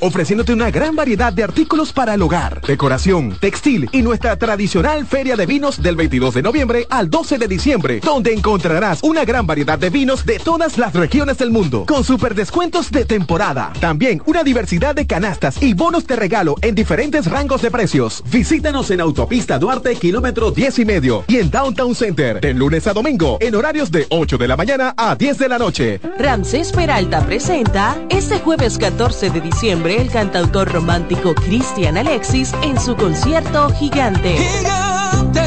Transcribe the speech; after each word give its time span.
ofreciéndote 0.00 0.52
una 0.52 0.70
gran 0.70 0.96
variedad 0.96 1.32
de 1.32 1.44
artículos 1.44 1.92
para 1.92 2.14
el 2.14 2.22
hogar, 2.22 2.60
decoración, 2.66 3.36
textil 3.38 3.88
y 3.92 4.02
nuestra 4.02 4.36
tradicional 4.36 5.06
feria 5.06 5.36
de 5.36 5.46
vinos 5.46 5.82
del 5.82 5.96
22 5.96 6.34
de 6.34 6.42
noviembre 6.42 6.86
al 6.90 7.10
12 7.10 7.38
de 7.38 7.48
diciembre, 7.48 8.00
donde 8.00 8.32
encontrarás 8.32 9.02
una 9.02 9.24
gran 9.24 9.46
variedad 9.46 9.78
de 9.78 9.90
vinos 9.90 10.24
de 10.24 10.38
todas 10.38 10.78
las 10.78 10.94
regiones 10.94 11.38
del 11.38 11.50
mundo, 11.50 11.84
con 11.86 12.04
super 12.04 12.34
descuentos 12.34 12.90
de 12.90 13.04
temporada. 13.04 13.72
También 13.80 14.22
una 14.26 14.42
diversidad 14.44 14.94
de 14.94 15.06
canastas 15.06 15.62
y 15.62 15.74
bonos 15.74 16.06
de 16.06 16.16
regalo 16.16 16.54
en 16.62 16.74
diferentes 16.74 17.26
rangos 17.26 17.62
de 17.62 17.70
precios. 17.70 18.22
Visítanos 18.30 18.90
en 18.90 19.00
Autopista 19.00 19.58
Duarte, 19.58 19.96
kilómetro 19.96 20.50
10 20.50 20.78
y 20.78 20.84
medio, 20.84 21.24
y 21.26 21.36
en 21.36 21.50
Downtown 21.50 21.94
Center, 21.94 22.40
de 22.40 22.54
lunes 22.54 22.86
a 22.86 22.92
domingo, 22.92 23.38
en 23.40 23.54
horarios 23.54 23.90
de 23.90 24.06
8 24.08 24.38
de 24.38 24.48
la 24.48 24.56
mañana 24.56 24.94
a 24.96 25.16
10 25.16 25.38
de 25.38 25.48
la 25.48 25.58
noche. 25.58 26.00
Ramsés 26.18 26.72
Peralta 26.72 27.24
presenta 27.26 27.96
este 28.08 28.38
jueves 28.38 28.78
14 28.78 29.30
de 29.30 29.40
diciembre 29.40 29.81
el 29.90 30.10
cantautor 30.10 30.72
romántico 30.72 31.34
Cristian 31.34 31.96
Alexis 31.96 32.52
en 32.62 32.78
su 32.78 32.94
concierto 32.94 33.68
Gigante. 33.70 34.36
Gigante, 34.36 35.40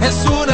es 0.00 0.24
un 0.24 0.50
amor 0.50 0.53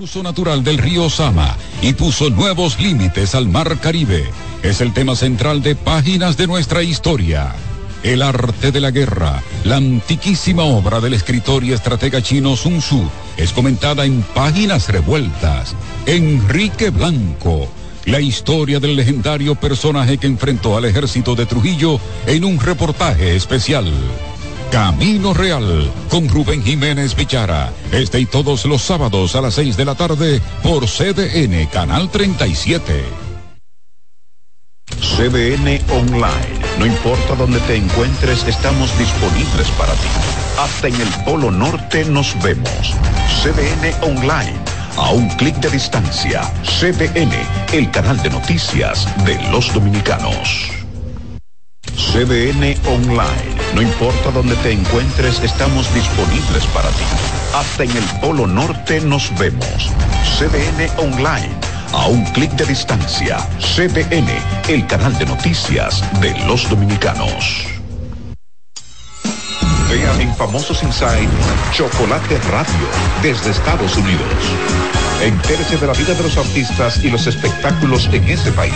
Curso 0.00 0.22
natural 0.22 0.64
del 0.64 0.78
río 0.78 1.10
Sama 1.10 1.54
y 1.82 1.92
puso 1.92 2.30
nuevos 2.30 2.80
límites 2.80 3.34
al 3.34 3.48
mar 3.48 3.78
Caribe. 3.80 4.24
Es 4.62 4.80
el 4.80 4.94
tema 4.94 5.14
central 5.14 5.62
de 5.62 5.76
Páginas 5.76 6.38
de 6.38 6.46
nuestra 6.46 6.82
historia. 6.82 7.52
El 8.02 8.22
arte 8.22 8.72
de 8.72 8.80
la 8.80 8.92
guerra, 8.92 9.42
la 9.62 9.76
antiquísima 9.76 10.62
obra 10.62 11.00
del 11.00 11.12
escritor 11.12 11.64
y 11.64 11.74
estratega 11.74 12.22
chino 12.22 12.56
Sun 12.56 12.78
Tzu, 12.78 13.10
es 13.36 13.52
comentada 13.52 14.06
en 14.06 14.22
Páginas 14.22 14.88
Revueltas. 14.88 15.74
Enrique 16.06 16.88
Blanco, 16.88 17.68
la 18.06 18.22
historia 18.22 18.80
del 18.80 18.96
legendario 18.96 19.54
personaje 19.54 20.16
que 20.16 20.28
enfrentó 20.28 20.78
al 20.78 20.86
ejército 20.86 21.34
de 21.34 21.44
Trujillo 21.44 22.00
en 22.26 22.46
un 22.46 22.58
reportaje 22.58 23.36
especial. 23.36 23.92
Camino 24.70 25.34
Real 25.34 25.90
con 26.08 26.28
Rubén 26.28 26.62
Jiménez 26.62 27.14
Pichara. 27.14 27.72
Este 27.90 28.20
y 28.20 28.26
todos 28.26 28.64
los 28.66 28.82
sábados 28.82 29.34
a 29.34 29.40
las 29.40 29.54
6 29.54 29.76
de 29.76 29.84
la 29.84 29.96
tarde 29.96 30.40
por 30.62 30.86
CDN 30.86 31.66
Canal 31.66 32.08
37. 32.08 33.04
CDN 35.00 35.80
Online. 35.90 36.60
No 36.78 36.86
importa 36.86 37.34
dónde 37.36 37.58
te 37.60 37.76
encuentres, 37.76 38.46
estamos 38.46 38.96
disponibles 38.98 39.68
para 39.78 39.92
ti. 39.94 40.08
Hasta 40.58 40.88
en 40.88 41.00
el 41.00 41.08
Polo 41.24 41.50
Norte 41.50 42.04
nos 42.04 42.40
vemos. 42.42 42.94
CDN 43.42 43.92
Online. 44.02 44.58
A 44.96 45.10
un 45.10 45.28
clic 45.30 45.56
de 45.56 45.70
distancia. 45.70 46.42
CDN, 46.62 47.32
el 47.72 47.90
canal 47.90 48.22
de 48.22 48.30
noticias 48.30 49.06
de 49.24 49.40
los 49.50 49.72
dominicanos. 49.74 50.79
CDN 52.20 52.76
Online. 52.86 53.56
No 53.74 53.80
importa 53.80 54.30
dónde 54.30 54.54
te 54.56 54.72
encuentres, 54.72 55.40
estamos 55.40 55.86
disponibles 55.94 56.66
para 56.66 56.90
ti. 56.90 57.02
Hasta 57.54 57.84
en 57.84 57.96
el 57.96 58.04
Polo 58.20 58.46
Norte 58.46 59.00
nos 59.00 59.34
vemos. 59.38 59.90
CDN 60.38 60.90
Online. 60.98 61.48
A 61.94 62.08
un 62.08 62.22
clic 62.32 62.50
de 62.52 62.66
distancia. 62.66 63.38
CDN, 63.58 64.28
el 64.68 64.86
canal 64.86 65.18
de 65.18 65.24
noticias 65.24 66.04
de 66.20 66.38
los 66.46 66.68
dominicanos. 66.68 67.64
Vean 69.88 70.20
en 70.20 70.34
Famosos 70.36 70.82
Inside 70.82 71.26
Chocolate 71.72 72.38
Radio 72.50 72.86
desde 73.22 73.50
Estados 73.50 73.96
Unidos. 73.96 74.28
Entérese 75.22 75.78
de 75.78 75.86
la 75.86 75.94
vida 75.94 76.12
de 76.12 76.22
los 76.22 76.36
artistas 76.36 77.02
y 77.02 77.08
los 77.08 77.26
espectáculos 77.26 78.10
en 78.12 78.28
ese 78.28 78.52
país. 78.52 78.74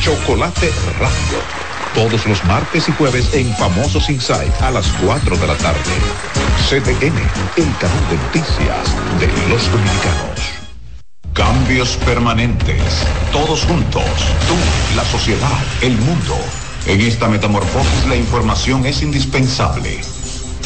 Chocolate 0.00 0.72
Radio. 0.98 1.69
Todos 1.94 2.24
los 2.26 2.44
martes 2.44 2.88
y 2.88 2.92
jueves 2.92 3.34
en 3.34 3.52
Famosos 3.56 4.08
Inside 4.08 4.52
a 4.60 4.70
las 4.70 4.86
4 5.04 5.36
de 5.36 5.46
la 5.46 5.56
tarde. 5.56 5.80
CDN, 6.68 7.18
el 7.56 7.76
canal 7.78 8.08
de 8.08 8.16
noticias 8.16 8.94
de 9.18 9.26
los 9.48 9.70
dominicanos. 9.72 10.40
Cambios 11.32 11.96
permanentes. 12.04 13.04
Todos 13.32 13.64
juntos. 13.64 14.04
Tú, 14.46 14.54
la 14.96 15.04
sociedad, 15.04 15.58
el 15.82 15.96
mundo. 15.98 16.36
En 16.86 17.00
esta 17.00 17.28
metamorfosis 17.28 18.06
la 18.06 18.16
información 18.16 18.86
es 18.86 19.02
indispensable. 19.02 20.00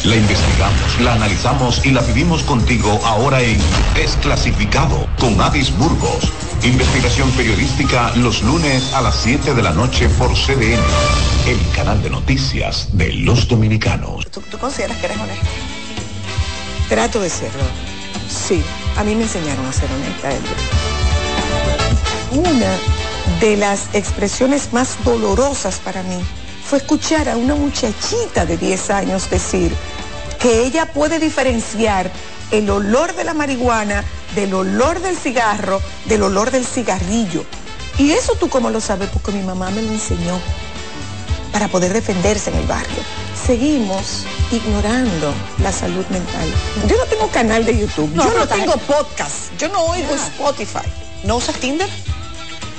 La 0.05 0.15
investigamos, 0.15 1.01
la 1.01 1.13
analizamos 1.13 1.83
y 1.83 1.89
la 1.89 2.01
vivimos 2.01 2.43
contigo 2.43 2.99
ahora 3.03 3.41
en 3.41 3.57
Desclasificado 3.95 5.07
con 5.19 5.41
Adis 5.41 5.75
Burgos. 5.75 6.31
Investigación 6.61 7.31
periodística 7.31 8.11
los 8.15 8.43
lunes 8.43 8.93
a 8.93 9.01
las 9.01 9.15
7 9.15 9.55
de 9.55 9.63
la 9.63 9.71
noche 9.71 10.07
por 10.09 10.29
CDN, 10.33 10.79
el 11.47 11.57
canal 11.75 12.03
de 12.03 12.11
noticias 12.11 12.89
de 12.91 13.13
los 13.13 13.47
dominicanos. 13.47 14.27
¿Tú, 14.29 14.41
tú 14.41 14.59
consideras 14.59 14.95
que 14.97 15.07
eres 15.07 15.17
honesta? 15.17 15.47
Trato 16.87 17.19
de 17.19 17.29
serlo. 17.31 17.63
Sí, 18.29 18.63
a 18.97 19.03
mí 19.03 19.15
me 19.15 19.23
enseñaron 19.23 19.65
a 19.65 19.73
ser 19.73 19.89
honesta. 19.91 20.29
Una 22.29 22.77
de 23.39 23.57
las 23.57 23.89
expresiones 23.93 24.71
más 24.71 25.03
dolorosas 25.03 25.79
para 25.79 26.03
mí 26.03 26.19
fue 26.63 26.79
escuchar 26.79 27.29
a 27.29 27.37
una 27.37 27.55
muchachita 27.55 28.45
de 28.45 28.57
10 28.57 28.89
años 28.89 29.29
decir 29.29 29.71
que 30.45 30.63
ella 30.63 30.85
puede 30.85 31.17
diferenciar 31.17 32.11
el 32.51 32.69
olor 32.69 33.15
de 33.15 33.23
la 33.23 33.33
marihuana 33.33 34.03
del 34.35 34.53
olor 34.53 35.01
del 35.01 35.17
cigarro, 35.17 35.81
del 36.05 36.21
olor 36.21 36.51
del 36.51 36.63
cigarrillo. 36.63 37.43
Y 37.97 38.11
eso 38.11 38.35
tú 38.35 38.47
cómo 38.47 38.69
lo 38.69 38.79
sabes, 38.79 39.09
porque 39.09 39.31
mi 39.31 39.41
mamá 39.41 39.71
me 39.71 39.81
lo 39.81 39.91
enseñó 39.91 40.39
para 41.51 41.67
poder 41.67 41.93
defenderse 41.93 42.51
en 42.51 42.57
el 42.57 42.67
barrio. 42.67 43.01
Seguimos 43.43 44.23
ignorando 44.51 45.33
la 45.63 45.71
salud 45.71 46.05
mental. 46.11 46.47
Yo 46.85 46.95
no 46.95 47.05
tengo 47.05 47.27
canal 47.29 47.65
de 47.65 47.79
YouTube, 47.79 48.11
No, 48.13 48.25
yo 48.25 48.37
no 48.37 48.47
tengo 48.47 48.73
podcast, 48.73 49.51
yo 49.57 49.67
no 49.69 49.81
oigo 49.85 50.13
Spotify. 50.13 50.87
¿No 51.23 51.37
usas 51.37 51.55
Tinder? 51.55 51.89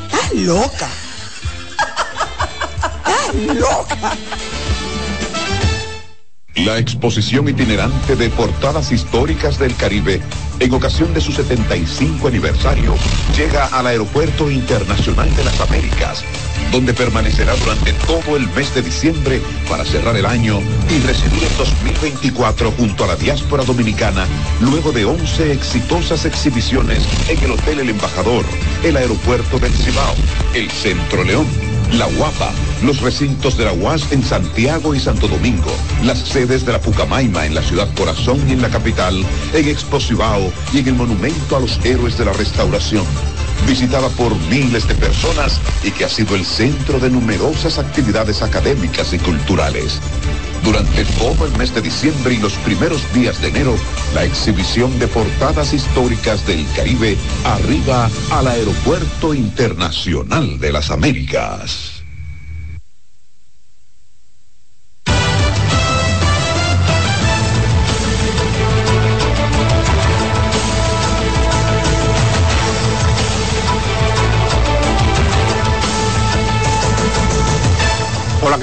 Estás 0.04 0.32
loca. 0.34 0.88
Estás 3.34 3.56
loca. 3.56 4.16
La 6.64 6.78
exposición 6.78 7.48
itinerante 7.50 8.16
de 8.16 8.30
portadas 8.30 8.90
históricas 8.90 9.58
del 9.58 9.76
Caribe, 9.76 10.22
en 10.58 10.72
ocasión 10.72 11.12
de 11.12 11.20
su 11.20 11.30
75 11.30 12.28
aniversario, 12.28 12.94
llega 13.36 13.66
al 13.66 13.86
Aeropuerto 13.86 14.50
Internacional 14.50 15.34
de 15.36 15.44
las 15.44 15.60
Américas, 15.60 16.24
donde 16.72 16.94
permanecerá 16.94 17.54
durante 17.56 17.92
todo 18.06 18.38
el 18.38 18.48
mes 18.54 18.74
de 18.74 18.80
diciembre 18.80 19.42
para 19.68 19.84
cerrar 19.84 20.16
el 20.16 20.24
año 20.24 20.60
y 20.88 20.98
recibir 21.06 21.44
el 21.44 21.56
2024 21.58 22.72
junto 22.72 23.04
a 23.04 23.08
la 23.08 23.16
diáspora 23.16 23.62
dominicana, 23.62 24.26
luego 24.62 24.92
de 24.92 25.04
11 25.04 25.52
exitosas 25.52 26.24
exhibiciones 26.24 27.06
en 27.28 27.38
el 27.44 27.50
Hotel 27.50 27.80
El 27.80 27.90
Embajador, 27.90 28.46
el 28.82 28.96
Aeropuerto 28.96 29.58
del 29.58 29.72
el 30.54 30.70
Centro 30.70 31.22
León, 31.22 31.46
la 31.92 32.06
Guapa, 32.06 32.52
los 32.82 33.00
recintos 33.00 33.56
de 33.56 33.64
la 33.64 33.72
UAS 33.72 34.10
en 34.12 34.22
Santiago 34.22 34.94
y 34.94 35.00
Santo 35.00 35.28
Domingo, 35.28 35.72
las 36.04 36.18
sedes 36.18 36.66
de 36.66 36.72
la 36.72 36.80
Pucamaima 36.80 37.46
en 37.46 37.54
la 37.54 37.62
ciudad 37.62 37.88
corazón 37.94 38.40
y 38.48 38.52
en 38.52 38.62
la 38.62 38.68
capital, 38.68 39.24
en 39.54 39.68
Expo 39.68 40.00
Cibao 40.00 40.52
y 40.72 40.78
en 40.78 40.88
el 40.88 40.94
Monumento 40.94 41.56
a 41.56 41.60
los 41.60 41.78
Héroes 41.84 42.18
de 42.18 42.24
la 42.24 42.32
Restauración. 42.32 43.04
Visitada 43.66 44.08
por 44.10 44.36
miles 44.50 44.86
de 44.86 44.94
personas 44.94 45.60
y 45.82 45.90
que 45.90 46.04
ha 46.04 46.08
sido 46.08 46.36
el 46.36 46.44
centro 46.44 46.98
de 46.98 47.10
numerosas 47.10 47.78
actividades 47.78 48.42
académicas 48.42 49.12
y 49.12 49.18
culturales. 49.18 50.00
Durante 50.66 51.04
todo 51.04 51.46
el 51.46 51.56
mes 51.56 51.72
de 51.72 51.80
diciembre 51.80 52.34
y 52.34 52.38
los 52.38 52.54
primeros 52.54 53.00
días 53.14 53.40
de 53.40 53.50
enero, 53.50 53.76
la 54.12 54.24
exhibición 54.24 54.98
de 54.98 55.06
portadas 55.06 55.72
históricas 55.72 56.44
del 56.44 56.66
Caribe 56.74 57.16
arriba 57.44 58.10
al 58.32 58.48
Aeropuerto 58.48 59.32
Internacional 59.32 60.58
de 60.58 60.72
las 60.72 60.90
Américas. 60.90 61.95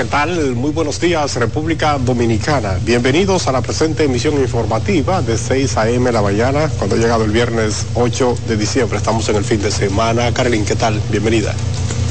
¿Qué 0.04 0.10
tal? 0.10 0.56
Muy 0.56 0.72
buenos 0.72 1.00
días, 1.00 1.34
República 1.38 1.98
Dominicana. 1.98 2.78
Bienvenidos 2.84 3.48
a 3.48 3.54
la 3.54 3.62
presente 3.62 4.04
emisión 4.04 4.34
informativa 4.34 5.22
de 5.22 5.38
6 5.38 5.78
a.m. 5.78 6.12
la 6.12 6.22
mañana, 6.22 6.70
cuando 6.78 6.98
ha 6.98 7.00
llegado 7.00 7.24
el 7.24 7.32
viernes 7.32 7.86
8 7.94 8.38
de 8.50 8.58
diciembre. 8.58 8.98
Estamos 8.98 9.30
en 9.30 9.38
el 9.38 9.46
fin 9.46 9.62
de 9.62 9.72
semana. 9.72 10.34
Carolyn, 10.34 10.66
¿qué 10.66 10.76
tal? 10.76 11.00
Bienvenida. 11.10 11.54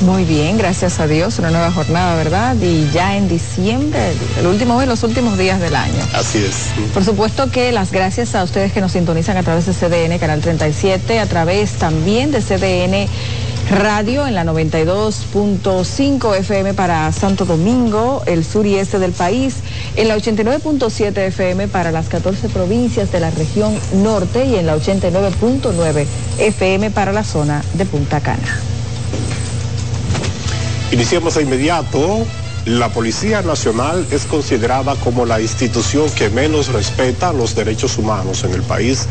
Muy 0.07 0.25
bien, 0.25 0.57
gracias 0.57 1.01
a 1.01 1.07
Dios, 1.07 1.39
una 1.39 1.51
nueva 1.51 1.71
jornada, 1.71 2.17
¿verdad? 2.17 2.57
Y 2.63 2.91
ya 2.93 3.15
en 3.15 3.29
diciembre, 3.29 4.15
el 4.41 4.47
último 4.47 4.81
de 4.81 4.87
los 4.87 5.03
últimos 5.03 5.37
días 5.37 5.61
del 5.61 5.77
año. 5.77 6.03
Así 6.15 6.39
es. 6.39 6.71
Por 6.95 7.05
supuesto 7.05 7.51
que 7.51 7.73
las 7.73 7.93
gracias 7.93 8.35
a 8.35 8.43
ustedes 8.43 8.73
que 8.73 8.81
nos 8.81 8.93
sintonizan 8.93 9.37
a 9.37 9.43
través 9.43 9.67
de 9.67 9.75
CDN, 9.75 10.19
Canal 10.19 10.41
37, 10.41 11.21
a 11.21 11.27
través 11.27 11.73
también 11.73 12.31
de 12.31 12.41
CDN 12.41 13.07
Radio 13.73 14.27
en 14.27 14.35
la 14.35 14.45
92.5 14.45 16.37
FM 16.37 16.75
para 16.75 17.11
Santo 17.11 17.47
Domingo, 17.47 18.23
el 18.27 18.45
sur 18.45 18.67
y 18.67 18.75
este 18.75 18.99
del 18.99 19.13
país, 19.13 19.55
en 19.97 20.09
la 20.09 20.17
89.7 20.19 21.17
FM 21.29 21.69
para 21.69 21.91
las 21.91 22.09
14 22.09 22.51
provincias 22.51 23.11
de 23.11 23.21
la 23.21 23.31
región 23.31 23.75
norte 23.95 24.45
y 24.45 24.57
en 24.57 24.67
la 24.67 24.77
89.9 24.77 26.05
FM 26.39 26.91
para 26.91 27.13
la 27.13 27.25
zona 27.25 27.65
de 27.73 27.87
Punta 27.87 28.21
Cana. 28.21 28.61
Iniciamos 30.91 31.35
de 31.35 31.43
inmediato. 31.43 32.27
La 32.67 32.91
Policía 32.91 33.43
Nacional 33.43 34.07
es 34.13 34.25
considerada 34.25 34.95
como 34.95 35.27
la 35.27 35.41
institución 35.41 36.09
que 36.11 36.31
menos 36.31 36.69
respeta 36.69 37.33
los 37.33 37.57
derechos 37.57 37.99
humanos 37.99 38.45
en 38.45 38.55
el 38.55 38.63
país, 38.63 39.09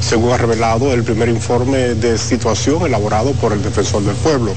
según 0.00 0.32
ha 0.32 0.38
revelado 0.38 0.90
el 0.90 1.02
primer 1.02 1.28
informe 1.28 1.94
de 1.96 2.16
situación 2.16 2.86
elaborado 2.86 3.32
por 3.32 3.52
el 3.52 3.62
Defensor 3.62 4.02
del 4.04 4.16
Pueblo. 4.16 4.54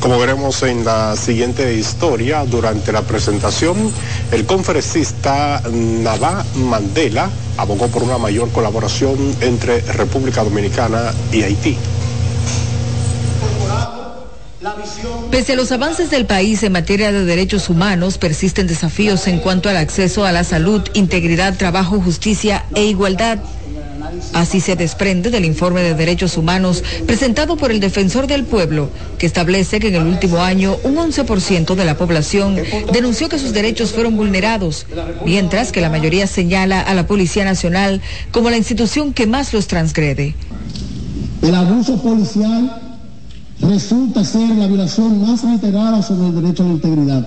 Como 0.00 0.18
veremos 0.18 0.62
en 0.64 0.84
la 0.84 1.16
siguiente 1.16 1.74
historia, 1.74 2.44
durante 2.44 2.92
la 2.92 3.00
presentación, 3.00 3.90
el 4.32 4.44
conferencista 4.44 5.62
Navá 5.72 6.44
Mandela 6.56 7.30
abogó 7.56 7.88
por 7.88 8.02
una 8.02 8.18
mayor 8.18 8.50
colaboración 8.50 9.16
entre 9.40 9.80
República 9.80 10.44
Dominicana 10.44 11.14
y 11.32 11.42
Haití. 11.42 11.78
Pese 15.30 15.52
a 15.52 15.56
los 15.56 15.72
avances 15.72 16.10
del 16.10 16.26
país 16.26 16.62
en 16.62 16.72
materia 16.72 17.12
de 17.12 17.24
derechos 17.24 17.68
humanos, 17.68 18.18
persisten 18.18 18.66
desafíos 18.66 19.26
en 19.26 19.38
cuanto 19.38 19.68
al 19.68 19.76
acceso 19.76 20.24
a 20.24 20.32
la 20.32 20.44
salud, 20.44 20.82
integridad, 20.94 21.56
trabajo, 21.56 22.00
justicia 22.00 22.64
e 22.74 22.84
igualdad. 22.84 23.38
Así 24.32 24.60
se 24.60 24.76
desprende 24.76 25.30
del 25.30 25.44
informe 25.44 25.82
de 25.82 25.94
derechos 25.94 26.36
humanos 26.36 26.82
presentado 27.06 27.56
por 27.56 27.70
el 27.70 27.80
Defensor 27.80 28.26
del 28.26 28.44
Pueblo, 28.44 28.90
que 29.18 29.26
establece 29.26 29.80
que 29.80 29.88
en 29.88 29.96
el 29.96 30.06
último 30.06 30.38
año 30.38 30.76
un 30.82 30.96
11% 30.96 31.74
de 31.74 31.84
la 31.84 31.96
población 31.96 32.56
denunció 32.92 33.28
que 33.28 33.38
sus 33.38 33.52
derechos 33.52 33.92
fueron 33.92 34.16
vulnerados, 34.16 34.86
mientras 35.24 35.72
que 35.72 35.80
la 35.80 35.90
mayoría 35.90 36.26
señala 36.26 36.80
a 36.80 36.94
la 36.94 37.06
Policía 37.06 37.44
Nacional 37.44 38.00
como 38.30 38.50
la 38.50 38.56
institución 38.56 39.12
que 39.12 39.26
más 39.26 39.52
los 39.52 39.66
transgrede. 39.66 40.34
El 41.42 41.54
abuso 41.54 42.00
policial 42.02 42.87
resulta 43.60 44.24
ser 44.24 44.56
la 44.56 44.66
violación 44.66 45.22
más 45.22 45.42
reiterada 45.42 46.02
sobre 46.02 46.28
el 46.28 46.34
derecho 46.34 46.62
a 46.62 46.66
la 46.66 46.72
integridad. 46.72 47.26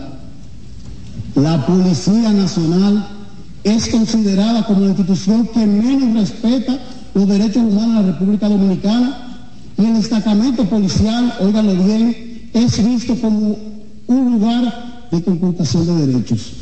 La 1.36 1.66
Policía 1.66 2.32
Nacional 2.32 3.08
es 3.64 3.88
considerada 3.90 4.66
como 4.66 4.82
la 4.82 4.88
institución 4.88 5.48
que 5.48 5.66
menos 5.66 6.14
respeta 6.14 6.80
los 7.14 7.28
derechos 7.28 7.64
humanos 7.64 7.88
en 7.88 7.96
la 7.96 8.12
República 8.14 8.50
Dominicana 8.50 9.32
y 9.78 9.86
el 9.86 9.94
destacamento 9.96 10.66
policial, 10.66 11.34
óiganlo 11.40 11.76
bien, 11.84 12.50
es 12.54 12.84
visto 12.84 13.16
como 13.16 13.58
un 14.08 14.32
lugar 14.34 15.08
de 15.12 15.24
conculcación 15.24 15.86
de 15.86 16.08
derechos. 16.08 16.54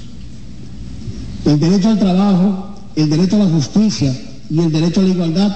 El 1.45 1.59
derecho 1.59 1.89
al 1.89 1.99
trabajo, 1.99 2.75
el 2.95 3.09
derecho 3.09 3.35
a 3.35 3.45
la 3.45 3.51
justicia 3.51 4.15
y 4.49 4.59
el 4.59 4.71
derecho 4.71 4.99
a 4.99 5.03
la 5.03 5.09
igualdad 5.09 5.55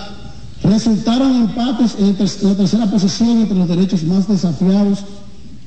resultaron 0.63 1.35
empates 1.35 1.95
en, 1.99 2.15
la 2.49 2.55
tercera 2.55 2.89
posición 2.89 3.41
entre 3.41 3.57
los 3.57 3.67
derechos 3.67 4.03
más 4.03 4.27
desafiados 4.27 4.99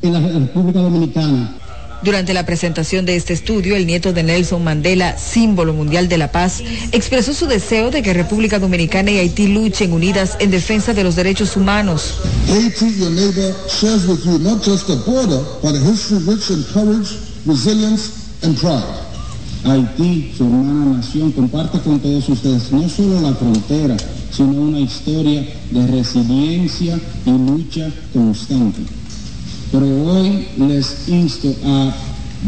en 0.02 0.12
la 0.12 0.20
República 0.20 0.81
Dominicana. 0.81 1.56
Durante 2.02 2.34
la 2.34 2.44
presentación 2.44 3.06
de 3.06 3.16
este 3.16 3.32
estudio, 3.32 3.75
el 3.75 3.87
nieto 3.87 4.12
de 4.12 4.22
Nelson 4.22 4.62
Mandela, 4.62 5.16
símbolo 5.16 5.72
mundial 5.72 6.08
de 6.08 6.19
la 6.19 6.31
paz, 6.31 6.62
expresó 6.93 7.32
su 7.32 7.46
deseo 7.46 7.90
de 7.90 8.02
que 8.02 8.12
República 8.12 8.58
Dominicana 8.58 9.10
y 9.10 9.19
Haití 9.19 9.48
luchen 9.48 9.93
unidas 9.93 10.37
en 10.38 10.50
defensa 10.50 10.93
de 10.93 11.04
los 11.04 11.16
derechos 11.16 11.56
humanos. 11.56 12.14
Haiti, 12.48 12.94
your 12.98 13.10
neighbor, 13.10 13.54
shares 13.69 14.06
with 14.06 14.25
you 14.25 14.38
not 14.38 14.62
just 14.62 14.88
a 14.90 14.96
border, 15.10 15.43
but 15.62 15.75
a 15.75 15.81
history 15.81 16.19
rich 16.26 16.50
in 16.50 16.62
courage, 16.72 17.16
resilience 17.46 18.12
and 18.43 18.56
pride. 18.58 18.84
Haití, 19.64 20.32
su 20.37 20.44
hermana 20.44 20.98
nación, 20.98 21.32
comparte 21.32 21.81
con 21.81 21.98
todos 21.98 22.28
ustedes 22.28 22.70
no 22.70 22.88
solo 22.88 23.20
la 23.20 23.34
frontera, 23.34 23.96
sino 24.36 24.52
una 24.52 24.80
historia 24.80 25.46
de 25.70 25.86
resiliencia 25.86 27.00
y 27.24 27.30
lucha 27.30 27.90
constante. 28.12 28.80
Pero 29.72 29.86
hoy 29.86 30.46
les 30.58 31.08
insto 31.08 31.54
a 31.64 31.94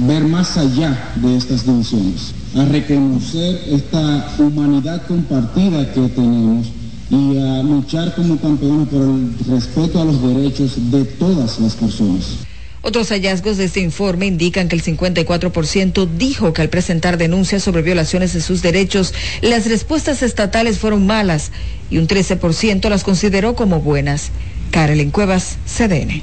ver 0.07 0.25
más 0.25 0.57
allá 0.57 1.13
de 1.17 1.37
estas 1.37 1.65
divisiones, 1.67 2.35
a 2.57 2.65
reconocer 2.67 3.63
esta 3.69 4.35
humanidad 4.39 5.07
compartida 5.07 5.93
que 5.93 6.09
tenemos 6.09 6.67
y 7.11 7.39
a 7.39 7.63
luchar 7.63 8.15
como 8.15 8.37
campeones 8.37 8.89
por 8.89 9.03
el 9.03 9.35
respeto 9.49 10.03
a 10.03 10.05
los 10.05 10.23
derechos 10.23 10.73
de 10.91 11.05
todas 11.05 11.59
las 11.59 11.75
personas. 11.75 12.49
Otros 12.83 13.09
hallazgos 13.11 13.57
de 13.57 13.65
este 13.65 13.81
informe 13.81 14.27
indican 14.27 14.69
que 14.69 14.77
el 14.77 14.83
54% 14.83 16.09
dijo 16.17 16.53
que 16.53 16.63
al 16.63 16.69
presentar 16.69 17.19
denuncias 17.19 17.63
sobre 17.63 17.83
violaciones 17.83 18.33
de 18.35 18.41
sus 18.41 18.63
derechos, 18.63 19.15
las 19.41 19.67
respuestas 19.67 20.23
estatales 20.23 20.79
fueron 20.79 21.07
malas 21.07 21.51
y 21.91 21.99
un 21.99 22.07
13% 22.07 22.89
las 22.89 23.05
consideró 23.05 23.55
como 23.55 23.81
buenas. 23.81 24.31
Carolyn 24.71 25.11
Cuevas, 25.11 25.57
CDN. 25.67 26.23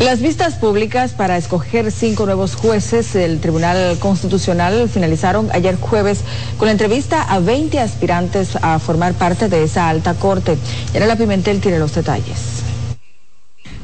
Las 0.00 0.20
vistas 0.20 0.54
públicas 0.54 1.12
para 1.12 1.36
escoger 1.36 1.92
cinco 1.92 2.26
nuevos 2.26 2.56
jueces 2.56 3.12
del 3.12 3.38
Tribunal 3.38 3.96
Constitucional 4.00 4.88
finalizaron 4.88 5.48
ayer 5.52 5.76
jueves 5.76 6.20
con 6.58 6.66
la 6.66 6.72
entrevista 6.72 7.22
a 7.22 7.38
20 7.38 7.78
aspirantes 7.78 8.56
a 8.60 8.80
formar 8.80 9.14
parte 9.14 9.48
de 9.48 9.62
esa 9.62 9.88
alta 9.88 10.14
corte. 10.14 10.58
Era 10.92 11.06
la 11.06 11.16
Pimentel 11.16 11.60
tiene 11.60 11.78
los 11.78 11.94
detalles. 11.94 12.63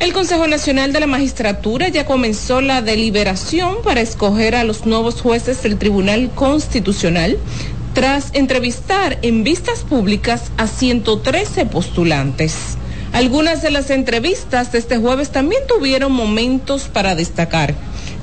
El 0.00 0.14
Consejo 0.14 0.46
Nacional 0.46 0.94
de 0.94 1.00
la 1.00 1.06
Magistratura 1.06 1.88
ya 1.88 2.06
comenzó 2.06 2.62
la 2.62 2.80
deliberación 2.80 3.82
para 3.84 4.00
escoger 4.00 4.54
a 4.54 4.64
los 4.64 4.86
nuevos 4.86 5.20
jueces 5.20 5.62
del 5.62 5.76
Tribunal 5.76 6.30
Constitucional 6.34 7.36
tras 7.92 8.30
entrevistar 8.32 9.18
en 9.20 9.44
vistas 9.44 9.80
públicas 9.80 10.52
a 10.56 10.68
113 10.68 11.66
postulantes. 11.66 12.78
Algunas 13.12 13.60
de 13.60 13.70
las 13.70 13.90
entrevistas 13.90 14.72
de 14.72 14.78
este 14.78 14.96
jueves 14.96 15.32
también 15.32 15.60
tuvieron 15.68 16.12
momentos 16.12 16.84
para 16.84 17.14
destacar, 17.14 17.74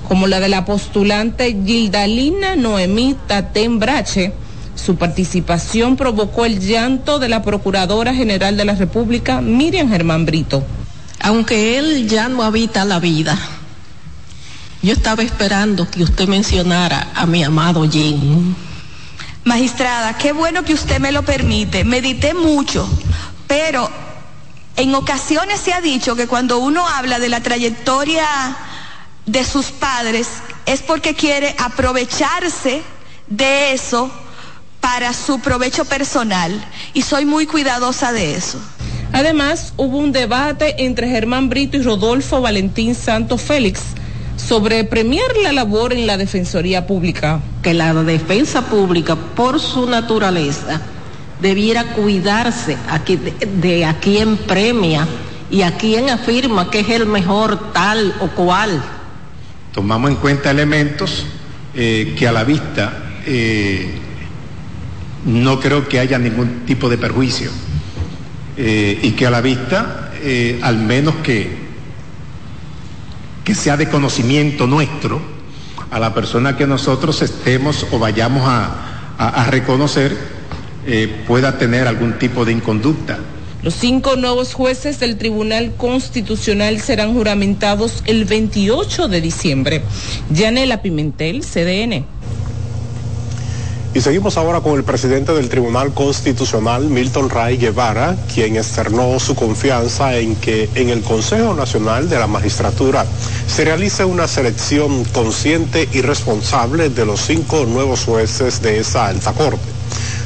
como 0.07 0.25
la 0.25 0.39
de 0.39 0.49
la 0.49 0.65
postulante 0.65 1.55
Gildalina 1.63 2.55
Noemí 2.55 3.15
Tatén 3.27 3.77
Brache. 3.77 4.33
Su 4.73 4.95
participación 4.95 5.95
provocó 5.95 6.43
el 6.45 6.59
llanto 6.59 7.19
de 7.19 7.29
la 7.29 7.43
Procuradora 7.43 8.15
General 8.15 8.57
de 8.57 8.65
la 8.65 8.73
República, 8.73 9.41
Miriam 9.41 9.89
Germán 9.89 10.25
Brito 10.25 10.63
aunque 11.19 11.77
él 11.77 12.07
ya 12.07 12.27
no 12.29 12.43
habita 12.43 12.85
la 12.85 12.99
vida, 12.99 13.37
yo 14.81 14.93
estaba 14.93 15.23
esperando 15.23 15.89
que 15.89 16.03
usted 16.03 16.27
mencionara 16.27 17.09
a 17.15 17.25
mi 17.25 17.43
amado 17.43 17.89
Jim. 17.89 18.55
Magistrada, 19.43 20.17
qué 20.17 20.33
bueno 20.33 20.63
que 20.63 20.73
usted 20.73 20.99
me 20.99 21.11
lo 21.11 21.23
permite. 21.23 21.83
Medité 21.83 22.33
mucho, 22.33 22.87
pero 23.47 23.89
en 24.75 24.93
ocasiones 24.93 25.59
se 25.59 25.73
ha 25.73 25.81
dicho 25.81 26.15
que 26.15 26.27
cuando 26.27 26.59
uno 26.59 26.87
habla 26.87 27.17
de 27.19 27.29
la 27.29 27.41
trayectoria 27.41 28.25
de 29.25 29.43
sus 29.43 29.67
padres 29.67 30.27
es 30.65 30.81
porque 30.81 31.15
quiere 31.15 31.55
aprovecharse 31.57 32.83
de 33.27 33.73
eso 33.73 34.11
para 34.79 35.13
su 35.13 35.39
provecho 35.39 35.85
personal 35.85 36.65
y 36.93 37.01
soy 37.01 37.25
muy 37.25 37.45
cuidadosa 37.45 38.11
de 38.11 38.35
eso. 38.35 38.59
Además, 39.13 39.73
hubo 39.77 39.97
un 39.97 40.11
debate 40.11 40.83
entre 40.83 41.07
Germán 41.09 41.49
Brito 41.49 41.77
y 41.77 41.81
Rodolfo 41.81 42.41
Valentín 42.41 42.93
Santos 42.95 43.41
Félix 43.41 43.81
sobre 44.35 44.83
premiar 44.83 45.35
la 45.41 45.51
labor 45.51 45.93
en 45.93 46.05
la 46.05 46.17
Defensoría 46.17 46.85
Pública. 46.85 47.39
Que 47.63 47.73
la 47.73 47.93
defensa 47.93 48.69
pública, 48.69 49.15
por 49.15 49.59
su 49.59 49.89
naturaleza, 49.89 50.81
debiera 51.41 51.83
cuidarse 51.93 52.77
de, 53.61 53.85
a 53.85 53.99
quién 53.99 54.37
premia 54.37 55.07
y 55.49 55.61
a 55.61 55.77
quién 55.77 56.09
afirma 56.09 56.69
que 56.69 56.81
es 56.81 56.89
el 56.89 57.05
mejor 57.05 57.73
tal 57.73 58.13
o 58.19 58.27
cual. 58.27 58.81
Tomamos 59.73 60.11
en 60.11 60.17
cuenta 60.17 60.51
elementos 60.51 61.25
eh, 61.73 62.15
que 62.17 62.27
a 62.27 62.31
la 62.31 62.43
vista 62.43 62.93
eh, 63.25 63.91
no 65.25 65.59
creo 65.59 65.87
que 65.87 65.99
haya 65.99 66.17
ningún 66.17 66.65
tipo 66.65 66.89
de 66.89 66.97
perjuicio 66.97 67.51
eh, 68.57 68.99
y 69.03 69.11
que 69.11 69.25
a 69.27 69.29
la 69.29 69.41
vista, 69.41 70.11
eh, 70.21 70.59
al 70.63 70.77
menos 70.77 71.15
que, 71.17 71.49
que 73.43 73.55
sea 73.55 73.77
de 73.77 73.87
conocimiento 73.89 74.67
nuestro, 74.67 75.21
a 75.91 75.99
la 75.99 76.13
persona 76.13 76.57
que 76.57 76.67
nosotros 76.67 77.21
estemos 77.21 77.87
o 77.91 77.99
vayamos 77.99 78.43
a, 78.45 79.15
a- 79.17 79.45
reconocer 79.45 80.17
eh, 80.85 81.23
pueda 81.27 81.57
tener 81.57 81.87
algún 81.87 82.19
tipo 82.19 82.43
de 82.45 82.51
inconducta. 82.51 83.19
Los 83.63 83.73
cinco 83.73 84.15
nuevos 84.15 84.53
jueces 84.53 84.99
del 84.99 85.17
Tribunal 85.17 85.73
Constitucional 85.75 86.79
serán 86.79 87.13
juramentados 87.13 88.03
el 88.05 88.25
28 88.25 89.07
de 89.07 89.21
diciembre. 89.21 89.81
Yanela 90.29 90.81
Pimentel, 90.81 91.41
CDN. 91.43 92.05
Y 93.97 94.01
seguimos 94.01 94.37
ahora 94.37 94.61
con 94.61 94.75
el 94.75 94.83
presidente 94.83 95.33
del 95.33 95.49
Tribunal 95.49 95.91
Constitucional, 95.91 96.83
Milton 96.83 97.31
Ray 97.31 97.57
Guevara, 97.57 98.15
quien 98.31 98.55
externó 98.55 99.19
su 99.19 99.33
confianza 99.33 100.15
en 100.17 100.35
que 100.35 100.69
en 100.75 100.89
el 100.89 101.01
Consejo 101.01 101.55
Nacional 101.55 102.07
de 102.07 102.19
la 102.19 102.27
Magistratura 102.27 103.07
se 103.47 103.65
realice 103.65 104.05
una 104.05 104.27
selección 104.27 105.03
consciente 105.05 105.89
y 105.91 106.01
responsable 106.01 106.91
de 106.91 107.07
los 107.07 107.21
cinco 107.21 107.65
nuevos 107.65 108.03
jueces 108.05 108.61
de 108.61 108.81
esa 108.81 109.07
alta 109.07 109.33
corte. 109.33 109.65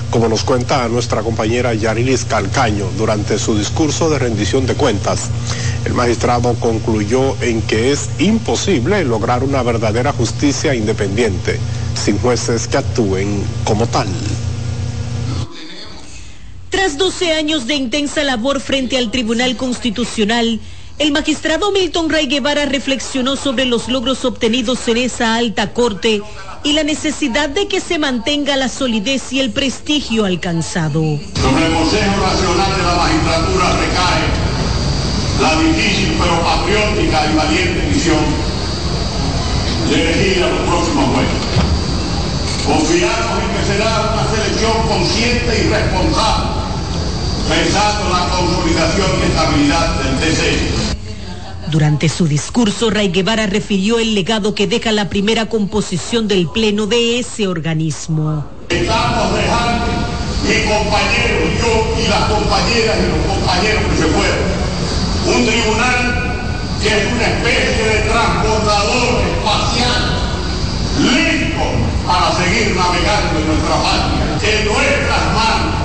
Como 0.10 0.28
nos 0.28 0.44
cuenta 0.44 0.90
nuestra 0.90 1.22
compañera 1.22 1.74
Yarilis 1.74 2.26
Calcaño 2.26 2.88
durante 2.98 3.40
su 3.40 3.58
discurso 3.58 4.10
de 4.10 4.20
rendición 4.20 4.68
de 4.68 4.74
cuentas, 4.74 5.30
el 5.86 5.94
magistrado 5.94 6.56
concluyó 6.56 7.42
en 7.42 7.62
que 7.62 7.94
es 7.94 8.10
imposible 8.20 9.06
lograr 9.06 9.46
una 9.46 9.64
verdadera 9.64 10.12
justicia 10.12 10.76
independiente 10.76 11.58
sin 12.02 12.18
jueces 12.18 12.68
que 12.68 12.78
actúen 12.78 13.44
como 13.64 13.86
tal. 13.86 14.08
Tras 16.70 16.98
12 16.98 17.34
años 17.34 17.68
de 17.68 17.76
intensa 17.76 18.24
labor 18.24 18.60
frente 18.60 18.98
al 18.98 19.12
Tribunal 19.12 19.56
Constitucional, 19.56 20.60
el 20.98 21.12
magistrado 21.12 21.72
Milton 21.72 22.10
Ray 22.10 22.28
Guevara 22.28 22.66
reflexionó 22.66 23.36
sobre 23.36 23.66
los 23.66 23.88
logros 23.88 24.26
obtenidos 24.26 24.88
en 24.88 24.98
esa 24.98 25.36
alta 25.36 25.74
corte 25.74 26.22
y 26.64 26.74
la 26.74 26.84
necesidad 26.84 27.50
de 27.50 27.68
que 27.68 27.80
se 27.82 28.00
mantenga 28.00 28.56
la 28.56 28.70
solidez 28.70 29.32
y 29.32 29.40
el 29.40 29.52
prestigio 29.52 30.26
alcanzado. 30.26 31.02
Sobre 31.02 31.66
el 31.68 31.74
Consejo 31.74 32.18
Nacional 32.22 32.78
de 32.78 32.84
la 32.84 32.96
Magistratura 32.96 33.78
recae 33.78 34.52
la 35.42 35.62
difícil 35.62 36.16
pero 36.20 36.42
patriótica 36.42 37.32
y 37.32 37.36
valiente 37.36 37.88
misión 37.94 38.26
de 39.90 40.02
elegir 40.02 40.44
a 40.44 40.50
los 40.50 40.62
próximos 40.62 41.06
jueces. 41.16 41.51
Confiamos 42.66 43.42
en 43.42 43.50
que 43.58 43.74
será 43.74 44.14
una 44.14 44.26
selección 44.30 44.88
consciente 44.88 45.66
y 45.66 45.70
responsable, 45.70 46.50
pensando 47.50 48.06
en 48.06 48.12
la 48.12 48.30
consolidación 48.30 49.10
y 49.20 49.24
estabilidad 49.26 49.88
del 50.02 50.14
TC. 50.20 50.92
Durante 51.72 52.10
su 52.10 52.28
discurso, 52.28 52.90
Ray 52.90 53.10
Guevara 53.10 53.48
refirió 53.48 53.98
el 53.98 54.14
legado 54.14 54.54
que 54.54 54.68
deja 54.68 54.92
la 54.92 55.10
primera 55.10 55.48
composición 55.48 56.28
del 56.28 56.48
Pleno 56.50 56.86
de 56.86 57.20
ese 57.20 57.48
organismo. 57.48 58.46
Estamos 58.70 59.34
dejando, 59.34 59.86
mi 60.44 60.62
compañero, 60.70 61.40
yo 61.60 61.96
y 61.98 62.08
las 62.08 62.30
compañeras 62.30 62.98
y 63.00 63.08
los 63.10 63.38
compañeros 63.38 63.84
que 63.90 63.98
se 63.98 64.08
fueron, 64.08 65.38
un 65.38 65.46
tribunal 65.46 66.32
que 66.82 66.90
es 66.90 67.14
una 67.14 67.26
especie 67.26 67.84
de 67.86 68.10
transportador 68.10 69.22
espacial, 69.32 70.02
para 72.06 72.32
seguir 72.36 72.76
navegando 72.76 73.40
en 73.40 73.48
nuestra 73.48 73.76
patria. 73.82 74.40
Que 74.40 74.60
en 74.60 74.66
nuestras 74.66 75.26
manos 75.34 75.76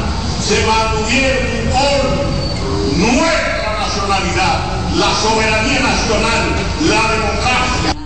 se 0.42 0.66
mantuviera 0.66 1.38
con 1.72 3.00
nuestra 3.00 3.78
nacionalidad, 3.80 4.96
la 4.96 5.14
soberanía 5.22 5.80
nacional, 5.80 6.42
la 6.88 7.02
democracia. 7.12 7.96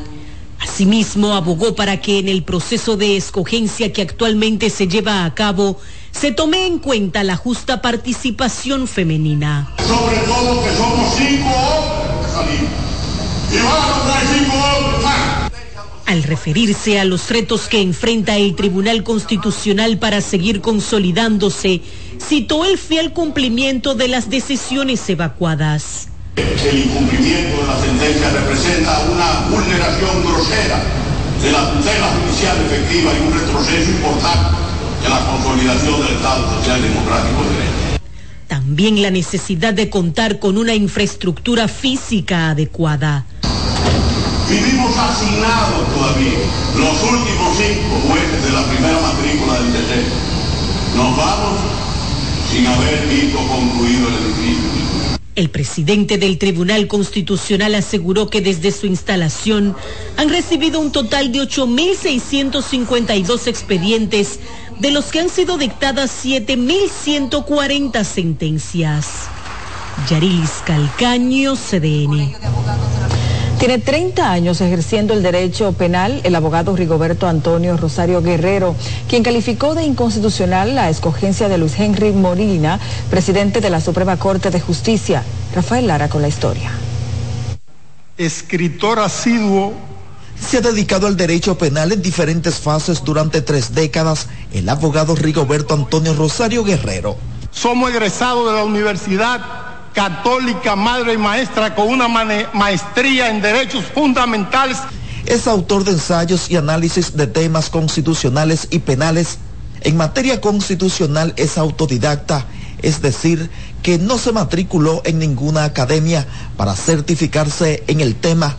Asimismo, 0.61 1.35
abogó 1.35 1.75
para 1.75 2.01
que 2.01 2.19
en 2.19 2.29
el 2.29 2.43
proceso 2.43 2.97
de 2.97 3.17
escogencia 3.17 3.93
que 3.93 4.03
actualmente 4.03 4.71
se 4.71 4.89
lleva 4.89 5.25
a 5.25 5.35
cabo 5.35 5.79
se 6.13 6.33
tome 6.33 6.67
en 6.67 6.79
cuenta 6.79 7.23
la 7.25 7.37
justa 7.37 7.81
participación 7.81 8.89
femenina. 8.89 9.71
Sobre 9.79 10.17
todo 10.19 10.63
que 10.63 10.77
somos 10.77 11.15
cinco 11.17 11.49
hombres 11.49 12.27
que 12.27 12.33
salimos. 12.33 12.71
Y 13.53 13.57
vamos 13.57 14.11
a 14.11 14.21
cinco 14.35 14.57
hombres 14.57 15.03
más. 15.05 15.40
Al 16.11 16.25
referirse 16.25 16.99
a 16.99 17.05
los 17.05 17.31
retos 17.31 17.69
que 17.69 17.81
enfrenta 17.81 18.37
el 18.37 18.57
Tribunal 18.57 19.05
Constitucional 19.05 19.99
para 19.99 20.21
seguir 20.21 20.61
consolidándose, 20.61 21.83
citó 22.19 22.65
el 22.65 22.79
fiel 22.79 23.13
cumplimiento 23.13 23.95
de 23.95 24.09
las 24.09 24.29
decisiones 24.29 25.09
evacuadas. 25.09 26.09
El 26.35 26.79
incumplimiento 26.79 27.61
de 27.61 27.65
la 27.65 27.81
sentencia 27.81 28.29
representa 28.29 29.07
una 29.09 29.57
vulneración 29.57 30.25
grosera 30.25 30.83
de 31.45 31.53
la 31.53 31.73
tutela 31.75 32.09
judicial 32.09 32.57
efectiva 32.67 33.13
y 33.15 33.27
un 33.29 33.33
retroceso 33.33 33.91
importante 33.93 34.57
en 35.05 35.11
la 35.11 35.27
consolidación 35.31 36.01
del 36.01 36.17
Estado 36.17 36.57
Social 36.57 36.83
Democrático 36.83 37.43
de 37.45 37.51
Derecho. 37.51 38.01
También 38.49 39.01
la 39.01 39.13
necesidad 39.13 39.75
de 39.75 39.89
contar 39.89 40.41
con 40.41 40.59
una 40.59 40.75
infraestructura 40.75 41.69
física 41.69 42.51
adecuada. 42.51 43.27
Vivimos 44.51 44.97
asignados 44.97 45.87
todavía 45.95 46.41
los 46.75 47.03
últimos 47.05 47.57
cinco 47.57 48.01
jueces 48.09 48.43
de 48.43 48.51
la 48.51 48.65
primera 48.65 49.01
matrícula 49.01 49.61
del 49.61 49.73
TC. 49.73 50.03
Nos 50.97 51.17
vamos 51.17 51.61
sin 52.51 52.67
haber 52.67 53.07
visto 53.07 53.39
concluido 53.47 54.09
el 54.09 54.15
edificio. 54.15 54.69
El 55.37 55.51
presidente 55.51 56.19
del 56.19 56.39
Tribunal 56.39 56.89
Constitucional 56.89 57.77
aseguró 57.77 58.29
que 58.29 58.41
desde 58.41 58.73
su 58.73 58.87
instalación 58.87 59.77
han 60.17 60.31
recibido 60.31 60.81
un 60.81 60.91
total 60.91 61.31
de 61.31 61.43
8.652 61.43 63.47
expedientes, 63.47 64.41
de 64.81 64.91
los 64.91 65.05
que 65.07 65.21
han 65.21 65.29
sido 65.29 65.59
dictadas 65.59 66.25
7.140 66.25 68.03
sentencias. 68.03 69.29
Yarilis 70.09 70.51
Calcaño, 70.67 71.55
CDN. 71.55 72.35
Tiene 73.61 73.79
30 73.79 74.33
años 74.33 74.63
ejerciendo 74.63 75.13
el 75.13 75.23
derecho 75.23 75.75
penal 75.75 76.23
el 76.25 76.35
abogado 76.35 76.75
Rigoberto 76.75 77.29
Antonio 77.29 77.77
Rosario 77.77 78.23
Guerrero, 78.23 78.75
quien 79.07 79.23
calificó 79.23 79.75
de 79.75 79.85
inconstitucional 79.85 80.75
la 80.75 80.89
escogencia 80.89 81.47
de 81.51 81.59
Luis 81.59 81.79
Henry 81.79 82.13
Molina, 82.13 82.81
presidente 83.11 83.61
de 83.61 83.69
la 83.69 83.83
Suprema 83.83 84.17
Corte 84.17 84.49
de 84.49 84.61
Justicia. 84.61 85.25
Rafael 85.55 85.89
Lara 85.89 86.09
con 86.09 86.23
la 86.23 86.29
historia. 86.29 86.71
escritor 88.17 88.99
asiduo, 88.99 89.75
se 90.41 90.57
ha 90.57 90.61
dedicado 90.63 91.07
al 91.07 91.19
derecho 91.19 91.59
penal 91.59 91.93
en 91.93 92.01
diferentes 92.01 92.55
fases 92.55 93.05
durante 93.05 93.43
tres 93.43 93.75
décadas, 93.75 94.29
el 94.55 94.71
abogado 94.71 95.15
Rigoberto 95.15 95.75
Antonio 95.75 96.15
Rosario 96.15 96.65
Guerrero. 96.65 97.19
Somos 97.51 97.91
egresados 97.91 98.47
de 98.47 98.55
la 98.55 98.65
Universidad 98.65 99.70
Católica 99.95 100.77
Madre 100.77 101.15
y 101.15 101.19
Maestra 101.19 101.75
con 101.75 101.89
una 101.89 102.09
maestría 102.09 103.31
en 103.31 103.43
Derechos 103.43 103.85
Fundamentales. 103.87 104.79
Es 105.27 105.47
autor 105.47 105.85
de 105.85 105.93
ensayos 105.93 106.51
y 106.51 106.57
análisis 106.57 107.17
de 107.17 107.27
temas 107.27 107.71
constitucionales 107.71 108.69
y 108.71 108.81
penales. 108.81 109.39
En 109.83 109.97
materia 109.97 110.41
constitucional 110.41 111.33
es 111.37 111.59
autodidacta, 111.59 112.47
es 112.83 113.03
decir, 113.03 113.51
que 113.83 113.99
no 113.99 114.19
se 114.19 114.33
matriculó 114.33 115.03
en 115.05 115.19
ninguna 115.19 115.65
academia 115.65 116.27
para 116.57 116.75
certificarse 116.75 117.83
en 117.87 118.01
el 118.01 118.15
tema. 118.15 118.57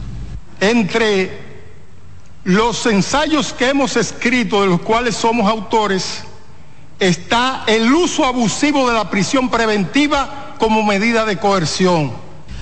Entre 0.60 1.52
los 2.44 2.86
ensayos 2.86 3.54
que 3.54 3.70
hemos 3.70 3.96
escrito, 3.98 4.62
de 4.62 4.68
los 4.68 4.82
cuales 4.82 5.16
somos 5.16 5.50
autores, 5.50 6.24
está 7.02 7.64
el 7.66 7.92
uso 7.92 8.26
abusivo 8.26 8.88
de 8.88 8.94
la 8.94 9.10
prisión 9.10 9.50
preventiva 9.50 10.54
como 10.60 10.84
medida 10.84 11.26
de 11.26 11.38
coerción. 11.38 12.12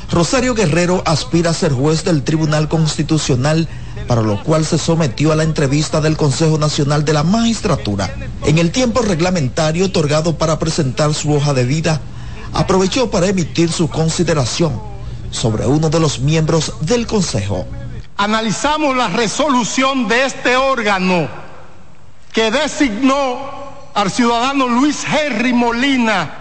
Rosario 0.10 0.55
Guerrero 0.55 1.03
aspira 1.05 1.51
a 1.51 1.53
ser 1.53 1.74
juez 1.74 2.05
del 2.05 2.24
Tribunal 2.24 2.69
Constitucional, 2.69 3.67
para 4.08 4.22
lo 4.22 4.41
cual 4.41 4.65
se 4.65 4.77
sometió 4.77 5.34
a 5.34 5.36
la 5.36 5.43
entrevista 5.43 6.00
del 6.00 6.15
Consejo 6.15 6.58
Nacional 6.58 7.03
de 7.03 7.13
la 7.13 7.24
Magistratura. 7.24 8.15
En 8.46 8.58
el 8.58 8.72
tiempo 8.72 9.01
reglamentario 9.01 9.86
otorgado 9.86 10.38
para 10.38 10.58
presentar 10.58 11.13
su 11.13 11.34
hoja 11.34 11.53
de 11.53 11.65
vida, 11.65 12.00
aprovechó 12.53 13.12
para 13.12 13.27
emitir 13.27 13.69
su 13.69 13.89
consideración 13.89 14.81
sobre 15.31 15.67
uno 15.67 15.89
de 15.89 16.00
los 16.00 16.19
miembros 16.19 16.74
del 16.79 17.05
Consejo. 17.08 17.67
Analizamos 18.15 18.96
la 18.96 19.10
resolución 19.10 20.08
de 20.08 20.25
este 20.25 20.55
órgano 20.55 21.27
que 22.31 22.51
designó 22.51 23.59
al 24.00 24.12
ciudadano 24.12 24.70
Luis 24.70 25.03
Henry 25.03 25.51
Molina 25.51 26.34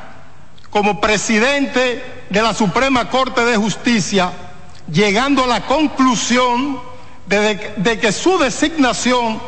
como 0.71 1.00
presidente 1.00 2.05
de 2.31 2.43
la 2.43 2.55
Suprema 2.55 3.11
Corte 3.11 3.45
de 3.45 3.57
Justicia, 3.57 4.31
llegando 4.93 5.43
a 5.43 5.49
la 5.49 5.67
conclusión 5.67 6.79
de, 7.27 7.99
que 8.00 8.12
su 8.12 8.38
designación 8.38 9.41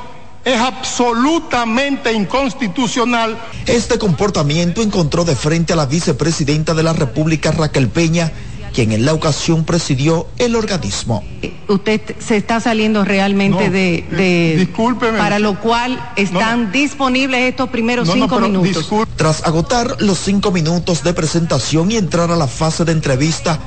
es 0.44 0.58
absolutamente 0.58 2.12
inconstitucional. 2.12 3.38
Este 3.66 3.96
comportamiento 3.96 4.82
encontró 4.82 5.24
de 5.24 5.36
frente 5.36 5.74
a 5.74 5.76
la 5.76 5.86
vicepresidenta 5.86 6.74
de 6.74 6.82
la 6.82 6.92
República, 6.92 7.52
Raquel 7.52 7.90
Peña, 7.90 8.32
quien 8.72 8.92
en 8.92 9.04
la 9.04 9.12
ocasión 9.14 9.64
presidió 9.64 10.26
el 10.38 10.56
organismo. 10.56 11.24
Usted 11.68 12.00
se 12.18 12.36
está 12.36 12.60
saliendo 12.60 13.04
realmente 13.04 13.66
No, 13.66 13.72
de, 13.72 14.04
de- 14.10 14.54
discúlpeme. 14.58 15.18
para 15.18 15.38
lo 15.38 15.58
cual 15.60 15.98
están 16.16 16.72
disponibles 16.72 17.40
estos 17.42 17.68
primeros 17.70 18.08
cinco 18.10 18.40
minutos. 18.40 18.88
Tras 19.16 19.44
agotar 19.44 19.96
los 20.00 20.18
cinco 20.18 20.50
minutos 20.50 21.02
de 21.02 21.12
presentación 21.14 21.90
y 21.90 21.96
entrar 21.96 22.30
a 22.30 22.36
la 22.36 22.46
fase 22.48 22.84
de 22.84 22.92
entrevista, 22.92 23.58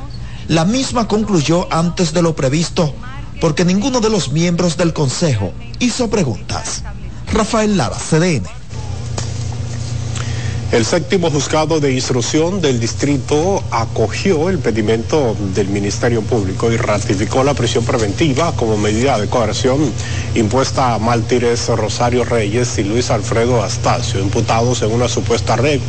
la 0.47 0.65
misma 0.65 1.07
concluyó 1.07 1.67
antes 1.71 2.13
de 2.13 2.21
lo 2.21 2.35
previsto, 2.35 2.93
porque 3.39 3.65
ninguno 3.65 3.99
de 4.01 4.09
los 4.09 4.31
miembros 4.31 4.77
del 4.77 4.93
Consejo 4.93 5.53
hizo 5.79 6.09
preguntas. 6.09 6.83
Rafael 7.31 7.77
Lara, 7.77 7.97
CDN. 7.97 8.43
El 10.73 10.85
séptimo 10.85 11.29
juzgado 11.29 11.79
de 11.79 11.93
instrucción 11.93 12.59
del 12.59 12.79
distrito 12.79 13.63
acogió 13.69 14.49
el 14.49 14.57
pedimento 14.57 15.35
del 15.53 15.67
Ministerio 15.67 16.23
Público 16.23 16.71
y 16.71 16.77
ratificó 16.77 17.43
la 17.43 17.53
prisión 17.53 17.85
preventiva 17.85 18.51
como 18.55 18.75
medida 18.75 19.19
de 19.19 19.27
coerción 19.27 19.93
impuesta 20.33 20.95
a 20.95 20.97
Mártires 20.97 21.67
Rosario 21.67 22.25
Reyes 22.25 22.75
y 22.79 22.85
Luis 22.85 23.11
Alfredo 23.11 23.61
Astacio, 23.61 24.19
imputados 24.19 24.81
en 24.81 24.91
una 24.91 25.07
supuesta 25.07 25.55
red 25.55 25.79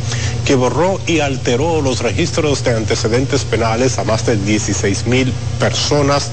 que 0.45 0.53
borró 0.53 1.01
y 1.07 1.19
alteró 1.19 1.81
los 1.81 2.01
registros 2.01 2.63
de 2.63 2.75
antecedentes 2.75 3.43
penales 3.43 3.97
a 3.97 4.03
más 4.03 4.27
de 4.27 4.37
16 4.37 5.07
mil 5.07 5.33
personas 5.59 6.29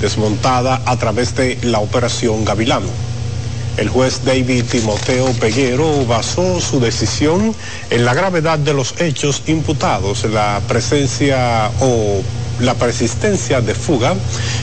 desmontada 0.00 0.82
a 0.84 0.96
través 0.96 1.36
de 1.36 1.56
la 1.62 1.78
operación 1.78 2.44
Gavilán. 2.44 2.82
El 3.78 3.88
juez 3.88 4.24
David 4.24 4.64
Timoteo 4.64 5.32
Peguero 5.34 6.04
basó 6.04 6.60
su 6.60 6.80
decisión 6.80 7.54
en 7.90 8.04
la 8.04 8.12
gravedad 8.12 8.58
de 8.58 8.74
los 8.74 9.00
hechos 9.00 9.44
imputados, 9.46 10.24
la 10.24 10.60
presencia 10.66 11.70
o 11.80 12.20
la 12.58 12.74
persistencia 12.74 13.60
de 13.60 13.76
fuga 13.76 14.16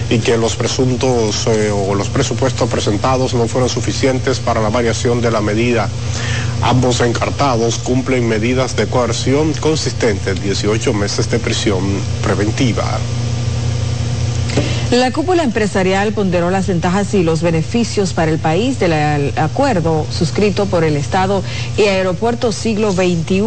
y 0.10 0.20
que 0.20 0.38
los 0.38 0.58
presuntos 0.58 1.48
eh, 1.48 1.72
o 1.72 1.96
los 1.96 2.10
presupuestos 2.10 2.70
presentados 2.70 3.34
no 3.34 3.48
fueron 3.48 3.70
suficientes 3.70 4.40
para 4.40 4.62
la 4.62 4.68
variación 4.70 5.22
de 5.22 5.32
la 5.32 5.40
medida. 5.40 5.88
Ambos 6.62 7.00
encartados 7.00 7.78
cumplen 7.78 8.28
medidas 8.28 8.76
de 8.76 8.88
coerción 8.88 9.54
consistentes, 9.54 10.44
18 10.44 10.94
meses 10.94 11.32
de 11.32 11.40
prisión 11.40 11.84
preventiva. 12.22 13.00
La 14.92 15.12
cúpula 15.12 15.44
empresarial 15.44 16.14
ponderó 16.14 16.52
las 16.52 16.68
ventajas 16.68 17.14
y 17.16 17.24
los 17.24 17.42
beneficios 17.42 18.14
para 18.14 18.32
el 18.32 18.40
país 18.40 18.80
del 18.80 19.34
acuerdo 19.36 20.06
suscrito 20.10 20.68
por 20.68 20.84
el 20.84 20.96
Estado 20.96 21.44
y 21.76 21.82
Aeropuerto 21.82 22.52
Siglo 22.52 22.92
XXI. 22.92 23.42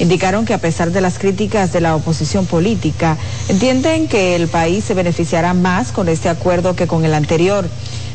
Indicaron 0.00 0.44
que 0.44 0.54
a 0.54 0.58
pesar 0.58 0.90
de 0.90 1.00
las 1.00 1.18
críticas 1.18 1.72
de 1.72 1.82
la 1.82 1.94
oposición 1.94 2.46
política, 2.46 3.18
entienden 3.48 4.08
que 4.08 4.34
el 4.34 4.48
país 4.48 4.84
se 4.84 4.94
beneficiará 4.94 5.52
más 5.52 5.92
con 5.92 6.08
este 6.08 6.28
acuerdo 6.28 6.74
que 6.74 6.86
con 6.86 7.04
el 7.04 7.14
anterior. 7.14 7.68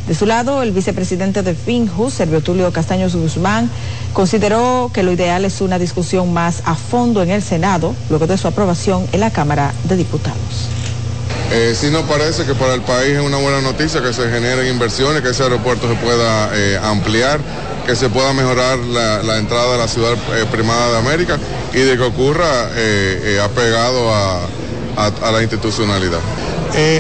De 0.08 0.16
su 0.16 0.26
lado, 0.26 0.62
el 0.64 0.72
vicepresidente 0.72 1.44
de 1.44 1.54
FINJU, 1.54 2.10
Servio 2.10 2.42
Tulio 2.42 2.74
Castaños 2.74 3.16
Guzmán, 3.16 3.70
consideró 4.14 4.90
que 4.94 5.04
lo 5.04 5.12
ideal 5.12 5.46
es 5.46 5.62
una 5.62 5.78
discusión 5.80 6.34
más 6.34 6.64
a 6.66 6.76
fondo 6.76 7.22
en 7.22 7.30
el 7.30 7.44
Senado, 7.44 7.94
luego 8.10 8.26
de 8.26 8.38
su 8.38 8.48
aprobación 8.48 9.06
en 9.12 9.20
la 9.20 9.32
Cámara 9.32 9.74
de 9.84 9.96
Diputados. 9.96 10.77
Eh, 11.52 11.74
sí 11.80 11.90
nos 11.90 12.04
parece 12.04 12.46
que 12.46 12.54
para 12.56 12.74
el 12.74 12.82
país 12.82 13.14
es 13.14 13.22
una 13.22 13.38
buena 13.38 13.62
noticia 13.62 14.02
que 14.02 14.12
se 14.12 14.30
generen 14.30 14.68
inversiones, 14.68 15.22
que 15.22 15.30
ese 15.30 15.44
aeropuerto 15.44 15.88
se 15.88 15.96
pueda 15.96 16.50
eh, 16.54 16.78
ampliar, 16.82 17.40
que 17.86 17.96
se 17.96 18.10
pueda 18.10 18.34
mejorar 18.34 18.78
la, 18.80 19.38
entrada 19.38 19.76
a 19.76 19.78
la 19.78 19.88
ciudad 19.88 20.14
eh, 20.36 20.46
primada 20.52 20.92
de 20.92 20.98
América 20.98 21.38
y 21.74 21.80
de 21.80 21.96
que 21.96 22.04
ocurra 22.04 22.70
eh, 22.76 23.40
apegado 23.42 24.14
a, 24.14 24.42
a- 24.98 25.32
la 25.32 25.42
institucionalidad. 25.42 26.20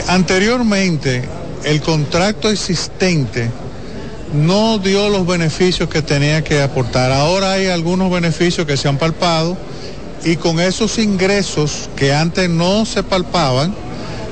Anteriormente, 0.07 1.23
el 1.65 1.81
contrato 1.81 2.49
existente 2.49 3.51
no 4.33 4.77
dio 4.79 5.09
los 5.09 5.27
beneficios 5.27 5.89
que 5.89 6.01
tenía 6.01 6.41
que 6.43 6.61
aportar. 6.61 7.11
Ahora 7.11 7.51
hay 7.53 7.67
algunos 7.67 8.09
beneficios 8.09 8.65
que 8.65 8.77
se 8.77 8.87
han 8.87 8.97
palpado 8.97 9.57
y 10.23 10.37
con 10.37 10.59
esos 10.61 10.97
ingresos 10.99 11.89
que 11.97 12.13
antes 12.13 12.49
no 12.49 12.85
se 12.85 13.03
palpaban, 13.03 13.75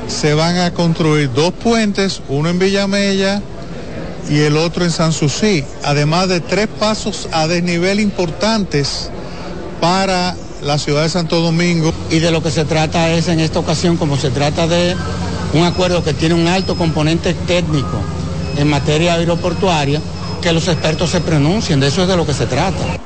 se 0.08 0.34
van 0.34 0.58
a 0.58 0.72
construir 0.72 1.32
dos 1.34 1.54
puentes, 1.54 2.22
uno 2.30 2.50
en 2.50 2.60
Villamella 2.60 3.42
y 4.30 4.40
el 4.40 4.58
otro 4.58 4.84
en 4.84 4.92
Sanssouci, 4.92 5.64
además 5.84 6.30
de 6.30 6.40
tres 6.40 6.68
pasos 6.68 7.28
a 7.32 7.48
desnivel 7.48 8.00
importantes 8.00 9.10
para 9.82 10.36
la 10.62 10.78
ciudad 10.78 11.04
de 11.04 11.10
Santo 11.10 11.42
Domingo. 11.42 11.94
y 12.10 12.20
de 12.20 12.32
lo 12.32 12.42
que 12.42 12.52
se 12.52 12.66
trata 12.66 13.12
es 13.12 13.28
en 13.28 13.40
esta 13.40 13.60
ocasión, 13.60 13.98
como 13.98 14.18
se 14.18 14.32
trata 14.32 14.68
de 14.68 14.96
un 15.54 15.64
acuerdo 15.64 16.04
que 16.04 16.14
tiene 16.14 16.36
un 16.36 16.48
alto 16.48 16.76
componente 16.76 17.34
técnico 17.34 18.02
en 18.58 18.68
materia 18.68 19.14
aeroportuaria, 19.14 20.02
que 20.42 20.52
los 20.54 20.68
expertos 20.68 21.12
se 21.12 21.22
pronuncien, 21.22 21.80
de 21.80 21.88
eso 21.88 22.04
es 22.04 22.08
de 22.08 22.18
lo 22.18 22.26
que 22.26 22.34
se 22.34 22.46
trata. 22.46 23.00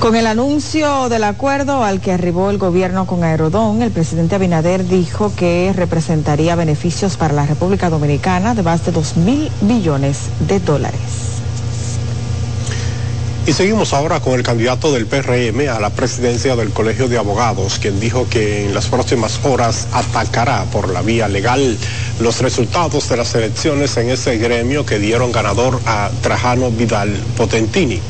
Con 0.00 0.16
el 0.16 0.26
anuncio 0.26 1.10
del 1.10 1.24
acuerdo 1.24 1.84
al 1.84 2.00
que 2.00 2.12
arribó 2.12 2.48
el 2.48 2.56
gobierno 2.56 3.06
con 3.06 3.22
Aerodón, 3.22 3.82
el 3.82 3.90
presidente 3.90 4.34
Abinader 4.34 4.86
dijo 4.88 5.30
que 5.36 5.74
representaría 5.76 6.56
beneficios 6.56 7.18
para 7.18 7.34
la 7.34 7.44
República 7.44 7.90
Dominicana 7.90 8.54
de 8.54 8.62
más 8.62 8.86
de 8.86 8.92
2 8.92 9.18
mil 9.18 9.52
billones 9.60 10.30
de 10.48 10.58
dólares. 10.58 11.00
Y 13.46 13.52
seguimos 13.52 13.92
ahora 13.92 14.20
con 14.20 14.32
el 14.32 14.42
candidato 14.42 14.90
del 14.90 15.04
PRM 15.04 15.68
a 15.68 15.78
la 15.80 15.90
presidencia 15.90 16.56
del 16.56 16.70
Colegio 16.70 17.06
de 17.06 17.18
Abogados, 17.18 17.78
quien 17.78 18.00
dijo 18.00 18.26
que 18.26 18.64
en 18.64 18.74
las 18.74 18.86
próximas 18.86 19.38
horas 19.44 19.86
atacará 19.92 20.64
por 20.72 20.88
la 20.88 21.02
vía 21.02 21.28
legal 21.28 21.76
los 22.20 22.40
resultados 22.40 23.06
de 23.10 23.18
las 23.18 23.34
elecciones 23.34 23.94
en 23.98 24.08
ese 24.08 24.38
gremio 24.38 24.86
que 24.86 24.98
dieron 24.98 25.30
ganador 25.30 25.78
a 25.84 26.10
Trajano 26.22 26.70
Vidal 26.70 27.14
Potentini. 27.36 28.00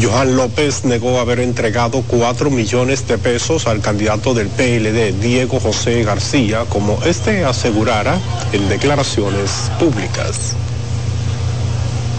Johan 0.00 0.36
López 0.36 0.84
negó 0.84 1.20
haber 1.20 1.40
entregado 1.40 2.02
4 2.06 2.50
millones 2.50 3.06
de 3.06 3.18
pesos 3.18 3.66
al 3.66 3.80
candidato 3.80 4.32
del 4.32 4.48
PLD, 4.48 5.20
Diego 5.20 5.60
José 5.60 6.02
García, 6.02 6.64
como 6.68 6.98
este 7.04 7.44
asegurara 7.44 8.18
en 8.52 8.68
declaraciones 8.68 9.70
públicas. 9.78 10.56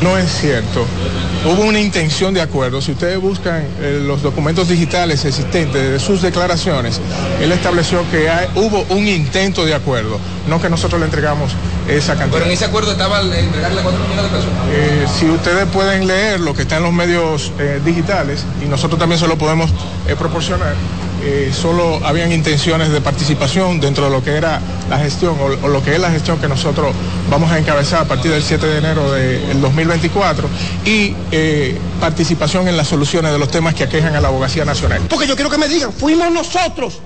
No 0.01 0.17
es 0.17 0.29
cierto. 0.31 0.85
Hubo 1.45 1.61
una 1.63 1.79
intención 1.79 2.33
de 2.33 2.41
acuerdo. 2.41 2.81
Si 2.81 2.91
ustedes 2.91 3.19
buscan 3.19 3.65
eh, 3.79 4.01
los 4.05 4.21
documentos 4.21 4.67
digitales 4.67 5.23
existentes 5.23 5.91
de 5.91 5.99
sus 5.99 6.21
declaraciones, 6.21 6.99
él 7.41 7.51
estableció 7.51 8.03
que 8.11 8.29
hay- 8.29 8.47
hubo 8.55 8.85
un 8.89 9.07
intento 9.07 9.65
de 9.65 9.73
acuerdo, 9.73 10.19
no 10.47 10.61
que 10.61 10.69
nosotros 10.69 10.99
le 10.99 11.05
entregamos 11.05 11.53
esa 11.87 12.13
cantidad. 12.15 12.33
Pero 12.33 12.45
en 12.45 12.51
ese 12.51 12.65
acuerdo 12.65 12.91
estaba 12.93 13.21
el 13.21 13.31
entregarle 13.33 13.81
4 13.81 13.99
millones 14.03 14.23
de 14.23 14.29
pesos. 14.37 14.51
Eh, 14.73 15.05
si 15.19 15.29
ustedes 15.29 15.65
pueden 15.67 16.05
leer 16.07 16.39
lo 16.41 16.53
que 16.53 16.63
está 16.63 16.77
en 16.77 16.83
los 16.83 16.93
medios 16.93 17.51
eh, 17.59 17.79
digitales 17.85 18.43
y 18.61 18.65
nosotros 18.67 18.99
también 18.99 19.19
se 19.19 19.27
lo 19.27 19.37
podemos 19.37 19.69
proporcionar, 20.17 20.75
eh, 21.25 21.51
solo 21.53 21.99
habían 22.05 22.31
intenciones 22.31 22.89
de 22.91 22.99
participación 23.01 23.79
dentro 23.79 24.05
de 24.05 24.11
lo 24.11 24.23
que 24.23 24.31
era 24.31 24.59
la 24.89 24.99
gestión 24.99 25.37
o, 25.39 25.65
o 25.65 25.67
lo 25.69 25.81
que 25.83 25.95
es 25.95 25.99
la 26.01 26.11
gestión 26.11 26.39
que 26.39 26.47
nosotros 26.47 26.93
vamos 27.29 27.51
a 27.51 27.57
encabezar 27.57 28.01
a 28.01 28.05
partir 28.05 28.31
del 28.31 28.43
7 28.43 28.65
de 28.65 28.77
enero 28.77 29.11
del 29.11 29.61
2024 29.61 30.47
y 30.85 31.15
eh, 31.31 31.77
participación 31.99 32.67
en 32.67 32.75
las 32.77 32.87
soluciones 32.87 33.31
de 33.31 33.39
los 33.39 33.49
temas 33.49 33.73
que 33.73 33.83
aquejan 33.83 34.15
a 34.15 34.21
la 34.21 34.27
abogacía 34.27 34.65
nacional. 34.65 35.01
Porque 35.09 35.27
yo 35.27 35.35
quiero 35.35 35.49
que 35.49 35.57
me 35.57 35.67
digan, 35.67 35.93
fuimos 35.93 36.31
nosotros 36.31 36.99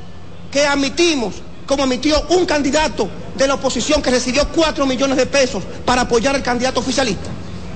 que 0.51 0.65
admitimos, 0.65 1.35
como 1.65 1.83
admitió 1.83 2.21
un 2.29 2.45
candidato 2.45 3.07
de 3.37 3.47
la 3.47 3.53
oposición 3.53 4.01
que 4.01 4.09
recibió 4.09 4.47
4 4.49 4.85
millones 4.85 5.17
de 5.17 5.25
pesos 5.27 5.63
para 5.85 6.01
apoyar 6.01 6.33
al 6.35 6.41
candidato 6.43 6.79
oficialista. 6.79 7.29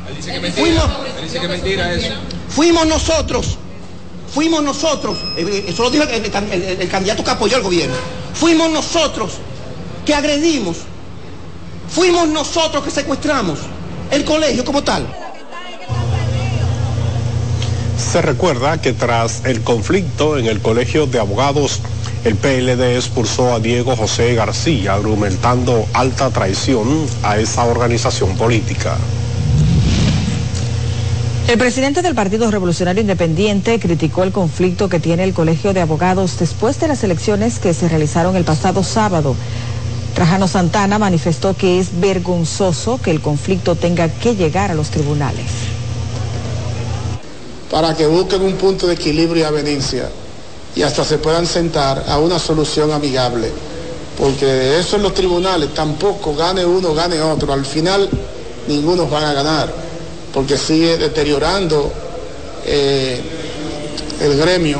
Él 0.10 0.16
dice 0.18 0.32
que 0.32 0.40
mentira. 0.40 0.66
Fuimos, 0.66 0.86
Él 1.18 1.24
dice 1.24 1.40
que 1.40 1.48
mentira 1.48 1.94
eso. 1.94 2.14
fuimos 2.50 2.88
nosotros, 2.88 3.58
fuimos 4.34 4.64
nosotros, 4.64 5.18
eh, 5.38 5.46
eh, 5.48 5.66
eso 5.68 5.84
lo 5.84 5.90
dijo 5.90 6.04
el, 6.06 6.26
el 6.26 6.32
can- 6.32 6.52
el- 6.52 6.64
el 6.64 6.90
candidato 6.90 7.24
que 7.24 7.32
apoyó 7.32 7.58
al 7.58 7.64
gobierno, 7.64 7.96
fuimos 8.34 8.70
nosotros 8.72 9.34
que 10.06 10.14
agredimos, 10.16 10.78
fuimos 11.90 12.28
nosotros 12.30 12.84
que 12.84 12.92
secuestramos 12.92 13.60
el 14.10 14.24
colegio 14.26 14.64
como 14.66 14.84
tal. 14.84 15.06
Se 18.12 18.22
recuerda 18.22 18.82
que 18.82 18.94
tras 18.94 19.46
el 19.46 19.62
conflicto 19.62 20.38
en 20.38 20.48
el 20.48 20.60
Colegio 20.60 21.06
de 21.06 21.20
Abogados, 21.20 21.80
el 22.26 22.36
PLD 22.36 22.98
expulsó 22.98 23.54
a 23.54 23.60
Diego 23.60 23.96
José 23.96 24.36
García, 24.36 24.94
argumentando 24.96 25.86
alta 25.94 26.30
traición 26.30 27.06
a 27.24 27.38
esa 27.38 27.64
organización 27.64 28.36
política. 28.38 28.98
El 31.52 31.58
presidente 31.58 32.02
del 32.02 32.16
Partido 32.16 32.50
Revolucionario 32.50 33.02
Independiente 33.02 33.78
criticó 33.78 34.24
el 34.24 34.32
conflicto 34.32 34.88
que 34.88 35.02
tiene 35.02 35.26
el 35.26 35.34
Colegio 35.34 35.74
de 35.74 35.82
Abogados 35.82 36.40
después 36.40 36.80
de 36.80 36.88
las 36.88 37.04
elecciones 37.04 37.60
que 37.60 37.74
se 37.74 37.90
realizaron 37.90 38.38
el 38.38 38.46
pasado 38.46 38.84
sábado. 38.84 39.36
Trajano 40.16 40.48
Santana 40.48 40.98
manifestó 40.98 41.54
que 41.54 41.78
es 41.78 42.00
vergonzoso 42.00 43.02
que 43.02 43.12
el 43.12 43.20
conflicto 43.20 43.76
tenga 43.76 44.08
que 44.08 44.38
llegar 44.38 44.72
a 44.72 44.76
los 44.76 44.92
tribunales. 44.92 45.48
para 47.70 47.98
que 47.98 48.08
busquen 48.08 48.44
un 48.44 48.54
punto 48.54 48.88
de 48.88 48.94
equilibrio 48.94 49.44
y 49.44 49.46
avenencia 49.46 50.10
y 50.74 50.84
hasta 50.84 51.04
se 51.04 51.18
puedan 51.18 51.46
sentar 51.46 52.06
a 52.08 52.18
una 52.18 52.40
solución 52.40 52.94
amigable. 52.94 53.52
Porque 54.18 54.80
eso 54.80 54.96
en 54.96 55.04
los 55.04 55.14
tribunales, 55.14 55.74
tampoco 55.74 56.34
gane 56.34 56.64
uno, 56.64 56.94
gane 56.94 57.22
otro. 57.22 57.52
Al 57.52 57.66
final 57.66 58.10
ninguno 58.70 59.08
van 59.08 59.26
a 59.26 59.34
ganar, 59.34 59.81
porque 60.34 60.58
sigue 60.58 60.98
deteriorando 60.98 61.92
eh, 62.66 63.22
el 64.22 64.38
gremio, 64.38 64.80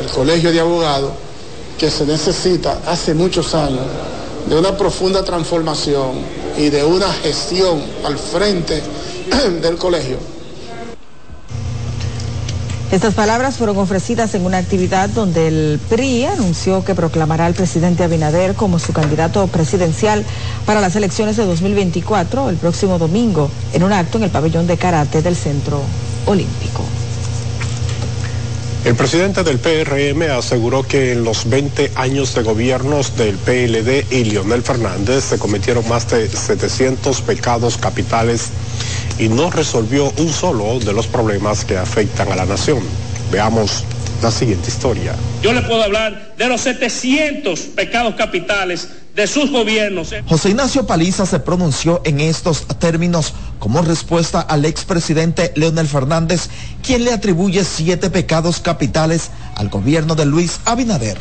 el 0.00 0.06
colegio 0.08 0.50
de 0.50 0.60
abogados, 0.60 1.12
que 1.78 1.90
se 1.90 2.04
necesita 2.04 2.80
hace 2.86 3.14
muchos 3.14 3.54
años 3.54 3.86
de 4.48 4.56
una 4.56 4.76
profunda 4.76 5.24
transformación 5.24 6.12
y 6.58 6.68
de 6.68 6.84
una 6.84 7.12
gestión 7.12 7.82
al 8.04 8.18
frente 8.18 8.82
del 9.62 9.76
colegio 9.76 10.39
estas 12.92 13.14
palabras 13.14 13.56
fueron 13.56 13.78
ofrecidas 13.78 14.34
en 14.34 14.44
una 14.44 14.58
actividad 14.58 15.08
donde 15.10 15.46
el 15.46 15.80
PRI 15.88 16.24
anunció 16.24 16.84
que 16.84 16.96
proclamará 16.96 17.46
al 17.46 17.54
presidente 17.54 18.02
Abinader 18.02 18.54
como 18.54 18.80
su 18.80 18.92
candidato 18.92 19.46
presidencial 19.46 20.24
para 20.66 20.80
las 20.80 20.96
elecciones 20.96 21.36
de 21.36 21.46
2024 21.46 22.50
el 22.50 22.56
próximo 22.56 22.98
domingo 22.98 23.48
en 23.72 23.84
un 23.84 23.92
acto 23.92 24.18
en 24.18 24.24
el 24.24 24.30
pabellón 24.30 24.66
de 24.66 24.76
karate 24.76 25.22
del 25.22 25.36
Centro 25.36 25.80
Olímpico. 26.26 26.84
El 28.84 28.96
presidente 28.96 29.44
del 29.44 29.58
PRM 29.58 30.22
aseguró 30.36 30.82
que 30.82 31.12
en 31.12 31.22
los 31.22 31.48
20 31.48 31.92
años 31.96 32.34
de 32.34 32.42
gobiernos 32.42 33.14
del 33.16 33.36
PLD 33.36 34.10
y 34.10 34.24
Leonel 34.24 34.62
Fernández 34.62 35.24
se 35.24 35.38
cometieron 35.38 35.86
más 35.86 36.08
de 36.08 36.28
700 36.28 37.20
pecados 37.20 37.76
capitales 37.76 38.48
y 39.20 39.28
no 39.28 39.50
resolvió 39.50 40.10
un 40.16 40.30
solo 40.30 40.80
de 40.80 40.94
los 40.94 41.06
problemas 41.06 41.64
que 41.66 41.76
afectan 41.76 42.32
a 42.32 42.36
la 42.36 42.46
nación. 42.46 42.80
Veamos 43.30 43.84
la 44.22 44.30
siguiente 44.30 44.68
historia. 44.68 45.14
Yo 45.42 45.52
le 45.52 45.60
puedo 45.62 45.82
hablar 45.82 46.34
de 46.38 46.48
los 46.48 46.62
700 46.62 47.60
pecados 47.60 48.14
capitales 48.14 48.88
de 49.14 49.26
sus 49.26 49.50
gobiernos. 49.50 50.14
José 50.26 50.50
Ignacio 50.50 50.86
Paliza 50.86 51.26
se 51.26 51.38
pronunció 51.38 52.00
en 52.04 52.20
estos 52.20 52.66
términos 52.78 53.34
como 53.58 53.82
respuesta 53.82 54.40
al 54.40 54.64
expresidente 54.64 55.52
Leonel 55.54 55.86
Fernández, 55.86 56.48
quien 56.82 57.04
le 57.04 57.12
atribuye 57.12 57.62
siete 57.64 58.08
pecados 58.08 58.60
capitales 58.60 59.30
al 59.54 59.68
gobierno 59.68 60.14
de 60.14 60.24
Luis 60.24 60.60
Abinader. 60.64 61.18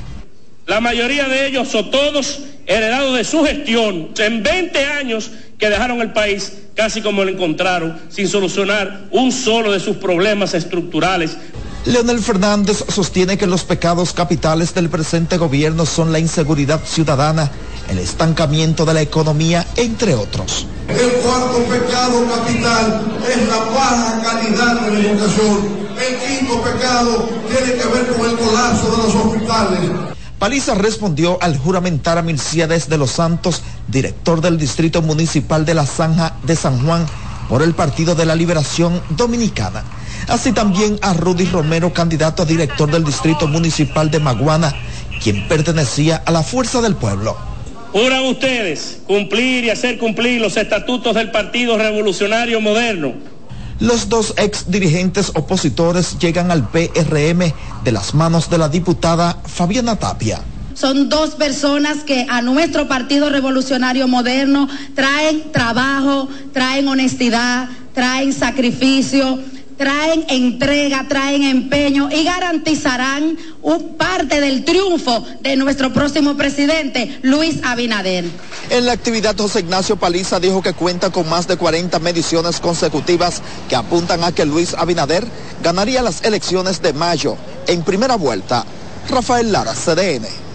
La 0.68 0.80
mayoría 0.80 1.28
de 1.28 1.48
ellos 1.48 1.74
o 1.76 1.86
todos 1.86 2.40
heredados 2.66 3.18
de 3.18 3.24
su 3.24 3.44
gestión 3.44 4.10
en 4.20 4.44
20 4.44 4.86
años 4.86 5.32
que 5.58 5.70
dejaron 5.70 6.00
el 6.00 6.14
país 6.14 6.54
casi 6.80 7.02
como 7.02 7.26
lo 7.26 7.30
encontraron, 7.30 8.00
sin 8.08 8.30
solucionar 8.30 9.10
un 9.12 9.34
solo 9.34 9.74
de 9.74 9.82
sus 9.82 9.98
problemas 9.98 10.54
estructurales. 10.54 11.36
Leonel 11.84 12.20
Fernández 12.20 12.86
sostiene 12.88 13.38
que 13.38 13.48
los 13.48 13.66
pecados 13.66 14.14
capitales 14.14 14.74
del 14.74 14.88
presente 14.88 15.36
gobierno 15.36 15.86
son 15.86 16.14
la 16.14 16.20
inseguridad 16.20 16.80
ciudadana, 16.86 17.52
el 17.90 17.98
estancamiento 17.98 18.86
de 18.86 18.94
la 18.94 19.02
economía, 19.02 19.68
entre 19.76 20.16
otros. 20.16 20.68
El 20.88 21.12
cuarto 21.22 21.58
pecado 21.66 22.26
capital 22.30 23.02
es 23.28 23.48
la 23.50 23.58
baja 23.58 24.22
calidad 24.24 24.80
de 24.80 24.92
la 24.92 25.10
educación. 25.10 25.90
El 26.00 26.40
quinto 26.40 26.62
pecado 26.62 27.30
tiene 27.50 27.74
que 27.74 27.88
ver 27.90 28.08
con 28.08 28.30
el 28.30 28.38
colapso 28.38 28.90
de 28.90 28.98
los 29.04 29.16
hospitales. 29.16 30.19
Paliza 30.40 30.74
respondió 30.74 31.38
al 31.42 31.58
juramentar 31.58 32.18
a 32.18 32.22
Milciades 32.22 32.88
de 32.88 32.98
los 32.98 33.12
Santos, 33.12 33.62
director 33.90 34.40
del 34.40 34.58
Distrito 34.58 35.02
Municipal 35.02 35.66
de 35.66 35.74
la 35.74 35.86
Zanja 35.86 36.38
de 36.44 36.56
San 36.56 36.86
Juan, 36.86 37.06
por 37.50 37.62
el 37.62 37.74
Partido 37.74 38.16
de 38.16 38.26
la 38.26 38.36
Liberación 38.36 39.02
Dominicana. 39.10 39.84
Así 40.30 40.54
también 40.54 40.98
a 41.02 41.14
Rudy 41.14 41.44
Romero, 41.44 41.92
candidato 41.92 42.44
a 42.44 42.46
director 42.46 42.90
del 42.90 43.04
Distrito 43.04 43.48
Municipal 43.48 44.10
de 44.10 44.20
Maguana, 44.20 44.74
quien 45.22 45.46
pertenecía 45.50 46.24
a 46.26 46.32
la 46.32 46.42
Fuerza 46.42 46.82
del 46.82 46.96
Pueblo. 46.96 47.36
Juran 47.92 48.24
ustedes 48.26 49.00
cumplir 49.08 49.66
y 49.66 49.72
hacer 49.72 49.98
cumplir 49.98 50.40
los 50.40 50.56
estatutos 50.56 51.16
del 51.16 51.32
Partido 51.32 51.78
Revolucionario 51.78 52.62
Moderno 52.62 53.14
los 53.80 54.10
dos 54.10 54.34
ex 54.38 54.70
dirigentes 54.70 55.32
opositores 55.36 56.18
llegan 56.20 56.52
al 56.52 56.68
PRM 56.68 57.54
de 57.84 57.92
las 57.92 58.14
manos 58.14 58.50
de 58.50 58.58
la 58.58 58.70
diputada 58.70 59.38
Fabiana 59.46 59.96
Tapia. 59.96 60.42
Son 60.74 61.10
dos 61.10 61.32
personas 61.32 62.00
que 62.06 62.26
a 62.30 62.42
nuestro 62.42 62.88
Partido 62.88 63.30
Revolucionario 63.30 64.08
Moderno 64.08 64.70
traen 64.96 65.52
trabajo, 65.52 66.30
traen 66.54 66.88
honestidad, 66.88 67.68
traen 67.94 68.32
sacrificio 68.32 69.40
traen 69.80 70.26
entrega, 70.28 71.06
traen 71.08 71.42
empeño 71.44 72.10
y 72.12 72.26
garantizarán 72.26 73.38
un 73.62 73.96
parte 73.96 74.42
del 74.42 74.66
triunfo 74.66 75.26
de 75.40 75.56
nuestro 75.56 75.94
próximo 75.94 76.36
presidente, 76.36 77.20
Luis 77.22 77.62
Abinader. 77.64 78.26
En 78.70 78.86
la 78.86 78.92
actividad, 78.92 79.38
José 79.38 79.62
Ignacio 79.62 79.96
Paliza 79.96 80.42
dijo 80.42 80.62
que 80.62 80.74
cuenta 80.74 81.12
con 81.12 81.30
más 81.30 81.48
de 81.48 81.56
40 81.56 81.98
mediciones 82.00 82.60
consecutivas 82.60 83.42
que 83.70 83.78
apuntan 83.78 84.26
a 84.26 84.34
que 84.34 84.46
Luis 84.46 84.74
Abinader 84.74 85.26
ganaría 85.64 86.02
las 86.02 86.26
elecciones 86.26 86.82
de 86.82 86.92
mayo 86.92 87.38
en 87.66 87.82
primera 87.84 88.16
vuelta. 88.16 88.66
Rafael 89.10 89.50
Lara, 89.50 89.74
CDN. 89.74 90.49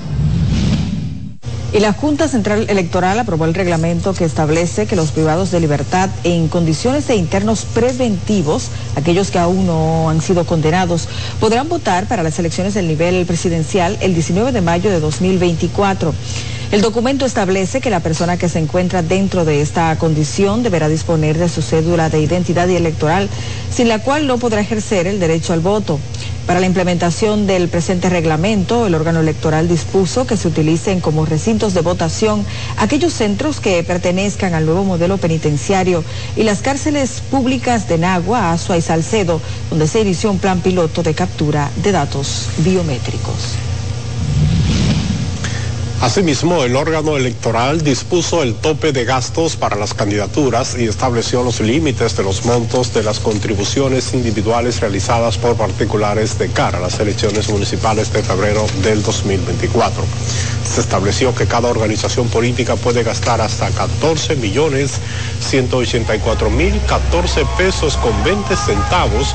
Y 1.75 1.81
la 1.81 1.93
Junta 1.93 2.29
Central 2.29 2.67
Electoral 2.71 3.19
aprobó 3.19 3.47
el 3.47 3.53
reglamento 3.53 4.15
que 4.15 4.25
establece 4.25 4.87
que 4.87 4.95
los 4.95 5.11
privados 5.11 5.51
de 5.51 5.59
libertad 5.59 6.09
en 6.23 6.47
condiciones 6.47 7.09
de 7.09 7.17
internos 7.17 7.65
preventivos, 7.65 8.69
aquellos 8.95 9.33
que 9.33 9.41
aún 9.41 9.67
no 9.67 10.09
han 10.09 10.23
sido 10.23 10.47
condenados, 10.47 11.09
podrán 11.41 11.69
votar 11.69 12.07
para 12.07 12.23
las 12.23 12.39
elecciones 12.39 12.75
del 12.75 12.87
nivel 12.87 13.27
presidencial 13.27 13.99
el 14.01 14.15
19 14.15 14.53
de 14.53 14.61
mayo 14.61 14.89
de 14.89 15.01
2024. 15.01 16.15
El 16.73 16.81
documento 16.81 17.25
establece 17.25 17.81
que 17.81 17.91
la 17.91 18.01
persona 18.01 18.37
que 18.37 18.49
se 18.49 18.59
encuentra 18.59 19.03
dentro 19.03 19.45
de 19.45 19.61
esta 19.61 19.97
condición 19.97 20.63
deberá 20.63 20.89
disponer 20.89 21.39
de 21.39 21.49
su 21.49 21.63
cédula 21.63 22.09
de 22.11 22.21
identidad 22.21 22.67
y 22.69 22.77
electoral, 22.77 23.29
sin 23.71 23.89
la 23.89 24.01
cual 24.01 24.27
no 24.27 24.39
podrá 24.39 24.61
ejercer 24.61 25.07
el 25.07 25.21
derecho 25.21 25.53
al 25.53 25.61
voto. 25.61 26.01
Para 26.47 26.61
la 26.61 26.67
implementación 26.67 27.47
del 27.47 27.69
presente 27.69 28.11
reglamento, 28.11 28.87
el 28.87 28.95
órgano 28.95 29.21
electoral 29.21 29.67
dispuso 29.67 30.27
que 30.27 30.37
se 30.37 30.49
utilicen 30.49 31.01
como 31.01 31.25
recintos 31.25 31.73
de 31.75 31.81
votación 31.81 32.45
aquellos 32.77 33.15
centros 33.15 33.61
que 33.61 33.83
pertenezcan 33.83 34.53
al 34.53 34.67
nuevo 34.67 34.85
modelo 34.85 35.17
penitenciario 35.17 36.05
y 36.37 36.43
las 36.43 36.61
cárceles 36.61 37.23
públicas 37.31 37.89
de 37.89 37.99
Nagua, 37.99 38.53
Azua 38.53 38.77
y 38.77 38.83
Salcedo, 38.83 39.41
donde 39.71 39.87
se 39.87 40.01
inició 40.01 40.31
un 40.31 40.39
plan 40.39 40.61
piloto 40.61 41.03
de 41.03 41.15
captura 41.15 41.71
de 41.83 41.93
datos 41.93 42.49
biométricos. 42.59 43.74
Asimismo, 46.05 46.65
el 46.65 46.77
órgano 46.77 47.17
electoral 47.17 47.83
dispuso 47.83 48.43
el 48.43 48.57
tope 48.57 48.93
de 48.93 49.07
gastos 49.07 49.57
para 49.57 49.75
las 49.75 49.95
candidaturas 49.95 50.77
y 50.79 50.85
estableció 50.85 51.43
los 51.43 51.61
límites 51.61 52.15
de 52.15 52.23
los 52.23 52.45
montos 52.45 52.93
de 52.93 53.03
las 53.03 53.21
contribuciones 53.21 54.13
individuales 54.13 54.83
realizadas 54.83 55.39
por 55.39 55.57
particulares 55.57 56.39
de 56.39 56.51
cara 56.51 56.77
a 56.77 56.83
las 56.83 57.01
elecciones 57.01 57.49
municipales 57.49 58.13
de 58.13 58.23
febrero 58.23 58.67
del 58.83 59.03
2024. 59.03 60.05
Se 60.63 60.83
estableció 60.83 61.35
que 61.35 61.47
cada 61.47 61.71
organización 61.71 62.29
política 62.29 62.77
puede 62.77 63.03
gastar 63.03 63.41
hasta 63.41 63.71
14 63.71 64.37
millones 64.37 65.01
184 65.41 66.51
mil 66.51 66.79
14 66.87 67.47
pesos 67.57 67.97
con 67.97 68.13
20 68.25 68.55
centavos 68.55 69.35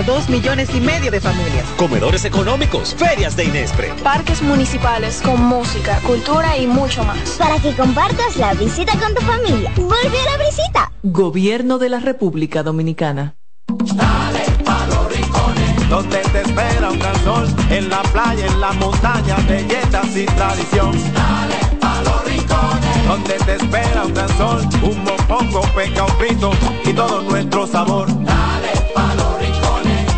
Para 0.00 0.12
dos 0.12 0.28
millones 0.28 0.70
y 0.74 0.80
medio 0.80 1.10
de 1.10 1.20
familias. 1.20 1.66
Comedores 1.76 2.24
económicos, 2.24 2.94
ferias 2.94 3.36
de 3.36 3.44
Inespre. 3.44 3.92
Parques 4.02 4.42
municipales 4.42 5.20
con 5.22 5.42
música, 5.42 6.00
cultura 6.06 6.56
y 6.56 6.66
mucho 6.66 7.04
más. 7.04 7.36
Para 7.38 7.58
que 7.58 7.74
compartas 7.74 8.36
la 8.36 8.54
visita 8.54 8.92
con 8.98 9.14
tu 9.14 9.20
familia. 9.22 9.70
Vuelve 9.76 10.18
a 10.18 10.38
la 10.38 10.44
visita. 10.44 10.92
Gobierno 11.02 11.78
de 11.78 11.88
la 11.88 12.00
República 12.00 12.62
Dominicana. 12.62 13.36
Dale 13.68 14.44
pa' 14.64 14.86
los 14.86 15.12
rincones, 15.12 15.88
donde 15.88 16.18
te 16.18 16.40
espera 16.42 16.90
un 16.90 16.98
gran 16.98 17.24
sol, 17.24 17.48
en 17.70 17.88
la 17.88 18.02
playa, 18.02 18.46
en 18.46 18.60
la 18.60 18.72
montaña, 18.72 19.36
belletas 19.48 20.16
y 20.16 20.26
tradición. 20.26 20.92
Dale 21.12 21.78
pa' 21.80 22.02
los 22.02 22.24
rincones, 22.24 23.06
donde 23.06 23.34
te 23.34 23.54
espera 23.56 24.04
un 24.04 24.14
gran 24.14 24.28
sol, 24.36 24.68
un 24.82 25.04
mopongo, 25.04 25.62
peca, 25.74 26.04
un 26.04 26.12
frito 26.18 26.50
y 26.84 26.92
todo 26.92 27.22
nuestro 27.22 27.66
sabor. 27.66 28.08
Dale 28.08 28.72
pa' 28.94 29.14
los 29.14 29.16
rincones, 29.16 29.29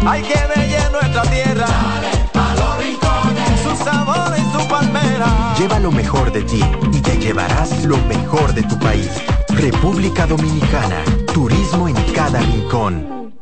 hay 0.07 0.23
que 0.23 0.35
ver 0.35 0.93
nuestra 0.93 1.23
tierra. 1.23 1.67
Dale 1.67 2.29
pa' 2.33 2.55
los 2.55 2.79
rincones, 2.79 3.61
su 3.63 3.85
sabor 3.85 4.35
y 4.37 4.57
su 4.57 4.69
palmera. 4.69 5.55
Lleva 5.59 5.79
lo 5.79 5.91
mejor 5.91 6.33
de 6.33 6.43
ti 6.43 6.63
y 6.93 7.01
te 7.01 7.17
llevarás 7.19 7.85
lo 7.85 7.97
mejor 7.99 8.53
de 8.55 8.63
tu 8.63 8.79
país. 8.79 9.11
República 9.49 10.27
Dominicana, 10.27 11.05
turismo 11.33 11.89
en 11.89 11.95
cada 12.13 12.41
rincón. 12.41 13.33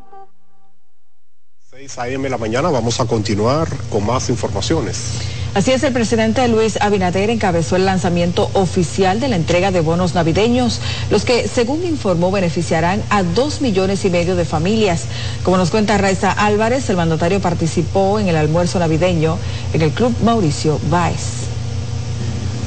6 1.71 1.99
a.m. 1.99 2.25
de 2.25 2.31
la 2.31 2.39
mañana 2.39 2.69
vamos 2.69 3.01
a 3.01 3.07
continuar 3.07 3.69
con 3.91 4.05
más 4.05 4.29
informaciones. 4.29 5.40
Así 5.53 5.73
es, 5.73 5.83
el 5.83 5.93
presidente 5.93 6.47
Luis 6.47 6.81
Abinader 6.81 7.29
encabezó 7.29 7.75
el 7.75 7.85
lanzamiento 7.85 8.49
oficial 8.55 9.19
de 9.19 9.29
la 9.29 9.35
entrega 9.35 9.73
de 9.73 9.81
bonos 9.81 10.15
navideños, 10.15 10.81
los 11.11 11.25
que, 11.25 11.49
según 11.49 11.85
informó, 11.85 12.31
beneficiarán 12.31 13.03
a 13.11 13.25
dos 13.25 13.61
millones 13.61 14.05
y 14.05 14.11
medio 14.11 14.37
de 14.37 14.45
familias. 14.45 15.07
Como 15.43 15.57
nos 15.57 15.71
cuenta 15.71 15.99
Raiza 15.99 16.31
Álvarez, 16.31 16.89
el 16.89 16.97
mandatario 16.97 17.41
participó 17.41 18.21
en 18.21 18.29
el 18.29 18.37
almuerzo 18.37 18.79
navideño 18.79 19.39
en 19.73 19.83
el 19.83 19.91
Club 19.91 20.15
Mauricio 20.25 20.79
Báez. 20.89 21.49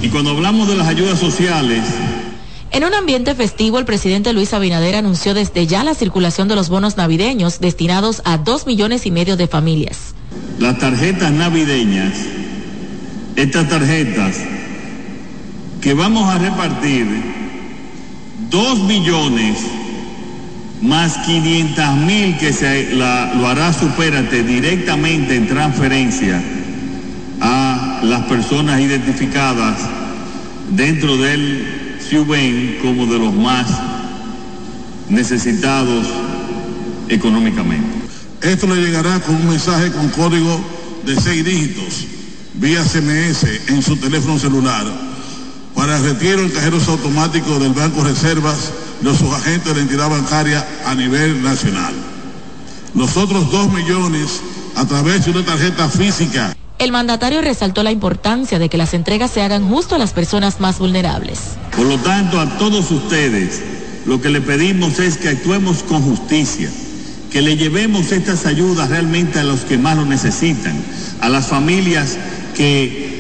Y 0.01 0.09
cuando 0.09 0.31
hablamos 0.31 0.67
de 0.67 0.75
las 0.75 0.87
ayudas 0.87 1.17
sociales, 1.19 1.81
en 2.71 2.83
un 2.83 2.93
ambiente 2.95 3.33
festivo, 3.35 3.79
el 3.79 3.85
presidente 3.85 4.33
Luis 4.33 4.53
Abinader 4.53 4.95
anunció 4.95 5.33
desde 5.33 5.67
ya 5.67 5.85
la 5.85 5.93
circulación 5.93 6.49
de 6.49 6.55
los 6.55 6.67
bonos 6.67 6.97
navideños 6.97 7.59
destinados 7.59 8.21
a 8.25 8.39
dos 8.39 8.65
millones 8.65 9.05
y 9.05 9.11
medio 9.11 9.37
de 9.37 9.47
familias. 9.47 10.15
Las 10.59 10.79
tarjetas 10.79 11.31
navideñas, 11.31 12.13
estas 13.35 13.67
tarjetas 13.69 14.37
que 15.81 15.93
vamos 15.93 16.29
a 16.33 16.37
repartir, 16.37 17.05
dos 18.49 18.79
millones 18.83 19.57
más 20.81 21.17
500 21.25 21.95
mil 21.97 22.37
que 22.37 22.51
se 22.51 22.93
lo 22.93 23.47
hará 23.47 23.71
Supérate 23.73 24.43
directamente 24.43 25.35
en 25.35 25.47
transferencia 25.47 26.41
a 27.41 28.01
las 28.03 28.23
personas 28.25 28.79
identificadas 28.81 29.77
dentro 30.69 31.17
del 31.17 31.83
ven 32.21 32.77
como 32.81 33.07
de 33.07 33.17
los 33.17 33.33
más 33.33 33.65
necesitados 35.09 36.05
económicamente. 37.09 37.87
Esto 38.41 38.67
le 38.67 38.75
llegará 38.75 39.19
con 39.19 39.35
un 39.35 39.49
mensaje 39.49 39.91
con 39.91 40.09
código 40.09 40.61
de 41.05 41.15
seis 41.19 41.43
dígitos 41.43 42.12
vía 42.55 42.83
SMS 42.83 43.45
en 43.67 43.81
su 43.81 43.97
teléfono 43.97 44.37
celular 44.37 44.85
para 45.75 45.97
el 45.97 46.03
retiro 46.03 46.41
en 46.41 46.49
cajeros 46.49 46.87
automáticos 46.87 47.59
del 47.59 47.73
Banco 47.73 48.03
Reservas 48.03 48.71
de 49.01 49.17
sus 49.17 49.33
agentes 49.33 49.65
de 49.65 49.75
la 49.75 49.81
entidad 49.81 50.09
bancaria 50.09 50.65
a 50.85 50.95
nivel 50.95 51.41
nacional. 51.41 51.93
Los 52.93 53.17
otros 53.17 53.51
dos 53.51 53.71
millones 53.71 54.41
a 54.75 54.85
través 54.85 55.25
de 55.25 55.31
una 55.31 55.45
tarjeta 55.45 55.89
física 55.89 56.55
el 56.79 56.91
mandatario 56.91 57.41
resaltó 57.41 57.81
la 57.81 57.91
importancia 57.91 58.59
de 58.59 58.67
que 58.67 58.77
las 58.77 58.93
entregas 58.93 59.31
se 59.31 59.41
hagan 59.41 59.69
justo 59.69 59.95
a 59.95 59.97
las 59.97 60.11
personas 60.11 60.59
más 60.59 60.79
vulnerables. 60.79 61.39
Por 61.77 61.85
lo 61.85 61.97
tanto, 61.99 62.41
a 62.41 62.57
todos 62.57 62.91
ustedes, 62.91 63.61
lo 64.05 64.19
que 64.19 64.29
le 64.29 64.41
pedimos 64.41 64.99
es 64.99 65.17
que 65.17 65.29
actuemos 65.29 65.81
con 65.83 66.01
justicia, 66.01 66.69
que 67.31 67.41
le 67.41 67.55
llevemos 67.55 68.11
estas 68.11 68.45
ayudas 68.45 68.89
realmente 68.89 69.39
a 69.39 69.43
los 69.43 69.61
que 69.61 69.77
más 69.77 69.95
lo 69.95 70.03
necesitan, 70.03 70.75
a 71.21 71.29
las 71.29 71.47
familias 71.47 72.17
que 72.53 73.13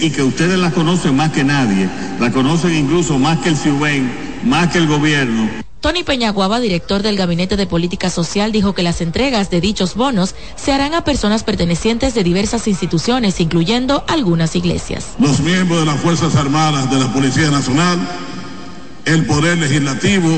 y 0.00 0.10
que 0.10 0.22
ustedes 0.22 0.58
las 0.58 0.72
conocen 0.72 1.14
más 1.16 1.30
que 1.30 1.44
nadie, 1.44 1.88
la 2.18 2.32
conocen 2.32 2.74
incluso 2.74 3.18
más 3.18 3.38
que 3.38 3.50
el 3.50 3.56
CIUBEN, 3.56 4.12
más 4.44 4.68
que 4.68 4.78
el 4.78 4.88
gobierno 4.88 5.62
Tony 5.82 6.04
Peñaguaba, 6.04 6.60
director 6.60 7.02
del 7.02 7.16
Gabinete 7.16 7.56
de 7.56 7.66
Política 7.66 8.08
Social, 8.08 8.52
dijo 8.52 8.72
que 8.72 8.84
las 8.84 9.00
entregas 9.00 9.50
de 9.50 9.60
dichos 9.60 9.96
bonos 9.96 10.36
se 10.54 10.72
harán 10.72 10.94
a 10.94 11.02
personas 11.02 11.42
pertenecientes 11.42 12.14
de 12.14 12.22
diversas 12.22 12.68
instituciones, 12.68 13.40
incluyendo 13.40 14.04
algunas 14.06 14.54
iglesias. 14.54 15.14
Los 15.18 15.40
miembros 15.40 15.80
de 15.80 15.86
las 15.86 16.00
Fuerzas 16.00 16.36
Armadas 16.36 16.88
de 16.88 17.00
la 17.00 17.12
Policía 17.12 17.50
Nacional, 17.50 17.98
el 19.06 19.26
Poder 19.26 19.58
Legislativo, 19.58 20.28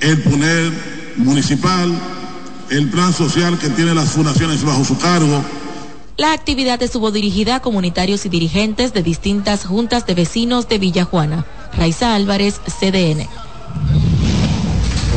el 0.00 0.22
Poder 0.24 0.72
Municipal, 1.18 1.96
el 2.70 2.90
plan 2.90 3.12
social 3.12 3.56
que 3.56 3.68
tiene 3.70 3.94
las 3.94 4.08
fundaciones 4.08 4.64
bajo 4.64 4.84
su 4.84 4.98
cargo, 4.98 5.40
la 6.16 6.32
actividad 6.32 6.82
estuvo 6.82 7.10
dirigida 7.10 7.56
a 7.56 7.60
comunitarios 7.60 8.26
y 8.26 8.28
dirigentes 8.28 8.92
de 8.92 9.02
distintas 9.02 9.64
juntas 9.64 10.06
de 10.06 10.14
vecinos 10.14 10.68
de 10.68 10.78
Villa 10.78 11.04
Juana. 11.04 11.46
Raiza 11.76 12.14
Álvarez, 12.14 12.60
CDN 12.66 13.28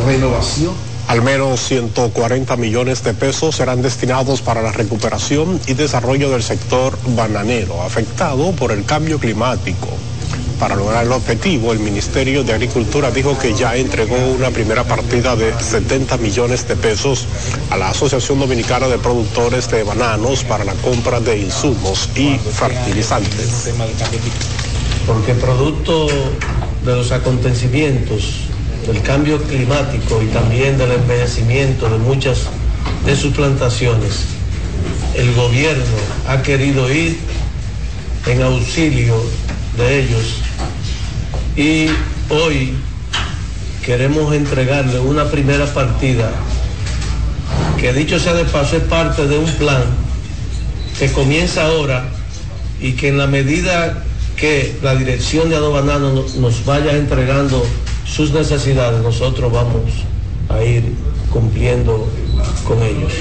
renovación. 0.07 0.73
Al 1.07 1.21
menos 1.21 1.61
140 1.61 2.57
millones 2.57 3.03
de 3.03 3.13
pesos 3.13 3.55
serán 3.55 3.81
destinados 3.81 4.41
para 4.41 4.61
la 4.61 4.71
recuperación 4.71 5.59
y 5.67 5.73
desarrollo 5.73 6.29
del 6.29 6.43
sector 6.43 6.97
bananero 7.15 7.81
afectado 7.81 8.51
por 8.51 8.71
el 8.71 8.83
cambio 8.83 9.17
climático. 9.17 9.87
Para 10.59 10.75
lograr 10.75 11.05
el 11.05 11.11
objetivo, 11.11 11.71
el 11.71 11.79
Ministerio 11.79 12.43
de 12.43 12.53
Agricultura 12.53 13.11
dijo 13.11 13.37
que 13.37 13.53
ya 13.53 13.75
entregó 13.75 14.15
una 14.15 14.49
primera 14.49 14.83
partida 14.83 15.35
de 15.35 15.53
70 15.53 16.17
millones 16.17 16.67
de 16.67 16.75
pesos 16.75 17.27
a 17.69 17.77
la 17.77 17.89
Asociación 17.89 18.39
Dominicana 18.39 18.87
de 18.87 18.97
Productores 18.97 19.69
de 19.69 19.83
Bananos 19.83 20.43
para 20.43 20.63
la 20.63 20.73
compra 20.73 21.19
de 21.19 21.37
insumos 21.37 22.09
y 22.15 22.39
fertilizantes. 22.39 23.71
Porque 25.05 25.35
producto 25.35 26.07
de 26.07 26.95
los 26.95 27.11
acontecimientos 27.11 28.47
del 28.87 29.01
cambio 29.03 29.39
climático 29.43 30.23
y 30.23 30.27
también 30.27 30.79
del 30.79 30.91
envejecimiento 30.91 31.87
de 31.87 31.99
muchas 31.99 32.47
de 33.05 33.15
sus 33.15 33.31
plantaciones, 33.33 34.25
el 35.13 35.35
gobierno 35.35 35.83
ha 36.27 36.41
querido 36.41 36.91
ir 36.91 37.19
en 38.25 38.41
auxilio 38.41 39.21
de 39.77 39.99
ellos. 39.99 40.41
Y 41.55 41.87
hoy 42.29 42.73
queremos 43.85 44.33
entregarle 44.33 44.99
una 44.99 45.25
primera 45.25 45.65
partida 45.65 46.31
que 47.79 47.93
dicho 47.93 48.19
sea 48.19 48.33
de 48.33 48.45
paso 48.45 48.77
es 48.77 48.83
parte 48.83 49.27
de 49.27 49.37
un 49.37 49.49
plan 49.53 49.83
que 50.97 51.11
comienza 51.11 51.65
ahora 51.65 52.09
y 52.81 52.93
que 52.93 53.09
en 53.09 53.17
la 53.17 53.27
medida 53.27 54.03
que 54.35 54.77
la 54.81 54.95
dirección 54.95 55.49
de 55.49 55.55
aduanano 55.55 56.11
nos, 56.11 56.35
nos 56.35 56.65
vaya 56.65 56.95
entregando 56.97 57.65
sus 58.05 58.31
necesidades, 58.31 59.01
nosotros 59.01 59.51
vamos 59.51 59.83
a 60.49 60.63
ir 60.63 60.93
cumpliendo 61.31 62.09
con 62.67 62.83
ellos. 62.83 63.13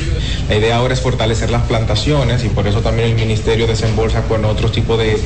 La 0.48 0.57
idea 0.57 0.76
ahora 0.76 0.94
es 0.94 1.00
fortalecer 1.00 1.50
las 1.50 1.62
plantaciones 1.62 2.44
y 2.44 2.48
por 2.48 2.66
eso 2.66 2.81
también 2.81 3.11
el 3.11 3.14
ministerio 3.14 3.66
desembolsa 3.66 4.22
con 4.22 4.44
otros 4.44 4.72
tipos 4.72 4.98
de, 4.98 5.18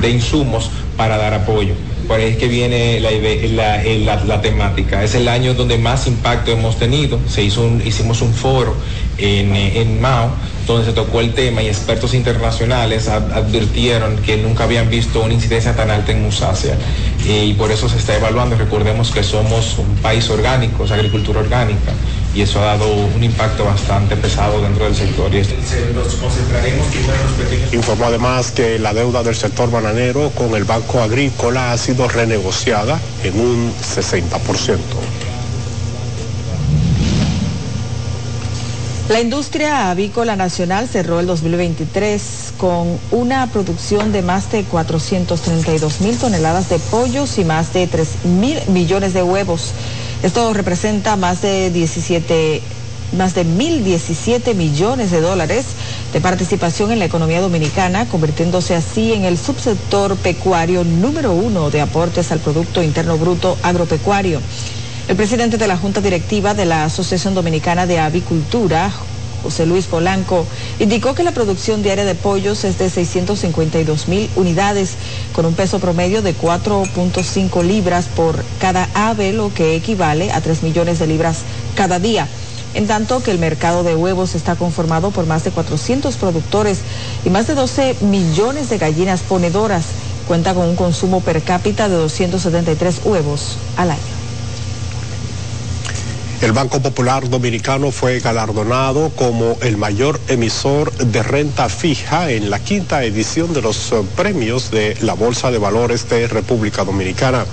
de 0.00 0.10
insumos 0.10 0.70
para 0.96 1.16
dar 1.16 1.34
apoyo. 1.34 1.74
Por 2.06 2.20
ahí 2.20 2.32
es 2.32 2.36
que 2.36 2.48
viene 2.48 3.00
la, 3.00 3.12
idea, 3.12 3.82
la, 3.98 4.24
la, 4.24 4.42
temática. 4.42 5.02
Es 5.02 5.14
el 5.14 5.26
año 5.26 5.54
donde 5.54 5.78
más 5.78 6.06
impacto 6.06 6.50
hemos 6.50 6.78
tenido. 6.78 7.18
Se 7.28 7.42
hizo 7.42 7.66
hicimos 7.84 8.20
un 8.20 8.34
foro 8.34 8.74
en, 9.16 9.56
en 9.56 10.00
Mao 10.00 10.30
donde 10.66 10.86
se 10.86 10.92
tocó 10.92 11.20
el 11.20 11.34
tema 11.34 11.62
y 11.62 11.68
expertos 11.68 12.14
internacionales 12.14 13.08
advirtieron 13.08 14.16
que 14.16 14.38
nunca 14.38 14.64
habían 14.64 14.88
visto 14.88 15.22
una 15.22 15.34
incidencia 15.34 15.76
tan 15.76 15.90
alta 15.90 16.12
en 16.12 16.22
musácea 16.22 16.74
y 17.26 17.52
por 17.54 17.70
eso 17.70 17.88
se 17.88 17.98
está 17.98 18.16
evaluando. 18.16 18.56
Recordemos 18.56 19.10
que 19.10 19.22
somos 19.22 19.78
un 19.78 19.96
país 19.96 20.28
orgánico, 20.30 20.84
es 20.84 20.90
agricultura 20.90 21.40
orgánica 21.40 21.92
y 22.34 22.42
eso 22.42 22.60
ha 22.60 22.64
dado 22.64 22.92
un 22.92 23.22
impacto 23.22 23.64
bastante 23.64 24.16
pesado 24.16 24.60
dentro 24.60 24.84
del 24.84 24.94
sector. 24.94 25.32
Y 25.32 25.38
nos 25.94 26.14
concentraremos 26.16 26.86
en 26.94 27.06
los 27.06 27.32
pequeños... 27.38 27.72
Informó 27.72 28.06
además 28.06 28.50
que 28.50 28.78
la 28.78 28.92
deuda 28.92 29.22
del 29.22 29.36
sector 29.36 29.70
bananero 29.70 30.30
con 30.30 30.54
el 30.54 30.64
Banco 30.64 31.00
Agrícola 31.00 31.72
ha 31.72 31.78
sido 31.78 32.08
renegociada 32.08 33.00
en 33.22 33.38
un 33.38 33.72
60%. 33.72 34.78
La 39.08 39.20
industria 39.20 39.90
avícola 39.90 40.34
nacional 40.34 40.88
cerró 40.88 41.20
el 41.20 41.26
2023 41.26 42.54
con 42.56 42.98
una 43.10 43.46
producción 43.48 44.12
de 44.12 44.22
más 44.22 44.50
de 44.50 44.64
432 44.64 46.00
mil 46.00 46.16
toneladas 46.16 46.70
de 46.70 46.78
pollos 46.78 47.36
y 47.36 47.44
más 47.44 47.74
de 47.74 47.86
3 47.86 48.24
mil 48.24 48.58
millones 48.68 49.12
de 49.12 49.22
huevos. 49.22 49.72
Esto 50.24 50.54
representa 50.54 51.16
más 51.16 51.42
de 51.42 51.70
17 51.70 52.62
más 53.12 53.34
de 53.34 53.44
1.017 53.44 54.54
millones 54.54 55.10
de 55.10 55.20
dólares 55.20 55.66
de 56.14 56.20
participación 56.22 56.90
en 56.90 56.98
la 56.98 57.04
economía 57.04 57.42
dominicana, 57.42 58.08
convirtiéndose 58.08 58.74
así 58.74 59.12
en 59.12 59.26
el 59.26 59.36
subsector 59.36 60.16
pecuario 60.16 60.82
número 60.82 61.32
uno 61.32 61.68
de 61.68 61.82
aportes 61.82 62.32
al 62.32 62.40
Producto 62.40 62.82
Interno 62.82 63.18
Bruto 63.18 63.58
Agropecuario. 63.62 64.40
El 65.08 65.16
presidente 65.16 65.58
de 65.58 65.68
la 65.68 65.76
Junta 65.76 66.00
Directiva 66.00 66.54
de 66.54 66.64
la 66.64 66.84
Asociación 66.84 67.34
Dominicana 67.34 67.86
de 67.86 67.98
Avicultura, 67.98 68.90
José 69.44 69.66
Luis 69.66 69.84
Polanco, 69.84 70.46
indicó 70.78 71.14
que 71.14 71.22
la 71.22 71.32
producción 71.32 71.82
diaria 71.82 72.06
de 72.06 72.14
pollos 72.14 72.64
es 72.64 72.78
de 72.78 72.88
652 72.88 74.08
mil 74.08 74.30
unidades, 74.36 74.94
con 75.34 75.44
un 75.44 75.52
peso 75.52 75.80
promedio 75.80 76.22
de 76.22 76.34
4.5 76.34 77.62
libras 77.62 78.06
por 78.06 78.42
cada 78.58 78.88
ave, 78.94 79.34
lo 79.34 79.52
que 79.52 79.76
equivale 79.76 80.32
a 80.32 80.40
3 80.40 80.62
millones 80.62 80.98
de 80.98 81.06
libras 81.06 81.40
cada 81.76 81.98
día. 81.98 82.26
En 82.72 82.86
tanto 82.86 83.22
que 83.22 83.32
el 83.32 83.38
mercado 83.38 83.84
de 83.84 83.94
huevos 83.94 84.34
está 84.34 84.56
conformado 84.56 85.10
por 85.10 85.26
más 85.26 85.44
de 85.44 85.50
400 85.50 86.16
productores 86.16 86.78
y 87.26 87.30
más 87.30 87.46
de 87.46 87.54
12 87.54 87.96
millones 88.00 88.70
de 88.70 88.78
gallinas 88.78 89.20
ponedoras. 89.20 89.84
Cuenta 90.26 90.54
con 90.54 90.66
un 90.70 90.74
consumo 90.74 91.20
per 91.20 91.42
cápita 91.42 91.90
de 91.90 91.96
273 91.96 93.02
huevos 93.04 93.58
al 93.76 93.90
año. 93.90 94.23
El 96.40 96.52
Banco 96.52 96.80
Popular 96.80 97.28
Dominicano 97.30 97.90
fue 97.90 98.20
galardonado 98.20 99.10
como 99.10 99.56
el 99.62 99.76
mayor 99.76 100.20
emisor 100.28 100.92
de 100.92 101.22
renta 101.22 101.68
fija 101.68 102.30
en 102.30 102.50
la 102.50 102.58
quinta 102.58 103.04
edición 103.04 103.54
de 103.54 103.62
los 103.62 103.94
premios 104.16 104.70
de 104.70 104.96
la 105.00 105.14
Bolsa 105.14 105.50
de 105.50 105.58
Valores 105.58 106.08
de 106.08 106.28
República 106.28 106.84
Dominicana 106.84 107.46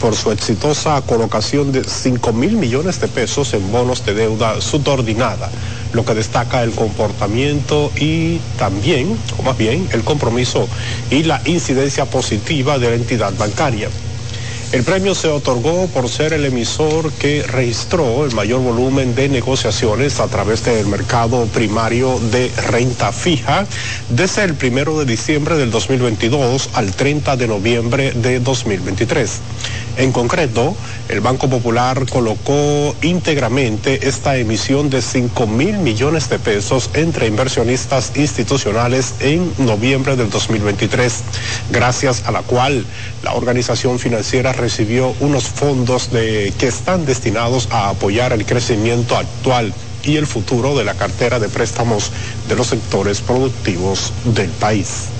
por 0.00 0.14
su 0.14 0.30
exitosa 0.30 1.00
colocación 1.02 1.72
de 1.72 1.82
5 1.82 2.32
mil 2.32 2.52
millones 2.52 3.00
de 3.00 3.08
pesos 3.08 3.54
en 3.54 3.72
bonos 3.72 4.04
de 4.04 4.14
deuda 4.14 4.60
subordinada, 4.60 5.50
lo 5.92 6.04
que 6.04 6.14
destaca 6.14 6.62
el 6.62 6.72
comportamiento 6.72 7.90
y 7.96 8.38
también, 8.58 9.18
o 9.38 9.42
más 9.42 9.56
bien, 9.56 9.88
el 9.92 10.04
compromiso 10.04 10.68
y 11.10 11.24
la 11.24 11.40
incidencia 11.46 12.04
positiva 12.04 12.78
de 12.78 12.90
la 12.90 12.96
entidad 12.96 13.32
bancaria. 13.36 13.88
El 14.72 14.82
premio 14.82 15.14
se 15.14 15.28
otorgó 15.28 15.86
por 15.86 16.08
ser 16.08 16.32
el 16.32 16.44
emisor 16.44 17.12
que 17.12 17.44
registró 17.44 18.24
el 18.24 18.32
mayor 18.32 18.60
volumen 18.62 19.14
de 19.14 19.28
negociaciones 19.28 20.18
a 20.18 20.26
través 20.26 20.64
del 20.64 20.86
mercado 20.88 21.46
primario 21.46 22.18
de 22.18 22.50
renta 22.56 23.12
fija 23.12 23.68
desde 24.08 24.42
el 24.42 24.56
primero 24.56 24.98
de 24.98 25.04
diciembre 25.04 25.54
del 25.56 25.70
2022 25.70 26.70
al 26.72 26.92
30 26.96 27.36
de 27.36 27.46
noviembre 27.46 28.12
de 28.16 28.40
2023. 28.40 29.40
En 29.96 30.12
concreto, 30.12 30.76
el 31.08 31.20
Banco 31.22 31.48
Popular 31.48 32.04
colocó 32.10 32.94
íntegramente 33.00 34.06
esta 34.08 34.36
emisión 34.36 34.90
de 34.90 35.00
5 35.00 35.46
mil 35.46 35.78
millones 35.78 36.28
de 36.28 36.38
pesos 36.38 36.90
entre 36.92 37.26
inversionistas 37.26 38.12
institucionales 38.14 39.14
en 39.20 39.50
noviembre 39.58 40.16
del 40.16 40.28
2023, 40.28 41.22
gracias 41.70 42.24
a 42.26 42.32
la 42.32 42.42
cual 42.42 42.84
la 43.22 43.32
organización 43.32 43.98
financiera 43.98 44.52
recibió 44.52 45.14
unos 45.20 45.44
fondos 45.44 46.08
que 46.08 46.52
están 46.60 47.06
destinados 47.06 47.68
a 47.70 47.88
apoyar 47.88 48.34
el 48.34 48.44
crecimiento 48.44 49.16
actual 49.16 49.72
y 50.04 50.16
el 50.16 50.26
futuro 50.26 50.76
de 50.76 50.84
la 50.84 50.94
cartera 50.94 51.38
de 51.38 51.48
préstamos 51.48 52.12
de 52.48 52.54
los 52.54 52.66
sectores 52.66 53.22
productivos 53.22 54.12
del 54.24 54.50
país. 54.50 55.15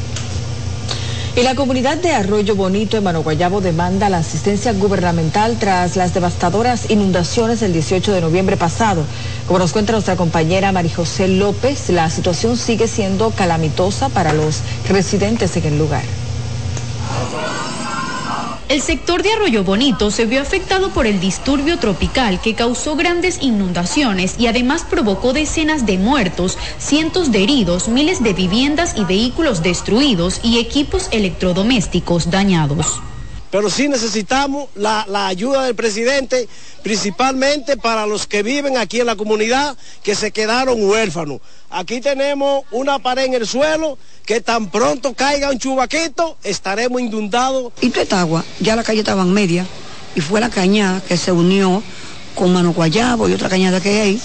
Y 1.37 1.43
la 1.43 1.55
comunidad 1.55 1.99
de 1.99 2.13
Arroyo 2.13 2.57
Bonito 2.57 2.97
en 2.97 3.05
Manoguayabo 3.05 3.61
demanda 3.61 4.09
la 4.09 4.17
asistencia 4.19 4.73
gubernamental 4.73 5.59
tras 5.59 5.95
las 5.95 6.15
devastadoras 6.15 6.91
inundaciones 6.91 7.61
del 7.61 7.75
18 7.75 8.11
de 8.15 8.23
noviembre 8.23 8.57
pasado. 8.57 9.05
Como 9.47 9.59
nos 9.59 9.73
cuenta 9.73 9.93
nuestra 9.93 10.17
compañera 10.17 10.73
Marijosé 10.73 11.29
López, 11.29 11.91
la 11.91 12.09
situación 12.09 12.57
sigue 12.57 12.89
siendo 12.89 13.33
calamitosa 13.33 14.09
para 14.09 14.33
los 14.33 14.63
residentes 14.89 15.55
en 15.59 15.67
el 15.67 15.79
lugar. 15.79 16.05
El 18.69 18.83
sector 18.83 19.23
de 19.23 19.33
Arroyo 19.33 19.63
Bonito 19.63 20.11
se 20.11 20.27
vio 20.27 20.41
afectado 20.43 20.91
por 20.91 21.07
el 21.07 21.21
disturbio 21.21 21.79
tropical 21.79 22.41
que 22.41 22.57
causó 22.57 22.97
grandes 22.97 23.41
inundaciones 23.41 24.35
y 24.41 24.49
además 24.49 24.85
provocó 24.91 25.33
decenas 25.33 25.87
de 25.87 25.99
muertos, 25.99 26.59
cientos 26.79 27.31
de 27.31 27.45
heridos, 27.45 27.87
miles 27.87 28.25
de 28.25 28.33
viviendas 28.33 28.97
y 28.97 29.05
vehículos 29.05 29.63
destruidos 29.63 30.41
y 30.43 30.59
equipos 30.59 31.07
electrodomésticos 31.13 32.33
dañados. 32.33 33.01
Pero 33.51 33.71
sí 33.71 33.89
necesitamos 33.89 34.69
la, 34.75 35.07
la 35.09 35.29
ayuda 35.29 35.65
del 35.65 35.75
presidente, 35.75 36.49
principalmente 36.83 37.77
para 37.77 38.07
los 38.07 38.27
que 38.27 38.43
viven 38.43 38.77
aquí 38.77 39.01
en 39.01 39.07
la 39.07 39.17
comunidad 39.17 39.77
que 40.03 40.15
se 40.15 40.33
quedaron 40.33 40.83
huérfanos. 40.83 41.41
Aquí 41.71 42.01
tenemos 42.01 42.65
una 42.71 42.99
pared 42.99 43.25
en 43.25 43.35
el 43.35 43.47
suelo 43.47 43.99
que 44.25 44.41
tan 44.41 44.71
pronto 44.71 45.15
caiga 45.15 45.51
un 45.51 45.59
chubaquito, 45.59 46.37
estaremos 46.43 47.01
inundados. 47.01 47.73
Y 47.81 47.97
esta 47.97 48.21
agua, 48.21 48.45
ya 48.61 48.75
la 48.77 48.83
calle 48.83 49.01
estaba 49.01 49.23
en 49.23 49.33
media, 49.33 49.67
y 50.15 50.21
fue 50.21 50.41
la 50.41 50.51
cañada 50.51 51.01
que 51.01 51.17
se 51.17 51.31
unió 51.31 51.83
con 52.35 52.53
Mano 52.53 52.73
Guayabo 52.73 53.29
y 53.29 53.33
otra 53.33 53.49
cañada 53.49 53.81
que 53.81 54.01
hay, 54.01 54.21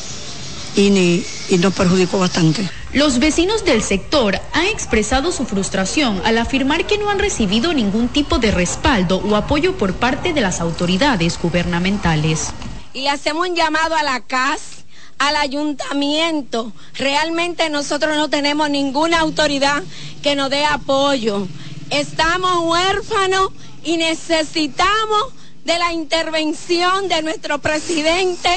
y, 0.76 0.90
ni, 0.90 1.24
y 1.50 1.58
nos 1.58 1.74
perjudicó 1.74 2.18
bastante. 2.18 2.81
Los 2.94 3.20
vecinos 3.20 3.64
del 3.64 3.82
sector 3.82 4.38
han 4.52 4.66
expresado 4.66 5.32
su 5.32 5.46
frustración 5.46 6.22
al 6.26 6.38
afirmar 6.38 6.86
que 6.86 6.98
no 6.98 7.10
han 7.10 7.20
recibido 7.20 7.74
ningún 7.74 8.10
tipo 8.10 8.38
de 8.38 8.52
respaldo 8.52 9.22
o 9.26 9.38
apoyo 9.38 9.78
por 9.78 9.94
parte 9.94 10.34
de 10.34 10.42
las 10.42 10.60
autoridades 10.60 11.40
gubernamentales. 11.42 12.50
Y 12.94 13.08
hacemos 13.08 13.48
un 13.48 13.56
llamado 13.56 13.96
a 13.96 14.04
la 14.04 14.20
CAS 14.20 14.84
al 15.20 15.38
ayuntamiento. 15.38 16.74
Realmente 16.96 17.70
nosotros 17.70 18.18
no 18.18 18.30
tenemos 18.30 18.70
ninguna 18.70 19.22
autoridad 19.22 19.82
que 20.22 20.36
nos 20.36 20.50
dé 20.50 20.66
apoyo. 20.66 21.48
Estamos 21.92 22.58
huérfanos 22.66 23.52
y 23.86 23.96
necesitamos 23.96 25.28
de 25.64 25.80
la 25.80 25.94
intervención 25.94 27.08
de 27.08 27.22
nuestro 27.22 27.60
presidente 27.60 28.50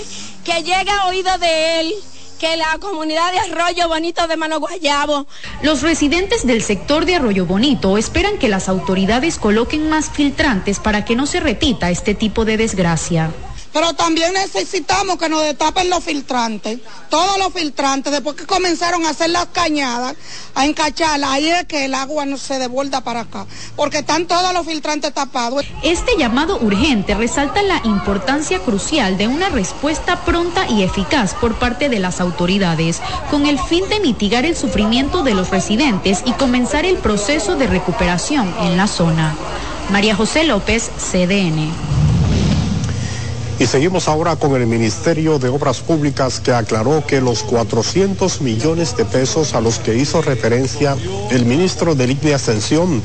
que 0.45 0.64
llegue 0.64 0.91
a 0.91 1.07
oído 1.07 1.39
de 1.39 1.80
él 1.80 1.95
que 2.39 2.57
la 2.57 2.78
comunidad 2.80 3.32
de 3.32 3.39
Arroyo 3.39 3.89
Bonito 3.89 4.26
de 4.26 4.37
Mano 4.37 4.61
Guayabo. 4.61 5.26
Los 5.62 5.82
residentes 5.82 6.47
del 6.47 6.62
sector 6.62 7.05
de 7.05 7.16
Arroyo 7.16 7.47
Bonito 7.47 7.97
esperan 7.99 8.39
que 8.39 8.49
las 8.49 8.68
autoridades 8.68 9.39
coloquen 9.39 9.89
más 9.89 10.11
filtrantes 10.11 10.78
para 10.78 11.05
que 11.05 11.16
no 11.16 11.26
se 11.26 11.41
repita 11.41 11.91
este 11.91 12.14
tipo 12.14 12.45
de 12.45 12.57
desgracia. 12.57 13.30
Pero 13.75 13.93
también 13.93 14.33
necesitamos 14.33 15.18
que 15.18 15.29
nos 15.29 15.43
destapen 15.43 15.91
los 15.91 16.05
filtrantes, 16.05 16.79
todos 17.11 17.39
los 17.39 17.53
filtrantes, 17.53 18.12
después 18.12 18.37
que 18.37 18.47
comenzaron 18.47 19.05
a 19.05 19.11
hacer 19.11 19.31
las 19.31 19.47
cañadas, 19.47 20.14
a 20.55 20.64
encacharlas, 20.64 21.31
ahí 21.31 21.51
es 21.51 21.64
que 21.64 21.87
el 21.87 21.95
agua 21.95 22.25
no 22.25 22.37
se 22.37 22.61
devuelva 22.61 23.01
para 23.01 23.22
acá, 23.22 23.47
porque 23.75 23.99
están 23.99 24.27
todos 24.27 24.55
los 24.55 24.64
filtrantes 24.64 25.12
tapados. 25.12 25.64
Este 25.83 26.16
llamado 26.16 26.61
urgente 26.61 27.16
resalta 27.16 27.62
la 27.62 27.81
importancia 27.83 28.61
crucial 28.61 29.18
de 29.18 29.27
una 29.27 29.49
respuesta 29.49 30.25
pronta 30.25 30.68
y 30.68 30.85
eficaz 30.85 31.35
por 31.35 31.57
parte 31.57 31.89
de 31.89 31.99
las 31.99 32.20
autoridades, 32.20 33.01
con 33.29 33.45
el 33.45 33.59
fin 33.59 33.89
de 33.89 33.99
mitigar 33.99 34.45
el 34.45 34.55
sufrimiento 34.55 35.25
de 35.25 35.35
los 35.35 35.51
residentes 35.51 36.22
y 36.25 36.31
comenzar 36.35 36.87
el 36.87 36.99
proceso 36.99 37.57
de 37.57 37.66
recuperación 37.66 38.55
en 38.61 38.77
la 38.77 38.87
zona. 38.87 39.35
María 39.91 40.14
José 40.14 40.45
López, 40.45 40.93
CDN. 40.97 41.93
Y 43.59 43.66
seguimos 43.66 44.09
ahora 44.09 44.34
con 44.34 44.61
el 44.61 44.66
Ministerio 44.66 45.38
de 45.38 45.48
Obras 45.48 45.80
Públicas 45.80 46.40
que 46.40 46.52
aclaró 46.52 47.07
que 47.07 47.20
los 47.20 47.44
400 47.44 48.40
millones 48.40 48.96
de 48.96 49.05
pesos 49.05 49.55
a 49.55 49.61
los 49.61 49.78
que 49.78 49.94
hizo 49.96 50.20
referencia 50.22 50.96
el 51.30 51.46
ministro 51.46 51.94
de 51.94 52.09
Ligne 52.09 52.34
Ascensión 52.34 53.00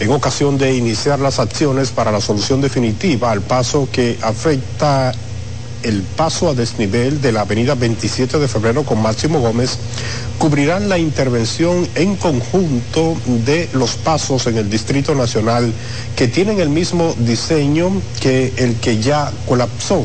en 0.00 0.10
ocasión 0.10 0.56
de 0.56 0.74
iniciar 0.74 1.20
las 1.20 1.38
acciones 1.38 1.90
para 1.90 2.12
la 2.12 2.20
solución 2.22 2.62
definitiva 2.62 3.30
al 3.30 3.42
paso 3.42 3.88
que 3.92 4.18
afecta 4.22 5.12
el 5.82 6.02
paso 6.02 6.48
a 6.48 6.54
desnivel 6.54 7.20
de 7.20 7.32
la 7.32 7.42
avenida 7.42 7.74
27 7.74 8.38
de 8.38 8.48
febrero 8.48 8.84
con 8.84 9.00
Máximo 9.00 9.40
Gómez 9.40 9.78
cubrirán 10.38 10.88
la 10.88 10.98
intervención 10.98 11.86
en 11.94 12.16
conjunto 12.16 13.16
de 13.44 13.68
los 13.72 13.96
pasos 13.96 14.46
en 14.46 14.56
el 14.56 14.70
Distrito 14.70 15.14
Nacional 15.14 15.72
que 16.16 16.28
tienen 16.28 16.60
el 16.60 16.68
mismo 16.68 17.14
diseño 17.18 17.90
que 18.20 18.52
el 18.56 18.76
que 18.76 18.98
ya 19.00 19.32
colapsó. 19.46 20.04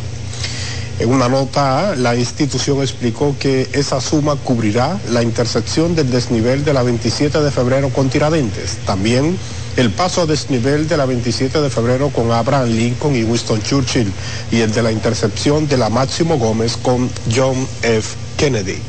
En 0.98 1.10
una 1.10 1.28
nota, 1.28 1.94
la 1.98 2.16
institución 2.16 2.82
explicó 2.82 3.36
que 3.38 3.68
esa 3.74 4.00
suma 4.00 4.38
cubrirá 4.38 4.98
la 5.10 5.24
intersección 5.24 5.94
del 5.94 6.10
desnivel 6.10 6.64
de 6.64 6.74
la 6.74 6.84
27 6.84 7.42
de 7.42 7.52
febrero 7.52 7.90
con 7.90 8.10
Tiradentes. 8.10 8.78
También 8.86 9.38
el 9.78 9.92
paso 9.92 10.22
a 10.22 10.26
desnivel 10.26 10.88
de 10.88 10.98
la 10.98 11.06
27 11.06 11.62
de 11.62 11.70
febrero 11.70 12.10
con 12.10 12.32
Abraham 12.32 12.70
Lincoln 12.70 13.16
y 13.16 13.24
Winston 13.24 13.62
Churchill 13.62 14.12
y 14.52 14.62
el 14.62 14.72
de 14.72 14.82
la 14.82 14.92
intercepción 14.92 15.68
de 15.68 15.78
la 15.78 15.90
Máximo 15.90 16.38
Gómez 16.38 16.78
con 16.78 17.10
John 17.34 17.68
F. 17.82 18.16
Kennedy. 18.38 18.82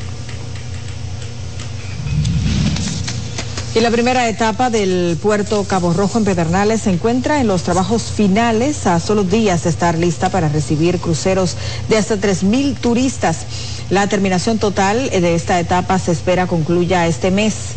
Y 3.77 3.79
la 3.79 3.91
primera 3.91 4.27
etapa 4.27 4.71
del 4.71 5.19
puerto 5.21 5.63
Cabo 5.65 5.93
Rojo 5.93 6.17
en 6.17 6.25
Pedernales 6.25 6.81
se 6.81 6.89
encuentra 6.89 7.39
en 7.41 7.47
los 7.47 7.61
trabajos 7.61 8.01
finales 8.01 8.87
a 8.87 8.99
solo 8.99 9.23
días 9.23 9.65
de 9.65 9.69
estar 9.69 9.99
lista 9.99 10.29
para 10.29 10.49
recibir 10.49 10.97
cruceros 10.97 11.55
de 11.87 11.97
hasta 11.97 12.15
3.000 12.15 12.75
turistas. 12.79 13.45
La 13.91 14.07
terminación 14.07 14.57
total 14.57 15.11
de 15.11 15.35
esta 15.35 15.59
etapa 15.59 15.99
se 15.99 16.11
espera 16.11 16.47
concluya 16.47 17.05
este 17.05 17.29
mes. 17.29 17.76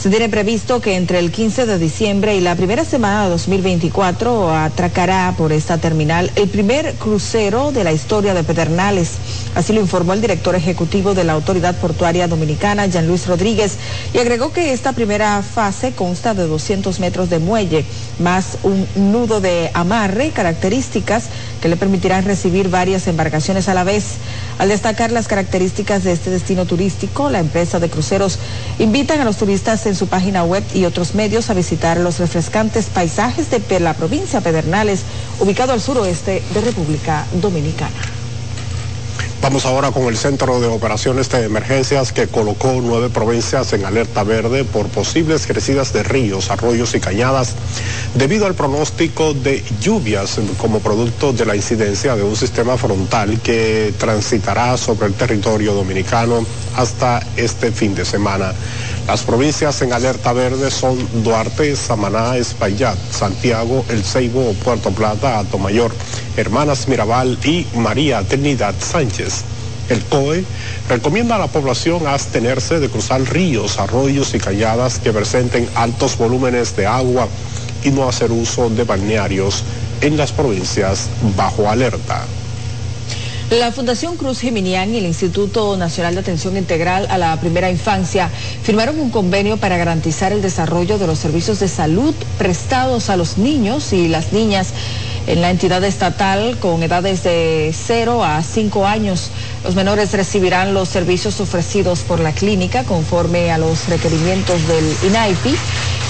Se 0.00 0.08
tiene 0.08 0.30
previsto 0.30 0.80
que 0.80 0.96
entre 0.96 1.18
el 1.18 1.30
15 1.30 1.66
de 1.66 1.78
diciembre 1.78 2.34
y 2.34 2.40
la 2.40 2.56
primera 2.56 2.86
semana 2.86 3.24
de 3.24 3.30
2024 3.32 4.50
atracará 4.50 5.34
por 5.36 5.52
esta 5.52 5.76
terminal 5.76 6.32
el 6.36 6.48
primer 6.48 6.94
crucero 6.94 7.70
de 7.70 7.84
la 7.84 7.92
historia 7.92 8.32
de 8.32 8.42
Pedernales. 8.42 9.10
Así 9.54 9.74
lo 9.74 9.80
informó 9.82 10.14
el 10.14 10.22
director 10.22 10.54
ejecutivo 10.54 11.12
de 11.12 11.24
la 11.24 11.34
Autoridad 11.34 11.76
Portuaria 11.76 12.28
Dominicana, 12.28 12.86
Jean 12.86 13.06
Luis 13.06 13.26
Rodríguez, 13.26 13.76
y 14.14 14.18
agregó 14.18 14.54
que 14.54 14.72
esta 14.72 14.94
primera 14.94 15.42
fase 15.42 15.92
consta 15.92 16.32
de 16.32 16.46
200 16.46 16.98
metros 16.98 17.28
de 17.28 17.38
muelle, 17.38 17.84
más 18.20 18.56
un 18.62 18.86
nudo 19.12 19.42
de 19.42 19.70
amarre 19.74 20.30
características 20.30 21.24
que 21.60 21.68
le 21.68 21.76
permitirán 21.76 22.24
recibir 22.24 22.70
varias 22.70 23.06
embarcaciones 23.06 23.68
a 23.68 23.74
la 23.74 23.84
vez. 23.84 24.14
Al 24.60 24.68
destacar 24.68 25.10
las 25.10 25.26
características 25.26 26.04
de 26.04 26.12
este 26.12 26.28
destino 26.28 26.66
turístico, 26.66 27.30
la 27.30 27.38
empresa 27.38 27.80
de 27.80 27.88
cruceros 27.88 28.38
invitan 28.78 29.18
a 29.18 29.24
los 29.24 29.38
turistas 29.38 29.86
en 29.86 29.96
su 29.96 30.06
página 30.06 30.44
web 30.44 30.62
y 30.74 30.84
otros 30.84 31.14
medios 31.14 31.48
a 31.48 31.54
visitar 31.54 31.96
los 31.96 32.18
refrescantes 32.18 32.90
paisajes 32.90 33.50
de 33.50 33.80
la 33.80 33.94
provincia 33.94 34.42
Pedernales, 34.42 35.00
ubicado 35.38 35.72
al 35.72 35.80
suroeste 35.80 36.42
de 36.52 36.60
República 36.60 37.24
Dominicana. 37.40 38.19
Vamos 39.42 39.64
ahora 39.64 39.90
con 39.90 40.02
el 40.04 40.18
Centro 40.18 40.60
de 40.60 40.66
Operaciones 40.66 41.30
de 41.30 41.44
Emergencias 41.44 42.12
que 42.12 42.28
colocó 42.28 42.78
nueve 42.82 43.08
provincias 43.08 43.72
en 43.72 43.86
alerta 43.86 44.22
verde 44.22 44.64
por 44.64 44.88
posibles 44.88 45.46
crecidas 45.46 45.94
de 45.94 46.02
ríos, 46.02 46.50
arroyos 46.50 46.94
y 46.94 47.00
cañadas 47.00 47.54
debido 48.14 48.44
al 48.44 48.54
pronóstico 48.54 49.32
de 49.32 49.64
lluvias 49.80 50.38
como 50.58 50.80
producto 50.80 51.32
de 51.32 51.46
la 51.46 51.56
incidencia 51.56 52.16
de 52.16 52.22
un 52.22 52.36
sistema 52.36 52.76
frontal 52.76 53.40
que 53.40 53.94
transitará 53.98 54.76
sobre 54.76 55.06
el 55.06 55.14
territorio 55.14 55.72
dominicano 55.72 56.44
hasta 56.76 57.20
este 57.36 57.72
fin 57.72 57.94
de 57.94 58.04
semana. 58.04 58.52
Las 59.06 59.22
provincias 59.22 59.80
en 59.82 59.92
alerta 59.92 60.32
verde 60.32 60.70
son 60.70 60.96
Duarte, 61.24 61.74
Samaná, 61.74 62.36
Espaillat, 62.36 62.96
Santiago, 63.10 63.84
El 63.88 64.04
Ceibo, 64.04 64.52
Puerto 64.62 64.90
Plata, 64.90 65.38
Atomayor, 65.38 65.92
Hermanas 66.36 66.88
Mirabal 66.88 67.38
y 67.44 67.66
María 67.74 68.22
Trinidad 68.22 68.74
Sánchez. 68.78 69.42
El 69.88 70.02
COE 70.04 70.44
recomienda 70.88 71.34
a 71.34 71.38
la 71.38 71.48
población 71.48 72.06
abstenerse 72.06 72.78
de 72.78 72.88
cruzar 72.88 73.20
ríos, 73.22 73.78
arroyos 73.78 74.34
y 74.34 74.38
calladas 74.38 75.00
que 75.00 75.12
presenten 75.12 75.68
altos 75.74 76.16
volúmenes 76.16 76.76
de 76.76 76.86
agua 76.86 77.26
y 77.82 77.90
no 77.90 78.08
hacer 78.08 78.30
uso 78.30 78.70
de 78.70 78.84
balnearios 78.84 79.64
en 80.00 80.16
las 80.16 80.30
provincias 80.32 81.08
bajo 81.36 81.68
alerta. 81.68 82.24
La 83.50 83.72
Fundación 83.72 84.16
Cruz 84.16 84.38
Geminián 84.38 84.94
y 84.94 84.98
el 84.98 85.06
Instituto 85.06 85.76
Nacional 85.76 86.14
de 86.14 86.20
Atención 86.20 86.56
Integral 86.56 87.08
a 87.10 87.18
la 87.18 87.36
Primera 87.40 87.68
Infancia 87.68 88.30
firmaron 88.62 89.00
un 89.00 89.10
convenio 89.10 89.56
para 89.56 89.76
garantizar 89.76 90.30
el 90.32 90.40
desarrollo 90.40 90.98
de 90.98 91.08
los 91.08 91.18
servicios 91.18 91.58
de 91.58 91.66
salud 91.66 92.14
prestados 92.38 93.10
a 93.10 93.16
los 93.16 93.38
niños 93.38 93.92
y 93.92 94.06
las 94.06 94.32
niñas 94.32 94.68
en 95.30 95.40
la 95.40 95.50
entidad 95.50 95.84
estatal 95.84 96.58
con 96.58 96.82
edades 96.82 97.22
de 97.22 97.72
0 97.72 98.24
a 98.24 98.42
5 98.42 98.84
años. 98.84 99.30
Los 99.62 99.76
menores 99.76 100.12
recibirán 100.12 100.74
los 100.74 100.88
servicios 100.88 101.40
ofrecidos 101.40 102.00
por 102.00 102.18
la 102.18 102.32
clínica 102.32 102.82
conforme 102.82 103.52
a 103.52 103.58
los 103.58 103.88
requerimientos 103.88 104.66
del 104.66 104.84
INAIPI 105.06 105.54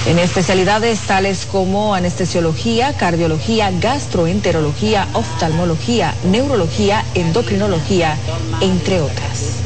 en 0.07 0.19
especialidades 0.19 1.01
tales 1.01 1.47
como 1.53 1.95
anestesiología, 1.95 2.97
cardiología, 2.97 3.71
gastroenterología, 3.79 5.07
oftalmología, 5.13 6.15
neurología, 6.25 7.05
endocrinología, 7.15 8.17
entre 8.63 9.03
otras. 9.03 9.61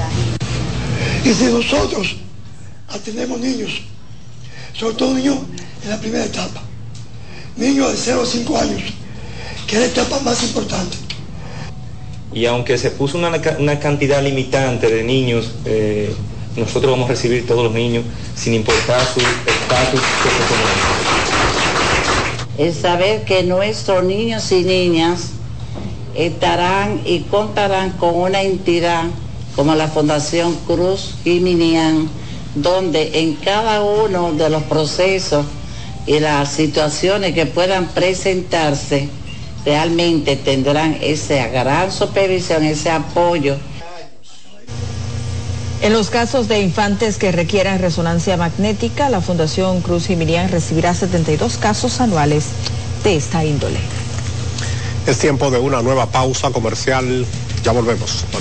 Y 1.25 1.33
si 1.33 1.45
nosotros 1.45 2.17
atendemos 2.89 3.39
niños, 3.39 3.83
sobre 4.73 4.97
todo 4.97 5.15
niños 5.15 5.39
en 5.85 5.91
la 5.91 6.01
primera 6.01 6.25
etapa, 6.25 6.61
niños 7.57 7.93
de 7.93 7.97
0 7.97 8.23
a 8.23 8.27
5 8.27 8.59
años, 8.59 8.83
que 9.67 9.77
es 9.77 9.81
la 9.81 9.87
etapa 9.87 10.21
más 10.21 10.43
importante. 10.43 10.97
Y 12.33 12.47
aunque 12.47 12.79
se 12.79 12.91
puso 12.91 13.17
una, 13.17 13.31
una 13.59 13.79
cantidad 13.79 14.23
limitante 14.23 14.89
de 14.89 15.05
niños, 15.05 15.53
eh, 15.65 16.15
nosotros 16.57 16.91
vamos 16.93 17.07
a 17.07 17.13
recibir 17.13 17.47
todos 17.47 17.65
los 17.65 17.73
niños 17.73 18.05
sin 18.35 18.55
importar 18.55 19.01
su 19.07 19.21
estatus 19.21 20.01
socioeconómico. 20.23 21.05
Es 22.59 22.77
saber 22.77 23.25
que 23.25 23.43
nuestros 23.43 24.05
niños 24.05 24.51
y 24.53 24.63
niñas 24.63 25.31
estarán 26.15 27.01
y 27.05 27.21
contarán 27.21 27.91
con 27.93 28.15
una 28.15 28.43
entidad 28.43 29.05
como 29.57 29.75
la 29.75 29.89
Fundación 29.89 30.55
Cruz 30.67 31.15
Jiminian, 31.25 32.09
donde 32.55 33.21
en 33.21 33.35
cada 33.35 33.83
uno 33.83 34.33
de 34.33 34.51
los 34.51 34.63
procesos 34.65 35.47
y 36.07 36.21
las 36.21 36.51
situaciones 36.51 37.35
que 37.35 37.47
puedan 37.47 37.89
presentarse, 37.89 39.09
realmente 39.65 40.37
tendrán 40.37 40.99
esa 41.01 41.49
gran 41.49 41.91
supervisión, 41.91 42.65
ese 42.65 42.91
apoyo 42.91 43.57
en 45.85 45.93
los 45.93 46.09
casos 46.09 46.49
de 46.49 46.61
infantes 46.61 47.19
que 47.19 47.31
requieran 47.31 47.79
resonancia 47.79 48.39
magnética, 48.39 49.11
la 49.11 49.21
Fundación 49.21 49.83
Cruz 49.83 50.09
Miriam 50.09 50.49
recibirá 50.49 50.95
72 50.95 51.59
casos 51.59 52.01
anuales 52.01 52.47
de 53.03 53.17
esta 53.17 53.45
índole. 53.45 53.81
Es 55.07 55.19
tiempo 55.19 55.51
de 55.51 55.59
una 55.59 55.83
nueva 55.83 56.07
pausa 56.07 56.51
comercial. 56.53 57.27
Ya 57.63 57.73
volvemos. 57.73 58.25
Por 58.33 58.41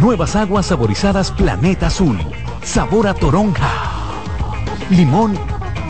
Nuevas 0.00 0.34
aguas 0.34 0.64
saborizadas 0.64 1.30
Planeta 1.30 1.88
Azul. 1.88 2.18
Sabor 2.62 3.06
a 3.06 3.12
toronja, 3.12 3.70
limón 4.88 5.38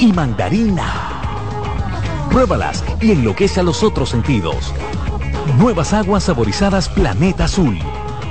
y 0.01 0.13
mandarina. 0.13 0.85
Pruébalas 2.29 2.83
y 3.01 3.13
enloquece 3.13 3.61
a 3.61 3.63
los 3.63 3.85
otros 3.85 4.09
sentidos. 4.09 4.75
Nuevas 5.59 5.93
aguas 5.93 6.25
saborizadas 6.25 6.89
Planeta 6.89 7.45
Azul. 7.45 7.79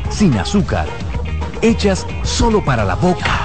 Sin 0.10 0.38
azúcar. 0.38 0.86
Hechas 1.62 2.06
solo 2.24 2.64
para 2.64 2.84
la 2.84 2.96
boca. 2.96 3.40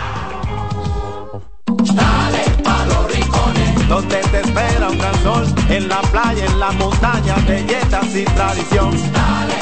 Dale 1.95 2.45
los 2.89 3.14
rincones, 3.14 4.09
te 4.09 4.41
espera 4.41 4.91
un 4.91 5.70
en 5.70 5.89
la 5.89 6.01
playa, 6.01 6.47
en 6.47 6.59
la 6.59 6.72
montaña, 6.72 7.37
belletas 7.47 8.12
y 8.16 8.24
tradición. 8.24 8.91
dale 9.12 9.53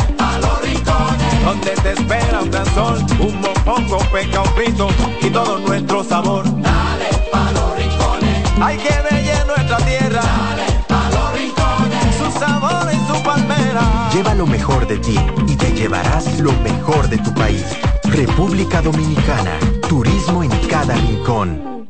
Donde 1.44 1.70
te 1.82 1.92
espera 1.92 2.40
un 2.40 2.50
gran 2.50 2.66
sol, 2.74 2.98
un 3.18 3.40
mopongo, 3.40 3.98
peca, 4.12 4.42
un 4.42 4.48
frito 4.54 4.88
y 5.20 5.30
todo 5.30 5.58
nuestro 5.58 6.04
sabor. 6.04 6.44
dale 6.62 7.08
pa' 7.32 7.50
los 7.52 7.76
rincones, 7.76 8.52
Hay 8.60 8.76
que 8.78 8.94
bella 9.10 9.44
nuestra 9.44 9.76
tierra, 9.78 10.22
dale 10.22 10.84
pa' 10.88 11.10
los 11.10 11.32
rincones. 11.34 12.16
su 12.16 12.38
sabor 12.38 12.88
y 12.92 13.12
su 13.12 13.22
palmera. 13.24 14.10
Lleva 14.12 14.34
lo 14.34 14.46
mejor 14.46 14.86
de 14.86 14.98
ti 14.98 15.16
y 15.48 15.56
te 15.56 15.72
llevarás 15.72 16.38
lo 16.38 16.52
mejor 16.60 17.08
de 17.08 17.18
tu 17.18 17.34
país. 17.34 17.64
República 18.04 18.80
Dominicana. 18.82 19.58
Turismo 19.88 20.42
en 20.44 20.50
cada 20.68 20.94
rincón. 20.94 21.88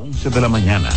11 0.00 0.30
de 0.30 0.40
la 0.40 0.48
mañana. 0.48 0.90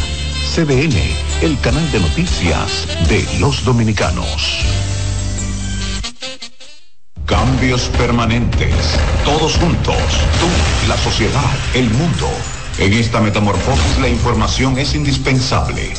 CDN, 0.54 1.00
el 1.44 1.58
canal 1.62 1.90
de 1.94 2.02
noticias 2.02 2.86
de 3.08 3.26
los 3.40 3.64
dominicanos. 3.64 4.60
Cambios 7.26 7.84
permanentes. 7.98 8.76
Todos 9.24 9.56
juntos. 9.56 9.96
Tú, 9.96 10.90
la 10.90 10.98
sociedad, 10.98 11.56
el 11.74 11.90
mundo. 11.92 12.28
En 12.80 12.92
esta 12.92 13.22
metamorfosis 13.22 13.98
la 14.02 14.10
información 14.10 14.78
es 14.78 14.94
indispensable. 14.94 15.94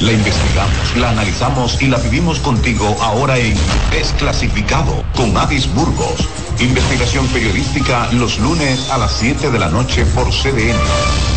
La 0.00 0.12
investigamos, 0.12 0.96
la 0.96 1.10
analizamos 1.10 1.82
y 1.82 1.86
la 1.86 1.98
vivimos 1.98 2.38
contigo 2.38 2.96
ahora 3.02 3.36
en 3.36 3.54
Desclasificado 3.90 5.04
con 5.14 5.36
Avis 5.36 5.70
Burgos. 5.74 6.26
Investigación 6.58 7.26
periodística 7.28 8.10
los 8.12 8.38
lunes 8.38 8.88
a 8.90 8.96
las 8.96 9.12
7 9.12 9.50
de 9.50 9.58
la 9.58 9.68
noche 9.68 10.06
por 10.06 10.30
CDN, 10.30 10.74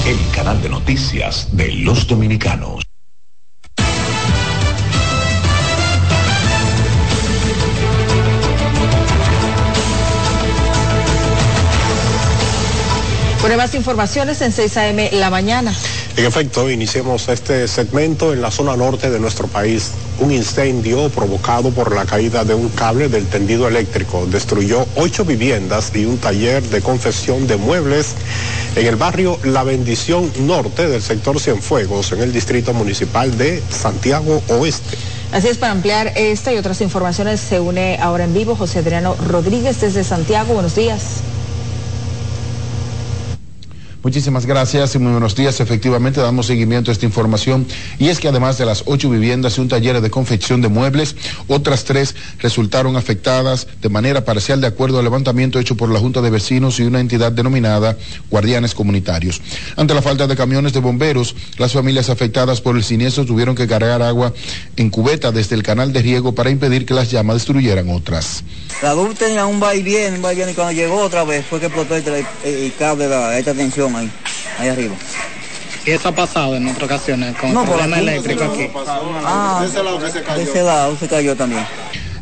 el 0.05 0.17
canal 0.33 0.61
de 0.61 0.69
noticias 0.69 1.49
de 1.51 1.73
los 1.73 2.07
dominicanos. 2.07 2.83
Bueno, 13.41 13.57
más 13.57 13.75
informaciones 13.75 14.41
en 14.41 14.53
6 14.53 14.77
AM 14.77 14.97
la 15.11 15.29
mañana. 15.29 15.73
En 16.15 16.25
efecto, 16.25 16.69
iniciamos 16.69 17.27
este 17.27 17.67
segmento 17.67 18.33
en 18.33 18.41
la 18.41 18.51
zona 18.51 18.77
norte 18.77 19.09
de 19.09 19.19
nuestro 19.19 19.47
país. 19.47 19.93
Un 20.19 20.31
incendio 20.31 21.09
provocado 21.09 21.71
por 21.71 21.95
la 21.95 22.05
caída 22.05 22.43
de 22.43 22.53
un 22.53 22.69
cable 22.69 23.09
del 23.09 23.25
tendido 23.25 23.67
eléctrico 23.67 24.27
destruyó 24.27 24.85
ocho 24.95 25.25
viviendas 25.25 25.91
y 25.95 26.05
un 26.05 26.19
taller 26.19 26.61
de 26.61 26.81
confección 26.81 27.47
de 27.47 27.57
muebles 27.57 28.13
en 28.75 28.85
el 28.85 28.95
barrio 28.95 29.39
La 29.43 29.63
Bendición 29.63 30.31
Norte 30.41 30.87
del 30.87 31.01
sector 31.01 31.39
Cienfuegos, 31.39 32.11
en 32.11 32.21
el 32.21 32.31
distrito 32.31 32.75
municipal 32.75 33.35
de 33.35 33.63
Santiago 33.71 34.43
Oeste. 34.49 34.95
Así 35.31 35.47
es, 35.47 35.57
para 35.57 35.71
ampliar 35.71 36.13
esta 36.15 36.53
y 36.53 36.57
otras 36.57 36.79
informaciones 36.81 37.39
se 37.41 37.59
une 37.59 37.97
ahora 37.99 38.25
en 38.25 38.35
vivo 38.35 38.55
José 38.55 38.79
Adriano 38.79 39.15
Rodríguez 39.27 39.81
desde 39.81 40.03
Santiago. 40.03 40.53
Buenos 40.53 40.75
días. 40.75 41.23
Muchísimas 44.03 44.45
gracias 44.45 44.95
y 44.95 44.99
muy 44.99 45.13
buenos 45.13 45.33
días. 45.33 45.61
Efectivamente, 45.61 46.19
damos 46.19 46.47
seguimiento 46.47 46.91
a 46.91 46.93
esta 46.93 47.05
información 47.05 47.65
y 47.99 48.09
es 48.09 48.19
que 48.19 48.27
además 48.27 48.57
de 48.57 48.65
las 48.65 48.83
ocho 48.85 49.09
viviendas 49.09 49.57
y 49.57 49.61
un 49.61 49.69
taller 49.69 50.01
de 50.01 50.09
confección 50.09 50.61
de 50.61 50.67
muebles, 50.67 51.15
otras 51.47 51.85
tres 51.85 52.13
resultaron 52.39 52.97
afectadas 52.97 53.65
de 53.81 53.87
manera 53.87 54.25
parcial 54.25 54.59
de 54.59 54.67
acuerdo 54.67 54.97
al 54.97 55.05
levantamiento 55.05 55.57
hecho 55.57 55.77
por 55.77 55.89
la 55.89 55.99
Junta 55.99 56.21
de 56.21 56.29
Vecinos 56.31 56.81
y 56.81 56.83
una 56.83 56.99
entidad 56.99 57.31
denominada 57.31 57.97
Guardianes 58.29 58.75
Comunitarios. 58.75 59.41
Ante 59.77 59.93
la 59.93 60.01
falta 60.01 60.27
de 60.27 60.35
camiones 60.35 60.73
de 60.73 60.81
bomberos, 60.81 61.33
las 61.57 61.71
familias 61.71 62.09
afectadas 62.09 62.59
por 62.59 62.75
el 62.75 62.83
siniestro 62.83 63.25
tuvieron 63.25 63.55
que 63.55 63.67
cargar 63.67 64.01
agua 64.01 64.33
en 64.75 64.89
cubeta 64.89 65.31
desde 65.31 65.55
el 65.55 65.63
canal 65.63 65.93
de 65.93 66.01
riego 66.01 66.35
para 66.35 66.49
impedir 66.49 66.85
que 66.85 66.93
las 66.93 67.09
llamas 67.09 67.37
destruyeran 67.37 67.89
otras. 67.89 68.43
La 68.81 68.93
luz 68.95 69.15
tenía 69.15 69.45
un 69.45 69.63
va 69.63 69.73
y 69.75 69.81
viene, 69.81 70.17
un 70.17 70.25
va 70.25 70.33
y 70.33 70.35
viene, 70.35 70.51
y 70.51 70.55
cuando 70.55 70.73
llegó 70.73 70.97
otra 70.99 71.23
vez 71.23 71.45
fue 71.45 71.61
que 71.61 71.67
explotó 71.67 71.95
el, 71.95 72.03
el 72.43 72.73
cable 72.77 73.07
la- 73.07 73.39
esta 73.39 73.53
tensión 73.53 73.92
ahí, 73.99 74.11
ahí 74.59 74.67
arriba. 74.69 74.95
¿Y 75.85 75.91
eso 75.91 76.07
ha 76.09 76.11
pasado 76.13 76.55
en 76.55 76.65
otras 76.67 76.83
ocasiones 76.83 77.35
con 77.35 77.53
No, 77.53 77.65
problema 77.65 77.97
aquí. 77.97 78.05
eléctrico 78.07 78.43
aquí? 78.45 78.69
Ah, 79.25 79.59
de 79.61 80.43
ese 80.43 80.63
lado 80.63 80.95
se 80.97 81.07
cayó 81.07 81.35
también. 81.35 81.65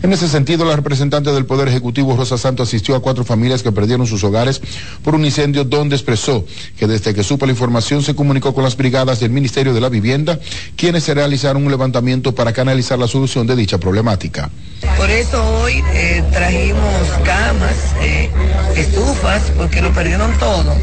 En 0.04 0.12
ese 0.12 0.28
sentido, 0.28 0.66
la 0.66 0.76
representante 0.76 1.32
del 1.32 1.46
Poder 1.46 1.68
Ejecutivo, 1.68 2.18
Rosa 2.18 2.36
Santos, 2.36 2.68
asistió 2.70 2.96
a 2.96 3.02
cuatro 3.04 3.24
familias 3.24 3.62
que 3.62 3.72
perdieron 3.72 4.08
sus 4.08 4.24
hogares 4.24 4.60
por 5.04 5.14
un 5.14 5.24
incendio 5.24 5.64
donde 5.64 5.96
expresó 5.96 6.44
que 6.76 6.88
desde 6.88 7.14
que 7.14 7.24
supo 7.24 7.46
la 7.46 7.52
información 7.52 8.02
se 8.02 8.16
comunicó 8.16 8.52
con 8.56 8.64
las 8.64 8.76
brigadas 8.76 9.20
del 9.20 9.30
Ministerio 9.30 9.76
de 9.76 9.80
la 9.82 9.90
Vivienda, 9.90 10.40
quienes 10.76 11.04
se 11.04 11.14
realizaron 11.14 11.64
un 11.64 11.70
levantamiento 11.70 12.34
para 12.34 12.52
canalizar 12.52 12.98
la 12.98 13.08
solución 13.08 13.46
de 13.46 13.56
dicha 13.56 13.78
problemática. 13.78 14.50
Por 14.98 15.08
eso 15.12 15.46
hoy 15.60 15.84
eh, 15.94 16.24
trajimos 16.32 16.82
camas, 17.24 17.76
eh, 18.02 18.32
estufas, 18.76 19.44
porque 19.56 19.84
lo 19.84 19.92
perdieron 19.94 20.32
todo. 20.40 20.74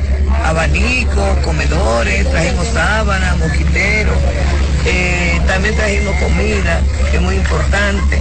Abanicos, 0.48 1.38
comedores, 1.44 2.28
trajimos 2.30 2.66
sábanas, 2.68 3.36
mosquiteros, 3.36 4.16
eh, 4.86 5.38
también 5.46 5.76
trajimos 5.76 6.16
comida, 6.16 6.80
que 7.10 7.18
es 7.18 7.22
muy 7.22 7.34
importante. 7.34 8.18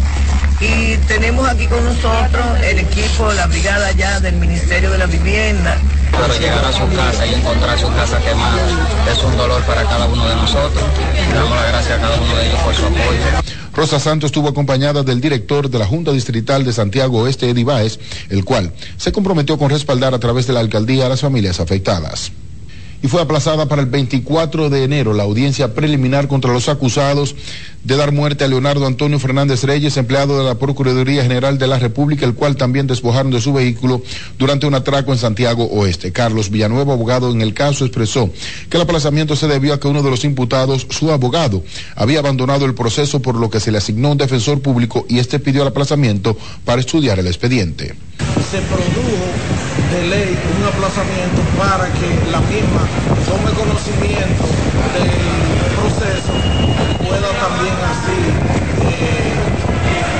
Y 0.59 0.97
tenemos 1.07 1.47
aquí 1.47 1.67
con 1.67 1.81
nosotros 1.85 2.45
el 2.63 2.79
equipo, 2.79 3.31
la 3.31 3.47
brigada 3.47 3.91
ya 3.93 4.19
del 4.19 4.35
Ministerio 4.35 4.91
de 4.91 4.97
la 4.97 5.05
Vivienda, 5.05 5.77
Pero 6.11 6.37
llegar 6.37 6.65
a 6.65 6.71
su 6.73 6.85
casa 6.95 7.25
y 7.25 7.33
encontrar 7.35 7.79
su 7.79 7.87
casa 7.93 8.19
quemada 8.19 8.61
es 9.09 9.23
un 9.23 9.37
dolor 9.37 9.61
para 9.63 9.83
cada 9.83 10.05
uno 10.07 10.27
de 10.27 10.35
nosotros. 10.35 10.83
Damos 11.33 11.55
las 11.55 11.67
gracias 11.69 11.97
a 11.97 12.01
cada 12.01 12.15
uno 12.15 12.35
de 12.35 12.47
ellos 12.47 12.59
por 12.59 12.75
su 12.75 12.85
apoyo. 12.87 13.56
Rosa 13.77 13.99
Santos 13.99 14.29
estuvo 14.29 14.49
acompañada 14.49 15.03
del 15.03 15.21
director 15.21 15.69
de 15.69 15.77
la 15.77 15.85
Junta 15.85 16.11
Distrital 16.11 16.65
de 16.65 16.73
Santiago 16.73 17.19
Oeste, 17.19 17.47
Eddie 17.47 17.63
el 18.29 18.43
cual 18.43 18.73
se 18.97 19.11
comprometió 19.11 19.59
con 19.59 19.69
respaldar 19.69 20.15
a 20.15 20.19
través 20.19 20.47
de 20.47 20.53
la 20.53 20.61
alcaldía 20.61 21.05
a 21.05 21.09
las 21.09 21.21
familias 21.21 21.59
afectadas. 21.59 22.31
Y 23.01 23.07
fue 23.07 23.21
aplazada 23.21 23.67
para 23.67 23.81
el 23.81 23.87
24 23.87 24.69
de 24.69 24.83
enero 24.83 25.13
la 25.13 25.23
audiencia 25.23 25.73
preliminar 25.73 26.27
contra 26.27 26.51
los 26.51 26.67
acusados 26.67 27.35
de 27.83 27.95
dar 27.95 28.11
muerte 28.11 28.43
a 28.43 28.47
Leonardo 28.47 28.85
Antonio 28.85 29.17
Fernández 29.17 29.63
Reyes, 29.63 29.95
empleado 29.95 30.37
de 30.37 30.43
la 30.43 30.55
Procuraduría 30.55 31.23
General 31.23 31.57
de 31.57 31.67
la 31.67 31.79
República, 31.79 32.25
el 32.25 32.33
cual 32.33 32.57
también 32.57 32.85
despojaron 32.85 33.31
de 33.31 33.39
su 33.39 33.53
vehículo 33.53 34.01
durante 34.37 34.65
un 34.65 34.75
atraco 34.75 35.13
en 35.13 35.19
Santiago 35.19 35.65
Oeste. 35.65 36.11
Carlos 36.11 36.49
Villanueva, 36.49 36.93
abogado 36.93 37.31
en 37.31 37.41
el 37.41 37.53
caso, 37.53 37.85
expresó 37.85 38.29
que 38.69 38.77
el 38.77 38.83
aplazamiento 38.83 39.35
se 39.35 39.47
debió 39.47 39.73
a 39.73 39.79
que 39.79 39.87
uno 39.87 40.03
de 40.03 40.09
los 40.09 40.25
imputados, 40.25 40.85
su 40.89 41.11
abogado, 41.11 41.63
había 41.95 42.19
abandonado 42.19 42.65
el 42.65 42.73
proceso 42.73 43.21
por 43.21 43.35
lo 43.35 43.49
que 43.49 43.59
se 43.59 43.71
le 43.71 43.77
asignó 43.77 44.11
un 44.11 44.17
defensor 44.17 44.61
público 44.61 45.05
y 45.07 45.19
este 45.19 45.39
pidió 45.39 45.61
el 45.61 45.69
aplazamiento 45.69 46.37
para 46.65 46.81
estudiar 46.81 47.19
el 47.19 47.27
expediente. 47.27 47.95
De 49.91 50.03
ley 50.03 50.37
un 50.57 50.63
aplazamiento 50.67 51.39
para 51.55 51.87
que 51.93 52.09
la 52.31 52.41
misma 52.51 52.83
tome 53.23 53.51
conocimiento 53.55 54.43
del 54.91 55.15
proceso 55.79 56.33
y 56.35 56.93
pueda 57.07 57.29
también 57.39 57.77
así 57.87 58.19
eh, 58.83 59.31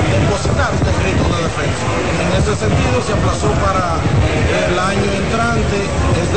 depositar 0.08 0.72
un 0.72 0.84
escrito 0.88 1.24
de 1.36 1.38
defensa. 1.44 1.84
En 2.16 2.30
ese 2.40 2.52
sentido 2.56 2.96
se 3.04 3.12
aplazó 3.12 3.52
para 3.60 4.00
el 4.72 4.78
año 4.78 5.08
entrante, 5.12 5.78
es 6.16 6.28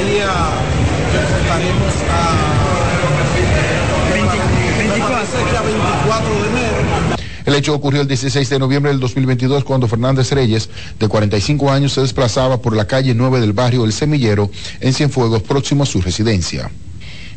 día 0.00 0.32
que 1.12 1.16
enfrentaremos 1.20 1.92
a 2.08 2.52
24, 4.12 5.20
24 5.64 6.42
de 6.42 6.48
enero. 6.48 6.91
El 7.44 7.54
hecho 7.54 7.74
ocurrió 7.74 8.00
el 8.02 8.08
16 8.08 8.48
de 8.48 8.58
noviembre 8.58 8.90
del 8.92 9.00
2022 9.00 9.64
cuando 9.64 9.88
Fernández 9.88 10.30
Reyes, 10.32 10.68
de 10.98 11.08
45 11.08 11.70
años, 11.70 11.92
se 11.92 12.00
desplazaba 12.00 12.60
por 12.60 12.76
la 12.76 12.86
calle 12.86 13.14
9 13.14 13.40
del 13.40 13.52
barrio 13.52 13.84
El 13.84 13.92
Semillero 13.92 14.50
en 14.80 14.92
Cienfuegos, 14.92 15.42
próximo 15.42 15.82
a 15.82 15.86
su 15.86 16.00
residencia 16.00 16.70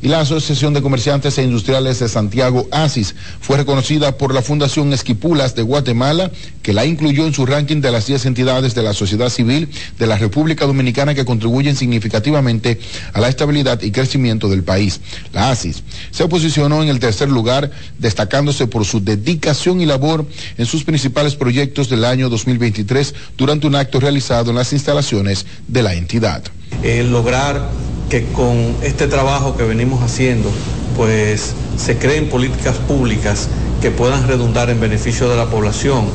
y 0.05 0.07
la 0.07 0.19
Asociación 0.19 0.75
de 0.75 0.83
Comerciantes 0.83 1.35
e 1.39 1.43
Industriales 1.43 1.97
de 1.97 2.07
Santiago, 2.07 2.67
ASIS, 2.69 3.15
fue 3.41 3.57
reconocida 3.57 4.19
por 4.19 4.35
la 4.35 4.43
Fundación 4.43 4.93
Esquipulas 4.93 5.55
de 5.55 5.63
Guatemala, 5.63 6.29
que 6.61 6.73
la 6.73 6.85
incluyó 6.85 7.25
en 7.25 7.33
su 7.33 7.47
ranking 7.47 7.81
de 7.81 7.91
las 7.91 8.05
10 8.05 8.27
entidades 8.27 8.75
de 8.75 8.83
la 8.83 8.93
sociedad 8.93 9.29
civil 9.29 9.67
de 9.97 10.05
la 10.05 10.15
República 10.15 10.67
Dominicana 10.67 11.15
que 11.15 11.25
contribuyen 11.25 11.75
significativamente 11.75 12.79
a 13.13 13.19
la 13.19 13.29
estabilidad 13.29 13.81
y 13.81 13.89
crecimiento 13.89 14.47
del 14.47 14.61
país. 14.61 15.01
La 15.33 15.49
ASIS 15.49 15.81
se 16.11 16.27
posicionó 16.27 16.83
en 16.83 16.89
el 16.89 16.99
tercer 16.99 17.29
lugar, 17.29 17.71
destacándose 17.97 18.67
por 18.67 18.85
su 18.85 19.03
dedicación 19.03 19.81
y 19.81 19.87
labor 19.87 20.27
en 20.59 20.67
sus 20.67 20.83
principales 20.83 21.33
proyectos 21.33 21.89
del 21.89 22.05
año 22.05 22.29
2023 22.29 23.15
durante 23.37 23.65
un 23.65 23.73
acto 23.73 23.99
realizado 23.99 24.51
en 24.51 24.57
las 24.57 24.71
instalaciones 24.71 25.47
de 25.67 25.81
la 25.81 25.95
entidad. 25.95 26.43
Lograr 26.83 27.67
que 28.09 28.25
con 28.25 28.75
este 28.83 29.07
trabajo 29.07 29.57
que 29.57 29.63
venimos 29.63 30.03
haciendo, 30.03 30.49
pues 30.95 31.53
se 31.77 31.97
creen 31.97 32.29
políticas 32.29 32.75
públicas 32.77 33.49
que 33.81 33.91
puedan 33.91 34.27
redundar 34.27 34.69
en 34.69 34.79
beneficio 34.79 35.29
de 35.29 35.35
la 35.35 35.47
población, 35.47 36.05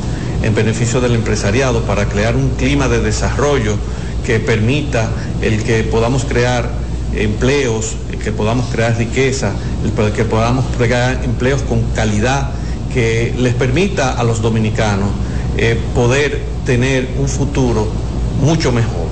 en 0.43 0.55
beneficio 0.55 1.01
del 1.01 1.15
empresariado, 1.15 1.83
para 1.83 2.07
crear 2.07 2.37
un 2.37 2.51
clima 2.51 2.89
de 2.89 3.01
desarrollo 3.01 3.77
que 4.25 4.41
permita 4.41 5.11
el 5.43 5.63
que 5.63 5.83
podamos 5.85 6.25
crear 6.25 6.71
empleos, 7.15 7.97
el 8.13 8.19
que 8.19 8.33
podamos 8.33 8.67
crear 8.71 8.97
riqueza, 8.97 9.53
el 9.85 10.13
que 10.13 10.25
podamos 10.25 10.65
crear 10.77 11.21
empleos 11.25 11.63
con 11.63 11.83
calidad 11.95 12.51
que 12.93 13.35
les 13.37 13.55
permita 13.55 14.13
a 14.13 14.25
los 14.25 14.43
dominicanos 14.43 15.11
eh, 15.57 15.79
poder 15.95 16.43
tener 16.65 17.09
un 17.19 17.29
futuro 17.29 17.89
mucho 18.43 18.73
mejor 18.73 19.07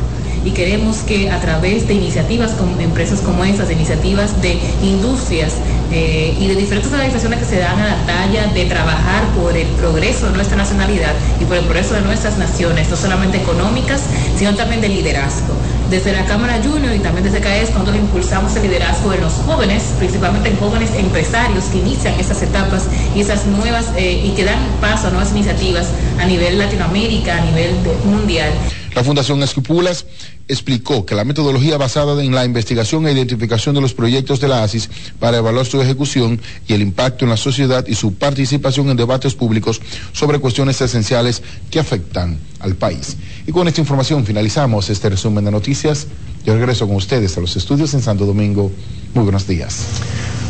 y 0.45 0.51
queremos 0.51 0.99
que 0.99 1.31
a 1.31 1.41
través 1.41 1.87
de 1.89 1.95
iniciativas 1.95 2.53
como 2.53 2.79
empresas 2.81 3.21
como 3.21 3.45
esas, 3.45 3.69
de 3.69 3.75
iniciativas 3.75 4.41
de 4.43 4.59
industrias 4.83 5.55
eh, 5.91 6.37
y 6.39 6.47
de 6.47 6.55
diferentes 6.55 6.93
organizaciones 6.93 7.39
que 7.39 7.45
se 7.45 7.59
dan 7.59 7.79
a 7.81 7.87
la 7.87 8.07
talla 8.07 8.47
de 8.49 8.65
trabajar 8.67 9.25
por 9.35 9.57
el 9.57 9.67
progreso 9.69 10.27
de 10.27 10.33
nuestra 10.33 10.57
nacionalidad 10.57 11.15
y 11.41 11.45
por 11.45 11.57
el 11.57 11.65
progreso 11.65 11.95
de 11.95 12.03
nuestras 12.03 12.37
naciones, 12.39 12.89
no 12.91 12.97
solamente 12.97 13.39
económicas, 13.39 14.03
sino 14.37 14.55
también 14.55 14.81
de 14.81 14.89
liderazgo. 14.89 15.55
Desde 15.91 16.13
la 16.13 16.27
Cámara 16.27 16.61
Junior 16.63 16.95
y 16.95 16.99
también 16.99 17.25
desde 17.25 17.41
CAES, 17.41 17.71
cuando 17.71 17.95
impulsamos 17.95 18.55
el 18.57 18.63
liderazgo 18.65 19.15
en 19.15 19.23
los 19.23 19.33
jóvenes, 19.33 19.83
principalmente 19.99 20.51
en 20.51 20.59
jóvenes 20.59 20.91
empresarios 20.95 21.65
que 21.65 21.79
inician 21.79 22.13
esas 22.21 22.43
etapas 22.43 22.85
y 23.15 23.23
esas 23.23 23.47
nuevas 23.47 23.87
eh, 23.97 24.23
y 24.23 24.31
que 24.33 24.45
dan 24.45 24.59
paso 24.83 25.07
a 25.07 25.11
nuevas 25.11 25.31
iniciativas 25.31 25.87
a 26.21 26.27
nivel 26.27 26.59
Latinoamérica, 26.59 27.39
a 27.39 27.41
nivel 27.41 27.75
mundial. 28.05 28.51
La 28.99 29.05
Fundación 29.05 29.41
Esquipulas 29.45 30.07
explicó 30.49 31.05
que 31.05 31.15
la 31.15 31.25
metodología 31.25 31.77
basada 31.77 32.23
en 32.23 32.35
la 32.35 32.45
investigación 32.45 33.07
e 33.07 33.13
identificación 33.13 33.75
de 33.75 33.81
los 33.81 33.95
proyectos 33.95 34.41
de 34.41 34.49
la 34.49 34.63
ASIS 34.63 34.89
para 35.19 35.37
evaluar 35.37 35.67
su 35.67 35.81
ejecución 35.81 36.41
y 36.67 36.73
el 36.73 36.83
impacto 36.83 37.25
en 37.25 37.31
la 37.31 37.37
sociedad 37.37 37.87
y 37.87 37.95
su 37.95 38.15
participación 38.15 38.89
en 38.89 38.97
debates 38.97 39.35
públicos 39.35 39.81
sobre 40.13 40.39
cuestiones 40.39 40.81
esenciales 40.81 41.43
que 41.71 41.81
afectan 41.81 42.39
al 42.61 42.75
país. 42.75 43.17
Y 43.47 43.53
con 43.53 43.69
esta 43.69 43.81
información 43.81 44.25
finalizamos 44.25 44.89
este 44.91 45.11
resumen 45.11 45.45
de 45.45 45.51
noticias. 45.51 46.07
Yo 46.45 46.55
regreso 46.55 46.87
con 46.87 46.97
ustedes 46.97 47.37
a 47.37 47.41
los 47.41 47.55
estudios 47.57 47.93
en 47.95 48.03
Santo 48.03 48.25
Domingo. 48.25 48.73
Muy 49.15 49.25
buenos 49.25 49.47
días. 49.47 49.85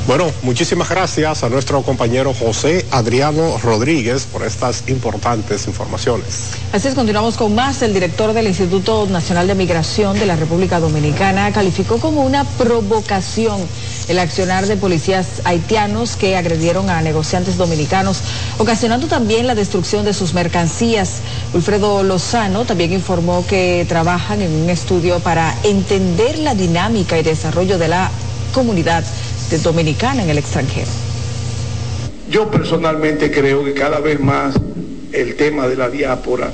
Bueno, 0.06 0.30
muchísimas 0.42 0.88
gracias 0.88 1.44
a 1.44 1.50
nuestro 1.50 1.82
compañero 1.82 2.32
José 2.32 2.86
Adriano 2.92 3.58
Rodríguez 3.62 4.26
por 4.32 4.42
estas 4.42 4.88
importantes 4.88 5.66
informaciones. 5.66 6.52
Así 6.72 6.88
es, 6.88 6.94
continuamos 6.94 7.36
con 7.36 7.54
más. 7.54 7.82
El 7.82 7.92
director 7.92 8.32
del 8.32 8.46
Instituto 8.46 9.06
Nacional 9.06 9.46
de 9.46 9.54
Migración 9.54 9.87
de 9.88 10.26
la 10.26 10.36
República 10.36 10.80
Dominicana 10.80 11.50
calificó 11.50 11.98
como 11.98 12.20
una 12.20 12.44
provocación 12.44 13.58
el 14.06 14.18
accionar 14.18 14.66
de 14.66 14.76
policías 14.76 15.40
haitianos 15.44 16.14
que 16.14 16.36
agredieron 16.36 16.90
a 16.90 17.00
negociantes 17.00 17.56
dominicanos, 17.56 18.20
ocasionando 18.58 19.06
también 19.06 19.46
la 19.46 19.54
destrucción 19.54 20.04
de 20.04 20.12
sus 20.12 20.34
mercancías. 20.34 21.20
Wilfredo 21.54 22.02
Lozano 22.02 22.66
también 22.66 22.92
informó 22.92 23.46
que 23.46 23.86
trabajan 23.88 24.42
en 24.42 24.52
un 24.52 24.68
estudio 24.68 25.20
para 25.20 25.54
entender 25.64 26.38
la 26.38 26.54
dinámica 26.54 27.18
y 27.18 27.22
desarrollo 27.22 27.78
de 27.78 27.88
la 27.88 28.10
comunidad 28.52 29.04
dominicana 29.64 30.22
en 30.22 30.28
el 30.28 30.36
extranjero. 30.36 30.90
Yo 32.30 32.50
personalmente 32.50 33.30
creo 33.32 33.64
que 33.64 33.72
cada 33.72 34.00
vez 34.00 34.20
más 34.20 34.54
el 35.12 35.34
tema 35.36 35.66
de 35.66 35.76
la 35.76 35.88
diáspora 35.88 36.52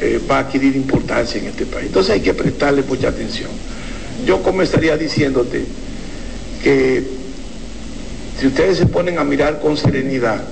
eh, 0.00 0.20
va 0.30 0.38
a 0.38 0.40
adquirir 0.40 0.76
importancia 0.76 1.40
en 1.40 1.48
este 1.48 1.66
país. 1.66 1.86
Entonces 1.86 2.14
hay 2.14 2.20
que 2.20 2.34
prestarle 2.34 2.82
mucha 2.82 3.08
atención. 3.08 3.50
Yo 4.26 4.42
comenzaría 4.42 4.96
diciéndote 4.96 5.64
que 6.62 7.02
si 8.40 8.46
ustedes 8.46 8.78
se 8.78 8.86
ponen 8.86 9.18
a 9.18 9.24
mirar 9.24 9.60
con 9.60 9.76
serenidad, 9.76 10.42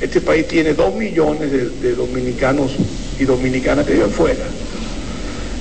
este 0.00 0.20
país 0.20 0.46
tiene 0.46 0.74
dos 0.74 0.94
millones 0.94 1.50
de, 1.50 1.94
dominicanos 1.94 2.72
y 3.18 3.24
dominicanas 3.24 3.86
que 3.86 3.94
viven 3.94 4.10
fuera 4.10 4.44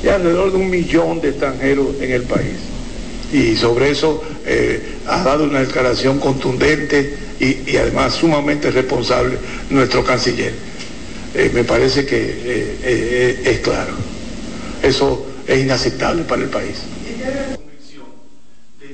y 0.03 0.07
alrededor 0.09 0.51
de 0.51 0.57
un 0.57 0.69
millón 0.69 1.21
de 1.21 1.29
extranjeros 1.29 1.87
en 1.99 2.11
el 2.11 2.23
país 2.23 2.55
y 3.33 3.55
sobre 3.55 3.89
eso 3.89 4.23
eh, 4.45 4.79
ha 5.07 5.23
dado 5.23 5.45
una 5.45 5.61
declaración 5.61 6.19
contundente 6.19 7.17
y, 7.39 7.75
además 7.77 8.13
sumamente 8.13 8.71
responsable 8.71 9.37
nuestro 9.69 10.03
canciller. 10.03 10.53
Eh, 11.37 11.51
me 11.53 11.63
parece 11.63 12.03
que 12.03 12.17
eh, 12.17 13.41
es 13.45 13.59
claro. 13.59 13.93
Eso 14.81 15.23
es 15.47 15.63
inaceptable 15.63 16.23
para 16.23 16.41
el 16.41 16.49
país. 16.49 16.77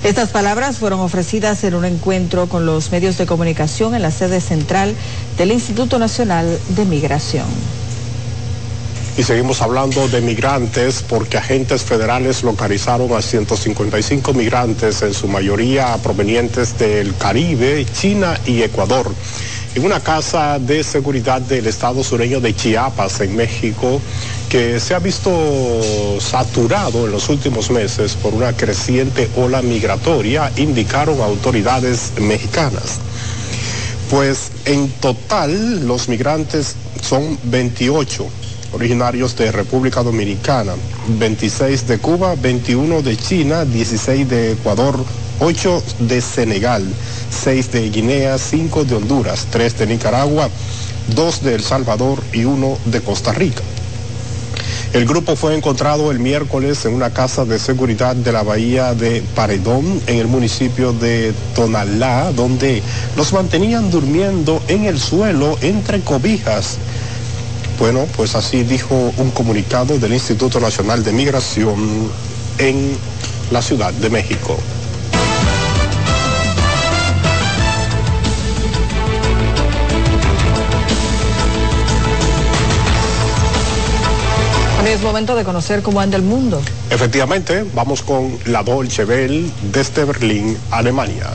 Estas 0.04 0.32
palabras 0.32 0.78
fueron 0.78 1.00
ofrecidas 1.00 1.64
en 1.64 1.76
un 1.76 1.86
encuentro 1.86 2.50
con 2.50 2.66
los 2.66 2.92
medios 2.92 3.18
de 3.18 3.26
comunicación 3.26 3.96
en 3.96 4.02
la 4.02 4.12
sede 4.12 4.42
central 4.42 4.94
del 5.38 5.54
Instituto 5.54 5.98
Nacional 5.98 6.60
de 6.76 6.84
Migración. 6.84 7.46
Y 9.16 9.24
seguimos 9.24 9.62
hablando 9.62 10.10
de 10.10 10.20
migrantes 10.20 11.06
porque 11.08 11.38
agentes 11.38 11.84
federales 11.84 12.44
localizaron 12.44 13.14
a 13.14 13.22
155 13.22 14.34
migrantes, 14.34 15.02
en 15.04 15.14
su 15.14 15.30
mayoría 15.30 15.96
provenientes 16.04 16.78
del 16.78 17.16
Caribe, 17.16 17.86
China 17.94 18.38
y 18.46 18.64
Ecuador, 18.64 19.14
en 19.76 19.86
una 19.86 20.00
casa 20.00 20.60
de 20.60 20.84
seguridad 20.84 21.42
del 21.42 21.68
estado 21.68 22.04
sureño 22.04 22.40
de 22.40 22.56
Chiapas, 22.56 23.22
en 23.22 23.36
México, 23.36 24.00
que 24.50 24.80
se 24.80 24.94
ha 24.94 25.00
visto 25.00 25.32
saturado 26.20 27.06
en 27.06 27.12
los 27.12 27.30
últimos 27.30 27.72
meses 27.72 28.16
por 28.16 28.34
una 28.34 28.54
creciente 28.54 29.30
ola 29.36 29.62
migratoria, 29.62 30.52
indicaron 30.58 31.20
autoridades 31.22 32.12
mexicanas. 32.20 33.00
Pues 34.12 34.52
en 34.66 34.90
total 34.90 35.88
los 35.88 36.08
migrantes 36.08 36.76
son 37.02 37.40
28 37.46 38.28
originarios 38.74 39.36
de 39.36 39.52
República 39.52 40.04
Dominicana, 40.04 40.74
26 41.08 41.88
de 41.88 41.98
Cuba, 41.98 42.36
21 42.36 43.02
de 43.02 43.18
China, 43.18 43.66
16 43.66 44.30
de 44.30 44.52
Ecuador, 44.52 45.04
8 45.46 45.84
de 46.00 46.22
Senegal, 46.22 46.86
6 47.30 47.72
de 47.74 47.90
Guinea, 47.90 48.38
5 48.38 48.86
de 48.86 48.96
Honduras, 48.96 49.48
3 49.52 49.78
de 49.78 49.88
Nicaragua, 49.88 50.50
2 51.14 51.44
de 51.44 51.56
El 51.56 51.64
Salvador 51.64 52.24
y 52.32 52.46
1 52.46 52.78
de 52.86 53.02
Costa 53.02 53.34
Rica. 53.34 53.62
El 54.94 55.06
grupo 55.06 55.36
fue 55.36 55.54
encontrado 55.54 56.12
el 56.12 56.20
miércoles 56.20 56.86
en 56.86 56.94
una 56.94 57.10
casa 57.10 57.44
de 57.44 57.60
seguridad 57.60 58.16
de 58.16 58.32
la 58.32 58.44
bahía 58.44 58.94
de 58.94 59.22
Paredón, 59.36 60.02
en 60.08 60.18
el 60.18 60.28
municipio 60.28 60.94
de 60.94 61.34
Tonalá, 61.56 62.32
donde 62.32 62.82
los 63.18 63.34
mantenían 63.34 63.92
durmiendo 63.92 64.62
en 64.70 64.86
el 64.86 64.98
suelo 64.98 65.58
entre 65.62 66.00
cobijas 66.02 66.78
bueno, 67.80 68.06
pues 68.16 68.36
así 68.36 68.64
dijo 68.64 68.96
un 69.18 69.32
comunicado 69.32 69.98
del 69.98 70.14
Instituto 70.14 70.60
Nacional 70.60 71.04
de 71.04 71.12
Migración 71.12 72.10
en 72.60 72.96
la 73.52 73.62
Ciudad 73.62 73.92
de 73.94 74.10
México. 74.10 74.58
Es 84.86 85.02
momento 85.02 85.36
de 85.36 85.44
conocer 85.44 85.82
cómo 85.82 86.02
anda 86.02 86.18
el 86.18 86.24
mundo. 86.24 86.62
Efectivamente, 86.90 87.66
vamos 87.74 88.04
con 88.04 88.38
la 88.46 88.64
Dolce 88.64 89.06
Bell 89.06 89.52
desde 89.72 90.06
Berlín, 90.06 90.58
Alemania. 90.72 91.32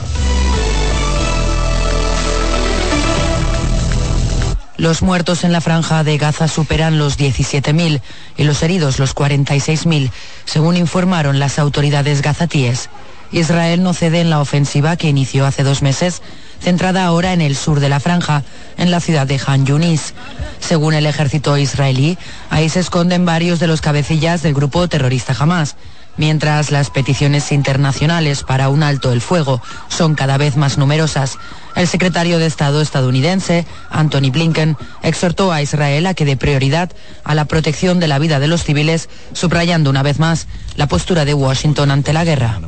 Los 4.77 5.01
muertos 5.01 5.43
en 5.43 5.51
la 5.51 5.59
franja 5.59 6.05
de 6.05 6.17
Gaza 6.17 6.47
superan 6.47 6.97
los 6.99 7.19
17.000 7.19 7.99
y 8.37 8.43
los 8.45 8.63
heridos 8.63 8.97
los 8.97 9.13
46.000, 9.13 10.09
según 10.45 10.77
informaron 10.77 11.37
las 11.37 11.59
autoridades 11.59 12.21
gazatíes. 12.21 12.89
Israel 13.33 13.83
no 13.83 13.93
cede 13.93 14.21
en 14.21 14.29
la 14.29 14.39
ofensiva 14.39 14.95
que 14.95 15.09
inició 15.09 15.45
hace 15.45 15.63
dos 15.63 15.81
meses, 15.81 16.21
centrada 16.59 17.05
ahora 17.05 17.33
en 17.33 17.41
el 17.41 17.55
sur 17.55 17.79
de 17.79 17.89
la 17.89 17.99
franja, 17.99 18.43
en 18.77 18.91
la 18.91 18.99
ciudad 18.99 19.27
de 19.27 19.39
Han 19.45 19.65
Yunis. 19.65 20.13
Según 20.59 20.93
el 20.93 21.05
ejército 21.05 21.57
israelí, 21.57 22.17
ahí 22.49 22.69
se 22.69 22.79
esconden 22.79 23.25
varios 23.25 23.59
de 23.59 23.67
los 23.67 23.81
cabecillas 23.81 24.41
del 24.41 24.53
grupo 24.53 24.87
terrorista 24.87 25.35
Hamas 25.37 25.75
mientras 26.19 26.69
las 26.69 26.89
peticiones 26.89 27.51
internacionales 27.51 28.43
para 28.43 28.69
un 28.69 28.83
alto 28.83 29.11
el 29.11 29.21
fuego 29.21 29.61
son 29.87 30.15
cada 30.15 30.37
vez 30.37 30.57
más 30.57 30.77
numerosas. 30.77 31.37
El 31.75 31.87
secretario 31.87 32.39
de 32.39 32.45
Estado 32.45 32.81
estadounidense, 32.81 33.65
Anthony 33.89 34.29
Blinken, 34.31 34.75
exhortó 35.01 35.51
a 35.51 35.61
Israel 35.61 36.05
a 36.05 36.13
que 36.13 36.25
dé 36.25 36.35
prioridad 36.35 36.91
a 37.23 37.35
la 37.35 37.45
protección 37.45 38.01
de 38.01 38.09
la 38.09 38.19
vida 38.19 38.39
de 38.39 38.49
los 38.49 38.65
civiles, 38.65 39.09
subrayando 39.31 39.89
una 39.89 40.03
vez 40.03 40.19
más 40.19 40.47
la 40.75 40.87
postura 40.87 41.23
de 41.23 41.33
Washington 41.33 41.89
ante 41.89 42.11
la 42.11 42.25
guerra. 42.25 42.59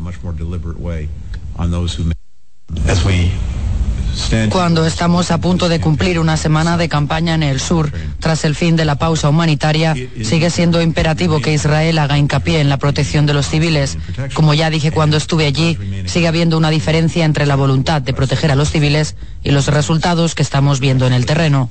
Cuando 4.49 4.85
estamos 4.85 5.31
a 5.31 5.39
punto 5.39 5.69
de 5.69 5.79
cumplir 5.79 6.19
una 6.19 6.37
semana 6.37 6.77
de 6.77 6.89
campaña 6.89 7.35
en 7.35 7.43
el 7.43 7.59
sur, 7.59 7.91
tras 8.19 8.45
el 8.45 8.55
fin 8.55 8.75
de 8.75 8.85
la 8.85 8.95
pausa 8.95 9.29
humanitaria, 9.29 9.95
sigue 10.23 10.49
siendo 10.49 10.81
imperativo 10.81 11.41
que 11.41 11.53
Israel 11.53 11.97
haga 11.99 12.17
hincapié 12.17 12.59
en 12.59 12.69
la 12.69 12.77
protección 12.77 13.25
de 13.25 13.33
los 13.33 13.47
civiles. 13.47 13.97
Como 14.33 14.53
ya 14.53 14.69
dije 14.69 14.91
cuando 14.91 15.17
estuve 15.17 15.45
allí, 15.45 15.77
sigue 16.05 16.27
habiendo 16.27 16.57
una 16.57 16.69
diferencia 16.69 17.25
entre 17.25 17.45
la 17.45 17.55
voluntad 17.55 18.01
de 18.01 18.13
proteger 18.13 18.51
a 18.51 18.55
los 18.55 18.71
civiles 18.71 19.15
y 19.43 19.51
los 19.51 19.67
resultados 19.67 20.35
que 20.35 20.43
estamos 20.43 20.79
viendo 20.79 21.07
en 21.07 21.13
el 21.13 21.25
terreno. 21.25 21.69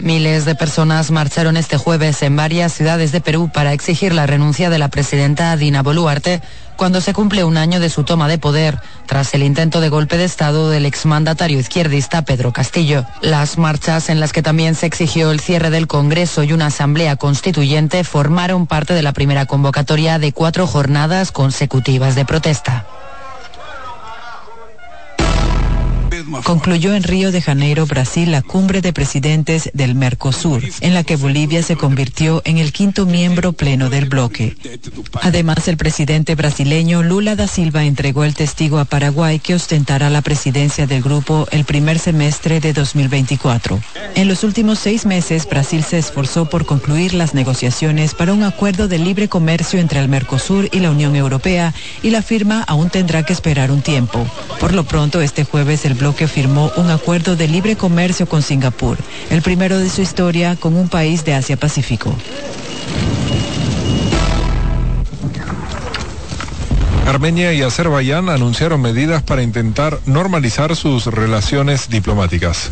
Miles 0.00 0.44
de 0.44 0.54
personas 0.54 1.10
marcharon 1.10 1.56
este 1.56 1.76
jueves 1.76 2.22
en 2.22 2.36
varias 2.36 2.72
ciudades 2.72 3.10
de 3.10 3.20
Perú 3.20 3.50
para 3.52 3.72
exigir 3.72 4.14
la 4.14 4.26
renuncia 4.26 4.70
de 4.70 4.78
la 4.78 4.88
presidenta 4.88 5.56
Dina 5.56 5.82
Boluarte 5.82 6.40
cuando 6.76 7.00
se 7.00 7.12
cumple 7.12 7.42
un 7.42 7.56
año 7.56 7.80
de 7.80 7.90
su 7.90 8.04
toma 8.04 8.28
de 8.28 8.38
poder 8.38 8.80
tras 9.06 9.34
el 9.34 9.42
intento 9.42 9.80
de 9.80 9.88
golpe 9.88 10.16
de 10.16 10.24
Estado 10.24 10.70
del 10.70 10.86
exmandatario 10.86 11.58
izquierdista 11.58 12.22
Pedro 12.22 12.52
Castillo. 12.52 13.04
Las 13.20 13.58
marchas 13.58 14.08
en 14.08 14.20
las 14.20 14.32
que 14.32 14.42
también 14.42 14.76
se 14.76 14.86
exigió 14.86 15.32
el 15.32 15.40
cierre 15.40 15.70
del 15.70 15.88
Congreso 15.88 16.44
y 16.44 16.52
una 16.52 16.66
asamblea 16.66 17.16
constituyente 17.16 18.04
formaron 18.04 18.68
parte 18.68 18.94
de 18.94 19.02
la 19.02 19.12
primera 19.12 19.46
convocatoria 19.46 20.20
de 20.20 20.32
cuatro 20.32 20.68
jornadas 20.68 21.32
consecutivas 21.32 22.14
de 22.14 22.24
protesta. 22.24 22.86
Concluyó 26.44 26.94
en 26.94 27.02
Río 27.02 27.32
de 27.32 27.40
Janeiro, 27.40 27.86
Brasil, 27.86 28.30
la 28.30 28.42
cumbre 28.42 28.80
de 28.80 28.92
presidentes 28.92 29.70
del 29.74 29.94
Mercosur, 29.94 30.62
en 30.80 30.94
la 30.94 31.04
que 31.04 31.16
Bolivia 31.16 31.62
se 31.62 31.76
convirtió 31.76 32.42
en 32.44 32.58
el 32.58 32.72
quinto 32.72 33.06
miembro 33.06 33.52
pleno 33.52 33.90
del 33.90 34.08
bloque. 34.08 34.56
Además, 35.22 35.68
el 35.68 35.76
presidente 35.76 36.34
brasileño 36.34 37.02
Lula 37.02 37.36
da 37.36 37.46
Silva 37.46 37.84
entregó 37.84 38.24
el 38.24 38.34
testigo 38.34 38.78
a 38.78 38.84
Paraguay 38.84 39.38
que 39.38 39.54
ostentará 39.54 40.10
la 40.10 40.22
presidencia 40.22 40.86
del 40.86 41.02
grupo 41.02 41.46
el 41.50 41.64
primer 41.64 41.98
semestre 41.98 42.60
de 42.60 42.72
2024. 42.72 43.80
En 44.14 44.28
los 44.28 44.44
últimos 44.44 44.78
seis 44.78 45.06
meses, 45.06 45.48
Brasil 45.48 45.84
se 45.84 45.98
esforzó 45.98 46.48
por 46.48 46.66
concluir 46.66 47.14
las 47.14 47.34
negociaciones 47.34 48.14
para 48.14 48.32
un 48.32 48.42
acuerdo 48.42 48.88
de 48.88 48.98
libre 48.98 49.28
comercio 49.28 49.80
entre 49.80 50.00
el 50.00 50.08
Mercosur 50.08 50.68
y 50.72 50.80
la 50.80 50.90
Unión 50.90 51.16
Europea 51.16 51.74
y 52.02 52.10
la 52.10 52.22
firma 52.22 52.64
aún 52.66 52.90
tendrá 52.90 53.22
que 53.22 53.32
esperar 53.32 53.70
un 53.70 53.82
tiempo. 53.82 54.26
Por 54.60 54.74
lo 54.74 54.84
pronto, 54.84 55.20
este 55.20 55.44
jueves 55.44 55.84
el 55.84 55.94
bloque 55.94 56.17
firmó 56.26 56.72
un 56.76 56.90
acuerdo 56.90 57.36
de 57.36 57.46
libre 57.46 57.76
comercio 57.76 58.26
con 58.26 58.42
Singapur, 58.42 58.96
el 59.30 59.42
primero 59.42 59.78
de 59.78 59.88
su 59.90 60.02
historia 60.02 60.56
con 60.56 60.74
un 60.74 60.88
país 60.88 61.24
de 61.24 61.34
Asia-Pacífico. 61.34 62.16
Armenia 67.06 67.54
y 67.54 67.62
Azerbaiyán 67.62 68.28
anunciaron 68.28 68.82
medidas 68.82 69.22
para 69.22 69.42
intentar 69.42 69.98
normalizar 70.04 70.76
sus 70.76 71.06
relaciones 71.06 71.88
diplomáticas. 71.88 72.70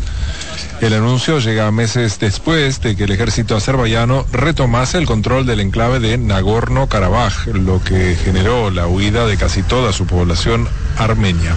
El 0.79 0.93
anuncio 0.93 1.39
llega 1.39 1.71
meses 1.71 2.19
después 2.19 2.79
de 2.81 2.95
que 2.95 3.05
el 3.05 3.11
ejército 3.11 3.55
azerbaiyano 3.55 4.27
retomase 4.31 4.99
el 4.99 5.07
control 5.07 5.47
del 5.47 5.59
enclave 5.59 5.99
de 5.99 6.19
Nagorno-Karabaj, 6.19 7.47
lo 7.47 7.83
que 7.83 8.15
generó 8.15 8.69
la 8.69 8.85
huida 8.85 9.25
de 9.25 9.37
casi 9.37 9.63
toda 9.63 9.91
su 9.91 10.05
población 10.05 10.67
armenia. 10.97 11.55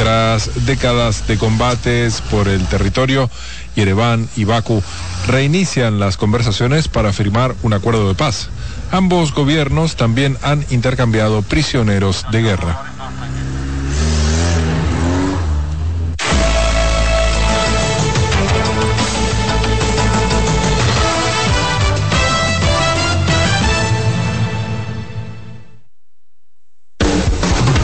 Tras 0.00 0.64
décadas 0.64 1.26
de 1.26 1.36
combates 1.36 2.22
por 2.22 2.48
el 2.48 2.66
territorio, 2.68 3.28
Yerevan 3.76 4.30
y 4.34 4.44
Bakú 4.44 4.82
reinician 5.26 6.00
las 6.00 6.16
conversaciones 6.16 6.88
para 6.88 7.12
firmar 7.12 7.54
un 7.60 7.74
acuerdo 7.74 8.08
de 8.08 8.14
paz. 8.14 8.48
Ambos 8.92 9.34
gobiernos 9.34 9.96
también 9.96 10.38
han 10.40 10.64
intercambiado 10.70 11.42
prisioneros 11.42 12.24
de 12.32 12.40
guerra. 12.40 12.82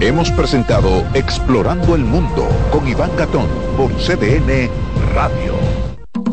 Hemos 0.00 0.30
presentado 0.30 1.04
Explorando 1.12 1.96
el 1.96 2.04
Mundo 2.04 2.48
con 2.70 2.86
Iván 2.86 3.10
Gatón 3.16 3.48
por 3.76 3.90
CDN 3.96 4.70
Radio. 5.12 5.54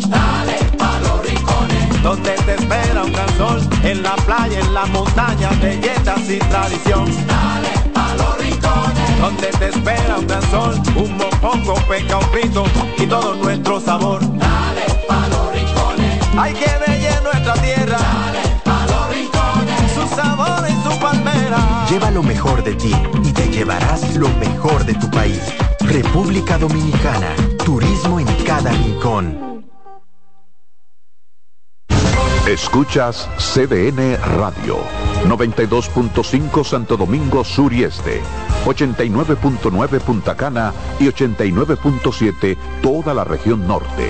Dale 0.07 0.57
pa' 0.77 0.99
los 0.99 1.27
rincones, 1.27 2.03
donde 2.03 2.29
te 2.45 2.53
espera 2.53 3.03
un 3.03 3.11
gran 3.11 3.37
sol, 3.37 3.59
en 3.81 4.03
la 4.03 4.15
playa, 4.17 4.59
en 4.59 4.71
la 4.71 4.85
montaña, 4.85 5.49
belletas 5.59 6.29
y 6.29 6.37
tradición. 6.37 7.05
Dale 7.25 7.91
pa' 7.91 8.13
los 8.13 8.37
rincones 8.37 9.19
donde 9.19 9.47
te 9.47 9.69
espera 9.69 10.19
un 10.19 10.27
gran 10.27 10.43
sol, 10.51 10.75
un 10.95 11.17
mopongo, 11.17 11.73
peca, 11.89 12.19
un 12.19 12.25
frito 12.25 12.65
y 12.99 13.07
todo 13.07 13.33
nuestro 13.33 13.79
sabor. 13.79 14.21
Dale 14.21 14.85
pa' 15.07 15.27
los 15.27 15.51
rincones. 15.51 16.19
Hay 16.37 16.53
que 16.53 16.69
bella 16.85 17.19
nuestra 17.21 17.53
tierra. 17.55 18.14
Lleva 21.89 22.09
lo 22.09 22.23
mejor 22.23 22.63
de 22.63 22.73
ti 22.73 22.91
y 23.23 23.31
te 23.31 23.47
llevarás 23.49 24.15
lo 24.15 24.27
mejor 24.39 24.85
de 24.85 24.95
tu 24.95 25.09
país. 25.11 25.41
República 25.81 26.57
Dominicana. 26.57 27.35
Turismo 27.63 28.19
en 28.19 28.27
cada 28.43 28.71
rincón. 28.71 29.63
Escuchas 32.47 33.27
CDN 33.37 34.17
Radio, 34.37 34.77
92.5 35.25 36.63
Santo 36.63 36.95
Domingo 36.95 37.43
Sur 37.43 37.73
y 37.73 37.83
Este, 37.83 38.21
89.9 38.65 39.99
Punta 39.99 40.35
Cana 40.35 40.71
y 40.99 41.05
89.7 41.05 42.55
toda 42.81 43.13
la 43.15 43.23
región 43.23 43.67
norte. 43.67 44.09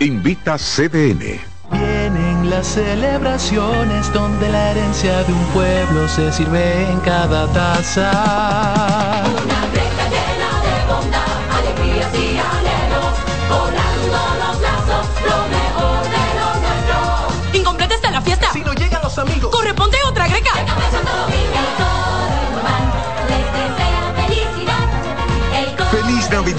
Invita 0.00 0.58
CDN. 0.58 1.38
Vienen 1.70 2.50
las 2.50 2.66
celebraciones 2.66 4.12
donde 4.12 4.48
la 4.48 4.72
herencia 4.72 5.22
de 5.22 5.32
un 5.32 5.44
pueblo 5.46 6.08
se 6.08 6.32
sirve 6.32 6.90
en 6.90 6.98
cada 7.00 7.46
taza. 7.52 9.22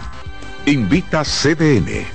Invita 0.65 1.23
CDN. 1.23 2.14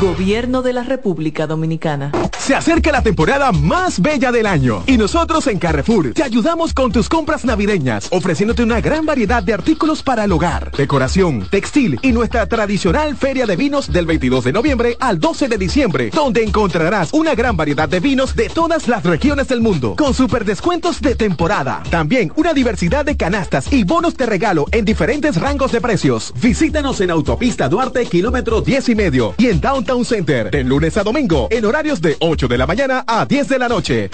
Gobierno 0.00 0.60
de 0.60 0.72
la 0.72 0.82
República 0.82 1.46
Dominicana. 1.46 2.10
Se 2.38 2.54
acerca 2.54 2.92
la 2.92 3.02
temporada 3.02 3.50
más 3.50 4.00
bella 4.00 4.30
del 4.30 4.46
año 4.46 4.84
y 4.86 4.98
nosotros 4.98 5.46
en 5.48 5.58
Carrefour 5.58 6.12
te 6.12 6.22
ayudamos 6.22 6.74
con 6.74 6.92
tus 6.92 7.08
compras 7.08 7.44
navideñas, 7.44 8.06
ofreciéndote 8.10 8.62
una 8.62 8.80
gran 8.80 9.04
variedad 9.04 9.42
de 9.42 9.52
artículos 9.52 10.02
para 10.02 10.24
el 10.24 10.32
hogar, 10.32 10.70
decoración, 10.70 11.48
textil 11.50 11.98
y 12.02 12.12
nuestra 12.12 12.46
tradicional 12.46 13.16
feria 13.16 13.46
de 13.46 13.56
vinos 13.56 13.90
del 13.90 14.06
22 14.06 14.44
de 14.44 14.52
noviembre 14.52 14.96
al 15.00 15.18
12 15.18 15.48
de 15.48 15.58
diciembre, 15.58 16.10
donde 16.10 16.44
encontrarás 16.44 17.12
una 17.12 17.34
gran 17.34 17.56
variedad 17.56 17.88
de 17.88 17.98
vinos 17.98 18.36
de 18.36 18.48
todas 18.48 18.86
las 18.86 19.02
regiones 19.02 19.48
del 19.48 19.60
mundo, 19.60 19.96
con 19.96 20.14
super 20.14 20.44
descuentos 20.44 21.00
de 21.00 21.16
temporada. 21.16 21.82
También 21.90 22.32
una 22.36 22.54
diversidad 22.54 23.04
de 23.04 23.16
canastas 23.16 23.72
y 23.72 23.82
bonos 23.82 24.16
de 24.16 24.26
regalo 24.26 24.66
en 24.70 24.84
diferentes 24.84 25.40
rangos 25.40 25.72
de 25.72 25.80
precios. 25.80 26.32
Visítanos 26.40 27.00
en 27.00 27.10
Autopista 27.10 27.68
Duarte, 27.68 28.05
kilómetro 28.06 28.60
10 28.60 28.88
y 28.90 28.94
medio, 28.94 29.34
y 29.38 29.46
en 29.48 29.60
Downtown 29.60 30.04
Center, 30.04 30.50
de 30.50 30.64
lunes 30.64 30.96
a 30.96 31.02
domingo, 31.02 31.48
en 31.50 31.64
horarios 31.64 32.00
de 32.00 32.16
8 32.20 32.48
de 32.48 32.58
la 32.58 32.66
mañana 32.66 33.04
a 33.06 33.26
10 33.26 33.48
de 33.48 33.58
la 33.58 33.68
noche. 33.68 34.10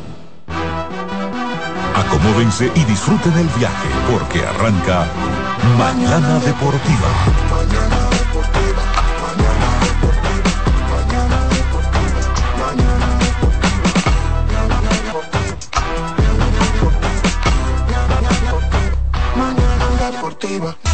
Acomódense 1.94 2.70
y 2.74 2.84
disfruten 2.84 3.32
el 3.34 3.48
viaje 3.58 3.88
porque 4.10 4.44
arranca 4.44 5.06
Mañana 5.78 6.38
Deportiva. 6.40 7.08
Deportiva. 20.10 20.91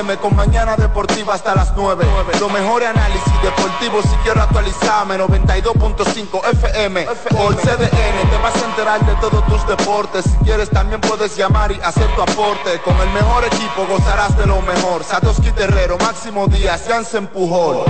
Las 0.00 0.06
7 0.06 0.12
a.m. 0.12 0.16
con 0.18 0.36
mañana 0.36 0.76
deportiva 0.76 1.34
hasta 1.34 1.54
las 1.54 1.72
9. 1.76 2.04
Lo 2.40 2.48
mejor 2.48 2.84
análisis 2.84 3.42
deportivo 3.42 4.00
si 4.02 4.16
quiero 4.22 4.42
actualizarme. 4.42 5.18
92.5 5.18 6.40
FM 6.52 7.06
por 7.30 7.56
CDN. 7.56 8.30
Te 8.30 8.38
vas 8.42 8.54
a 8.54 8.64
enterar 8.64 9.04
de 9.04 9.14
todos 9.16 9.44
tus 9.46 9.66
deportes. 9.66 10.24
Si 10.24 10.36
quieres 10.44 10.70
también 10.70 11.00
puedes 11.00 11.36
llamar 11.36 11.72
y 11.72 11.80
hacer 11.82 12.06
tu 12.14 12.22
aporte. 12.22 12.80
Con 12.84 12.96
el 13.00 13.10
mejor 13.10 13.44
equipo 13.44 13.86
gozarás 13.88 14.36
de 14.36 14.46
lo 14.46 14.60
mejor. 14.62 15.04
Satoshi 15.04 15.52
Terrero, 15.52 15.98
Máximo 15.98 16.46
Díaz, 16.46 16.84
Jansen 16.88 17.26
Pujol. 17.26 17.84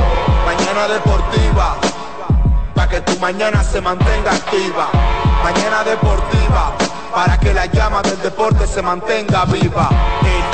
Mañana 0.46 0.88
deportiva. 0.88 1.76
Para 2.74 2.88
que 2.88 3.00
tu 3.02 3.18
mañana 3.18 3.62
se 3.62 3.80
mantenga 3.80 4.32
activa. 4.32 4.88
Mañana 5.42 5.84
deportiva 5.84 6.74
para 7.14 7.38
que 7.38 7.52
la 7.52 7.66
llama 7.66 8.02
del 8.02 8.20
deporte 8.22 8.66
se 8.66 8.82
mantenga 8.82 9.44
viva. 9.46 9.88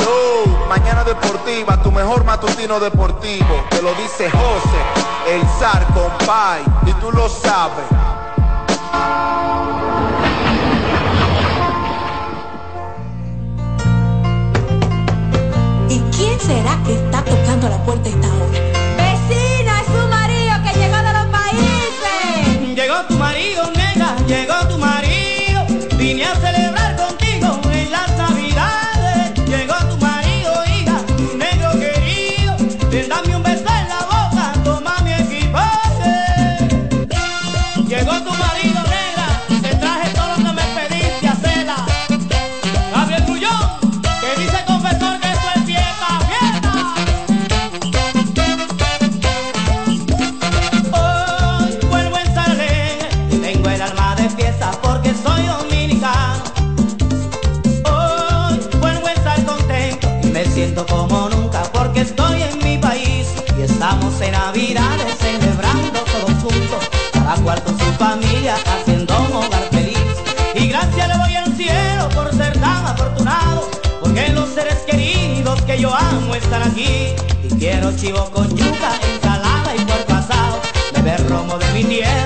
Hello, 0.06 0.46
mañana 0.68 1.02
deportiva, 1.02 1.82
tu 1.82 1.90
mejor 1.90 2.24
matutino 2.24 2.78
deportivo. 2.78 3.64
Te 3.70 3.82
lo 3.82 3.92
dice 3.94 4.30
José, 4.30 4.80
el 5.34 5.42
zar 5.58 5.84
compay, 5.94 6.62
y 6.86 6.92
tú 7.00 7.10
lo 7.10 7.28
sabes. 7.28 7.86
¿Y 15.88 15.98
quién 16.16 16.38
será 16.38 16.78
que 16.84 16.94
está 16.94 17.24
tocando 17.24 17.68
la 17.68 17.78
puerta 17.84 18.08
esta 18.08 18.28
hora? 18.28 18.60
¡Vecina, 18.96 19.80
es 19.80 19.86
su 19.86 20.08
marido 20.08 20.54
que 20.62 20.78
llegó 20.78 20.98
de 20.98 21.12
los 21.14 21.26
países! 21.32 22.76
Llegó 22.76 23.02
tu 23.08 23.14
marido, 23.14 23.25
con 67.44 67.78
su 67.78 67.92
familia 67.98 68.56
haciendo 68.66 69.14
un 69.20 69.32
hogar 69.36 69.62
feliz. 69.70 69.98
Y 70.54 70.68
gracias 70.68 71.08
le 71.08 71.14
doy 71.14 71.34
al 71.34 71.56
cielo 71.56 72.08
por 72.14 72.34
ser 72.34 72.52
tan 72.58 72.86
afortunado, 72.86 73.68
porque 74.00 74.28
los 74.30 74.48
seres 74.50 74.78
queridos 74.86 75.60
que 75.62 75.78
yo 75.78 75.94
amo 75.94 76.34
están 76.34 76.62
aquí. 76.62 77.14
Y 77.44 77.48
quiero 77.58 77.94
chivo 77.96 78.30
con 78.30 78.48
yuca, 78.56 78.92
ensalada 79.14 79.74
y 79.76 79.84
puerco 79.84 80.14
asado, 80.14 80.60
beber 80.94 81.28
romo 81.28 81.58
de 81.58 81.72
mi 81.72 81.84
tierra 81.84 82.25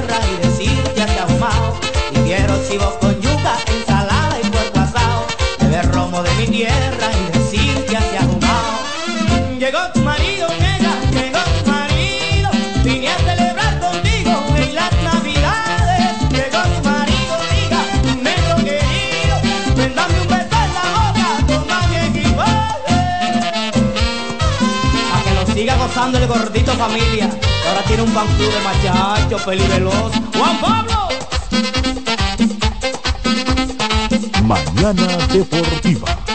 gozando 26.01 26.19
el 26.19 26.27
gordito 26.27 26.73
familia. 26.73 27.31
Ahora 27.69 27.83
tiene 27.87 28.03
un 28.03 28.15
bancú 28.15 28.43
de 28.43 28.61
machacho, 28.65 29.39
feliz 29.39 29.69
veloz. 29.69 30.13
¡Juan 30.35 30.61
Pablo! 30.61 31.09
Mañana 34.45 35.27
Deportiva. 35.27 36.30